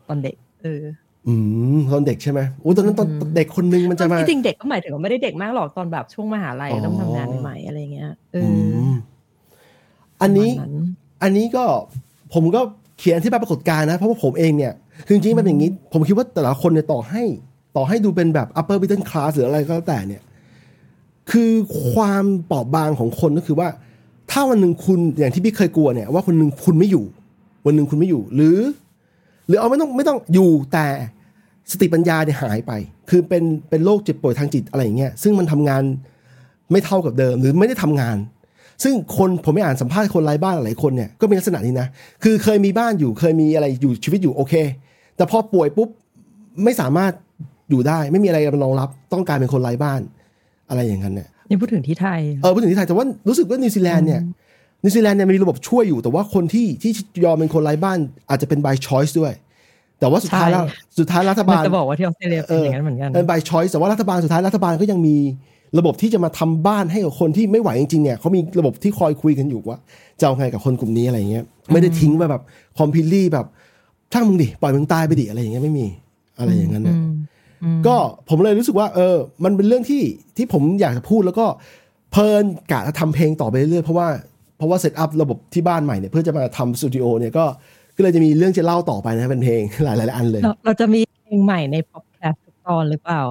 [0.09, 0.81] ตอนเด็ก เออ
[1.29, 1.35] อื
[1.77, 8.49] มตอนเด็กใช่ไหมโอ้ตอนนั้นตอนอืมเด็กคนนึงมันจะมาจริงๆเด็กก็หมายถึงว่าไม่ได้เด็กมากหรอกตอนแบบช่วงมหาลัยอ๋อเริ่มทำงานใหม่ๆอะไรเงี้ยเออือ
[8.89, 8.91] ม
[10.23, 10.87] อันนี้ประมาณนั้น
[11.23, 11.65] อันนี้ก็
[12.35, 12.61] ผมก็
[12.99, 14.73] เขียนที่ปรากฏการณ์นะ เพราะว่าผมเองเนี่ย
[15.07, 17.23] คือจริงๆมันเป็นอย่างนี้ ผมคิดว่าแต่ละคนเนี่ยต่อให้
[17.77, 20.23] ต่อให้ดูเป็นแบบ upper middle class หรืออะไรก็แล้วแต่เนี่ย
[21.31, 21.51] คือ
[21.91, 23.69] ความเปราะบางของคนก็คือว่า
[24.31, 27.05] ถ้าวันหนึ่งคุณอย่างที่พี่เคยกลัวเนี่ย ว่าคนหนึ่งคุณไม่อยู่
[27.67, 28.59] วันหนึ่งคุณไม่อยู่ หรือ
[29.47, 30.87] หรือเอาไม่ต้องไม่ต้องอยู่แต่
[31.71, 32.73] สติปัญญาเนี่ยหายไป
[33.11, 35.83] คือเป็นเป็นโรคเจ็บป่วยทางจิตอะไรอย่างเงี้ยซึ่งมันทำงาน
[36.73, 38.17] ไม่เท่ากับเดิมหรือไม่ได้ทำงาน
[38.83, 41.89] ซึ่งคนผมไม่อ่านสัมภาษณ์คนไร้บ้านหลายคนเนี่ยก็มีลักษณะนี้นะ
[42.25, 44.55] คือเคยมีบ้านอยู่เคยมีอะไรอยู่ชีวิตอยู่โอเค
[45.17, 45.89] แต่พอป่วยปุ๊บ
[46.65, 47.13] ไม่สามารถ
[47.71, 50.01] อยู่ได้ ไม่มีอะไรมารองรับต้องกลายเป็นคนไร้บ้าน
[50.69, 54.21] อะไรอย่างนั้นเนี่ยนี่พูดถึงที่ไทยเออพูดถึงที่ไทยแต่ว่ารู้สึกว่านิวซีแลนด์เนี่ย
[54.83, 56.93] นิวซีแลนด์เนี่ยมีระบบช่วยอยู่แต่ว่าคนที่ที่
[57.25, 57.99] ยอมเป็นคนไร้บ้าน
[58.31, 59.33] อาจจะเป็น by choice ด้วย
[60.01, 65.17] แต่ว่าสุดท้ายแล้วใช่สุดท้ายรัฐมันบาลจะบอกว่าที่ออสเตรเลียเป็นอย่างนั้นเหมือนกันเป็น by choice แต่ว่ารัฐบาลสุดท้ายรัฐบาลก็ยังมี
[65.79, 69.79] ระบบที่จะมาทำบ้านให้กับคนที่ไม่ไหวจริงๆเนี่ยเขามีระบบที่คอยคุยกันอยู่ว่า
[70.21, 72.43] จะเอาไงกับคนกลุ่มนี้อะไรเงี้ยไม่ได้ทิ้งไปแบบ
[72.79, 73.47] completely แบบ
[74.13, 75.87] ช่างมึงดิปล่อยมึงตายไปดิอะไรอย่างเงี้ยไม่มี
[76.39, 77.01] อะไรอย่างนั้นอืนะม
[77.63, 77.97] อืมก็
[78.29, 80.03] ผมเลยรู้สึกว่า เออ มันเป็นเรื่องที่
[80.37, 81.47] ที่ผมอยากจะพูดแล้วก็
[82.13, 84.09] เพลินกะจะทำเพลงต่อไปเรื่อยๆเพราะว่า
[84.57, 87.45] เพราะว่า setup ระบบที่บ้านใหม่เนี่ยเพื่อจะมาทำสตูดิโอเนี่ยก็
[87.97, 93.23] ก็เลยจะมีเรื่องจะเล่าต่อไปนะเป็นเพลงหลายๆอันเลยเราเราจะมีเพลงใหม่ในพ็อดแคสต์ทุกตอนหรือเปล่า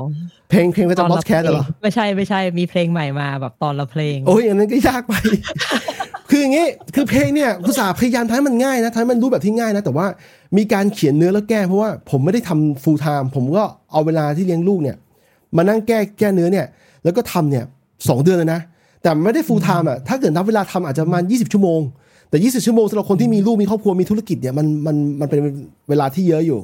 [0.49, 5.13] เพลงเพลงประจำพอดแคสต์เหรอไม่ใช่ไม่ใช่มีเพลงใหม่มาแบบตอนละเพลง โอ้ยอันนั้นก็ยากไป
[6.29, 10.07] คืออย่างงี้คือเพลงเนี่ยภาษาห์พยายามทำให้มันง่ายนะทำให้มันรู้แบบที่ง่ายนะ แต่ว่า
[10.57, 14.97] มีการเขียนเนื้อแล้วแก้เพราะว่าผมไม่ได้ทำ full time ผมก็เอาเวลาที่เลี้ยงลูกเนี่ย
[15.55, 16.65] มานั่งแก้แก้เนื้อเนี่ย
[17.03, 17.63] แล้วก็ทำเนี่ย
[18.09, 18.61] สองเดือนเลยนะ
[19.03, 21.81] แต่ไม่ได้ full time อะถ้าเกิดนับเวลาทำอาจจะประมาณ20 ชั่วโมง
[22.35, 25.41] แต่ 20 ชั่วโมงสำหรับคนที่มีลูกมีครอบครัวมีธุรกิจเนี่ยมันมันมันเป็น
[25.89, 26.59] เวลาที่เยอะอยู่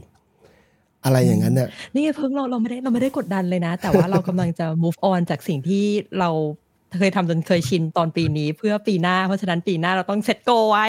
[1.05, 5.83] อะไรอย่างนั้นเนี่ยนี่ไงเพิ่งเราเราไม่ได้เราไม่ได้กดดันเลยนะ แต่ว่าเรากำลังจะ move on จากสิ่งที่
[6.19, 6.29] เรา
[6.99, 10.85] เคยทำจนเคยชินตอนปีนี้เพื่อปีหน้า เพราะฉะนั้นปีหน้าเราต้อง set goal ไว้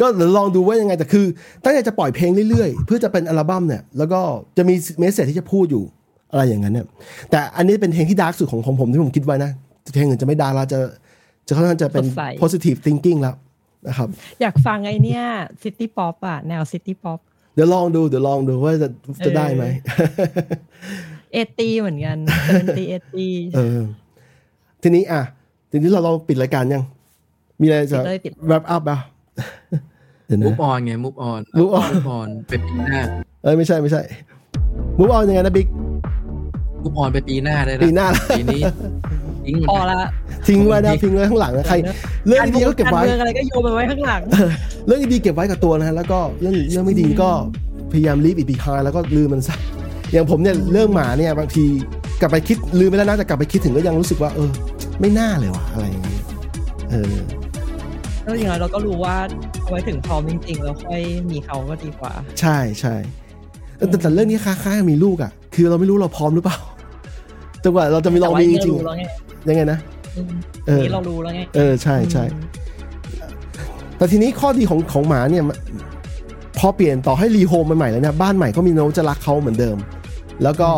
[0.00, 1.26] ก็เดี๋ยวลองดูว่ายังไงแต่คือ
[1.64, 4.20] ตั้งใจจะปล่อยเพลงเรื่อยๆ เพื่อจะเป็นอัลบั้มเนี่ย แล้วก็
[4.56, 5.84] จะมี message ที่จะพูดอยู่
[6.30, 6.86] อะไรอย่างนั้นเนี่ย
[7.30, 9.50] แต่อันนี้เป็นเพลงที่ dark สุดของของผมที่ผมคิดไว้นะ
[9.92, 10.78] เพลงอื่นจะไม่ dark แล้วจะ
[11.46, 13.36] จะค่อนข้างจะเป็นสดใส positive thinking แล้ว
[13.88, 14.08] นะครับ
[14.40, 15.22] อยากฟังไอเนี้ย
[15.62, 17.18] city pop อะแนว city pop
[17.54, 18.88] เดี๋ยวลองดูเดี๋ยวลองดูว่าจะ
[19.26, 19.64] จะได้ไหม
[21.32, 23.80] เอตีเหมือนกันเซนตีเอตีเออ
[24.82, 25.22] ทีนี้อะ
[25.70, 26.82] ทีนี้เราเราปิดรายการยัง
[27.60, 28.98] มีอะไรจะเลยปิด wrap up อะ
[30.26, 33.00] เดี๋ยวมุนะกออนไงมุกออน move on มุกออนไปปีหน้า
[33.42, 34.02] เอ้ยไม่ใช่ไม่ใช่
[34.98, 35.66] move on ยังไงนะบิ๊ก
[36.82, 38.62] มุกออนไปปีหน้าได้ละปีหน้าละปีนี้
[39.46, 40.08] ทิ้งหมดพอละละ
[40.48, 41.76] ทิ้งไว้นะทิ้งไว้ข้างหลังนะใคร
[42.26, 44.20] เรื่องดีๆก็เก็บไว้ารมืองอะไรก็โยนไปไว้ข้างหลัง
[44.86, 47.30] เรื่องดีๆเก็บไว้กับตัวนะฮะแล้วก็เรื่องเรื่องไม่ดีก็
[47.92, 49.56] พยายาม leave it behind แล้วก็ลืมมันซะ
[50.12, 51.64] อย่างผมเนี่ยเรื่องหมาเนี่ยบางที
[52.20, 54.50] กลับไปคิดลืมไปแล้วนะแต่กลับไปคิดถึงก็ยังรู้สึกว่า เออ
[55.00, 56.20] ไม่น่าเลยว่ะอะไรอย่างนี้
[56.90, 57.14] เออ
[58.22, 59.16] แล้วอย่างน้อยเราก็รู้ว่า
[59.62, 62.94] เอาไว้ถึงพร้อมจริงๆ แล้วค่อยมีเขาก็ดีกว่า ใช่ใช่
[63.76, 66.58] แต่แต่เรื่องนี้ค้าๆมีลูกอะ คือเราไม่รู้เราพร้อมหรือเปล่า
[67.62, 69.78] จนกว่าเราจะมีลองมีจริงแต่ว่าๆ ยังไงนะ
[70.82, 72.24] นี่เรารู้แล้วไงเออนี่เรารู้แล้วไงเออใช่ใช่
[73.96, 75.56] แต่ทีนี้ข้อดีของของหมาเนี่ยมัน
[76.58, 79.76] พอเปลี่ยนต่อให้ rehome ใหม่ๆแล้วเนี่ยบ้านใหม่ก็มีโน้ตจะรักเขาเหมือนเดิม
[80.42, 80.68] แล้วก็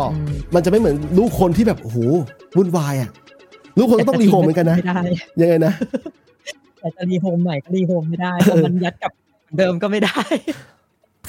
[0.55, 1.97] มันจะไม่เหมือนลูกคนที่แบบโอ้โห
[2.57, 3.09] วุ่นวายอะ
[3.77, 5.01] ลูกคนก็ต้อง rehome เหมือนกันนะไม่ได้
[5.41, 5.73] ยังไงนะ
[6.79, 10.19] แต่จะ rehome ใหม่ก็ rehome ไม่ได้เพราะมันยัดกลับเหมือนเดิมก็ไม่ได้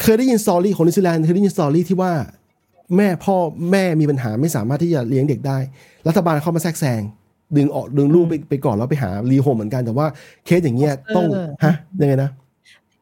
[0.02, 2.12] เคยได้ยิน story ของนิวซีแลนด์เคยได้ยิน story ที่ว่า
[2.96, 3.36] แม่พ่อ
[3.72, 5.58] แม่มีปัญหาไม่สามารถที่จะเลี้ยงเด็กได้
[6.08, 7.00] รัฐบาลเข้ามาแทรกแซง
[7.56, 10.06] ดึงออกดึงลูกไปไปก่อนแล้วไปหารีโฮมเหมือนกันแต่ว่า
[10.44, 12.30] เคสอย่างเงี้ยต้องเออฮะยังไงนะ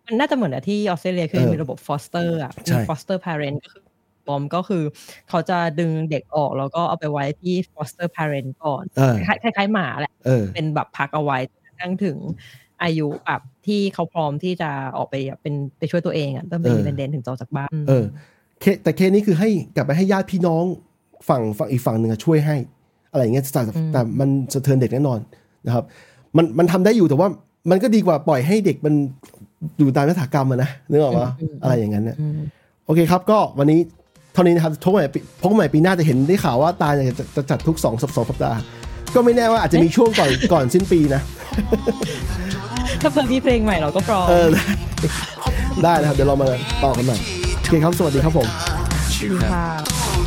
[0.07, 3.83] มันน่าจะเหมือนกับที่ออสเตรเลียคือเออมีระบบ foster อะใช่มี foster parent ก็คือ
[4.27, 4.83] บอมก็คือ
[5.29, 12.17] เขาจะดึงเด็กออกแล้วก็เอาไปไว้ที่ foster parent ก่อนเออคล้ายคล้ายๆหมาแหละเออเป็นแบบพักเอาไว้จนกระทั่งถึง
[12.83, 18.05] อายุแบบที่เขาพร้อมที่จะออกไปเป็นไปช่วยตัวเองอะต้องเป็นเออเป็นเดนถึงจะออกจากบ้านเออ
[18.61, 20.65] เคสแต่เคสนี้คือให้กลับไปให้ญาติพี่น้อง
[21.29, 22.57] ฝั่งฝั่งอีกฝั่งหนึ่งอะช่วยให้
[23.13, 23.63] อะไรอย่างเงี้ยแต่
[23.93, 25.19] แต่มันสะเทือนเด็กแน่นอน
[25.67, 25.85] นะครับ
[26.37, 27.29] มันมันทำได้อยู่แต่ว่า
[27.71, 28.95] มันก็ดีกว่าปล่อยให้เด็กมัน
[29.79, 31.31] อยู่ตามยถากรรมอะนะนึกออกปะ
[31.63, 32.39] อะไรอย่างนั้นเนี่ยอืม
[32.87, 33.81] โอเคครับ ก็วันนี้
[34.33, 38.59] เท่านี้นะครับพบกันใหม่ปีพบกันใหม่ปีหน้าจะเห็นได้ข่าวว่าตาอยากจะจะจัดทุกสองสัปสองสัปดาห์
[39.15, 41.21] ก็ไม่แน่ว่าอาจจะมีช่วงก่อนก่อนสิ้นปีนะ
[43.01, 44.49] ถ้าเพิ่มมีเพลงใหม่เราก็พร้อมเออ
[45.85, 46.47] ได้นะครับ เดี๋ยวเรามา
[46.85, 47.17] ต่อกันใหม่
[47.59, 48.47] โอเคครับ สวัสดีครับผม
[49.23, 49.67] ดีค่ะ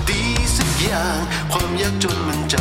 [0.10, 0.22] ดี
[0.58, 1.18] สักอย่าง
[1.52, 2.60] ความยากจนมันจะ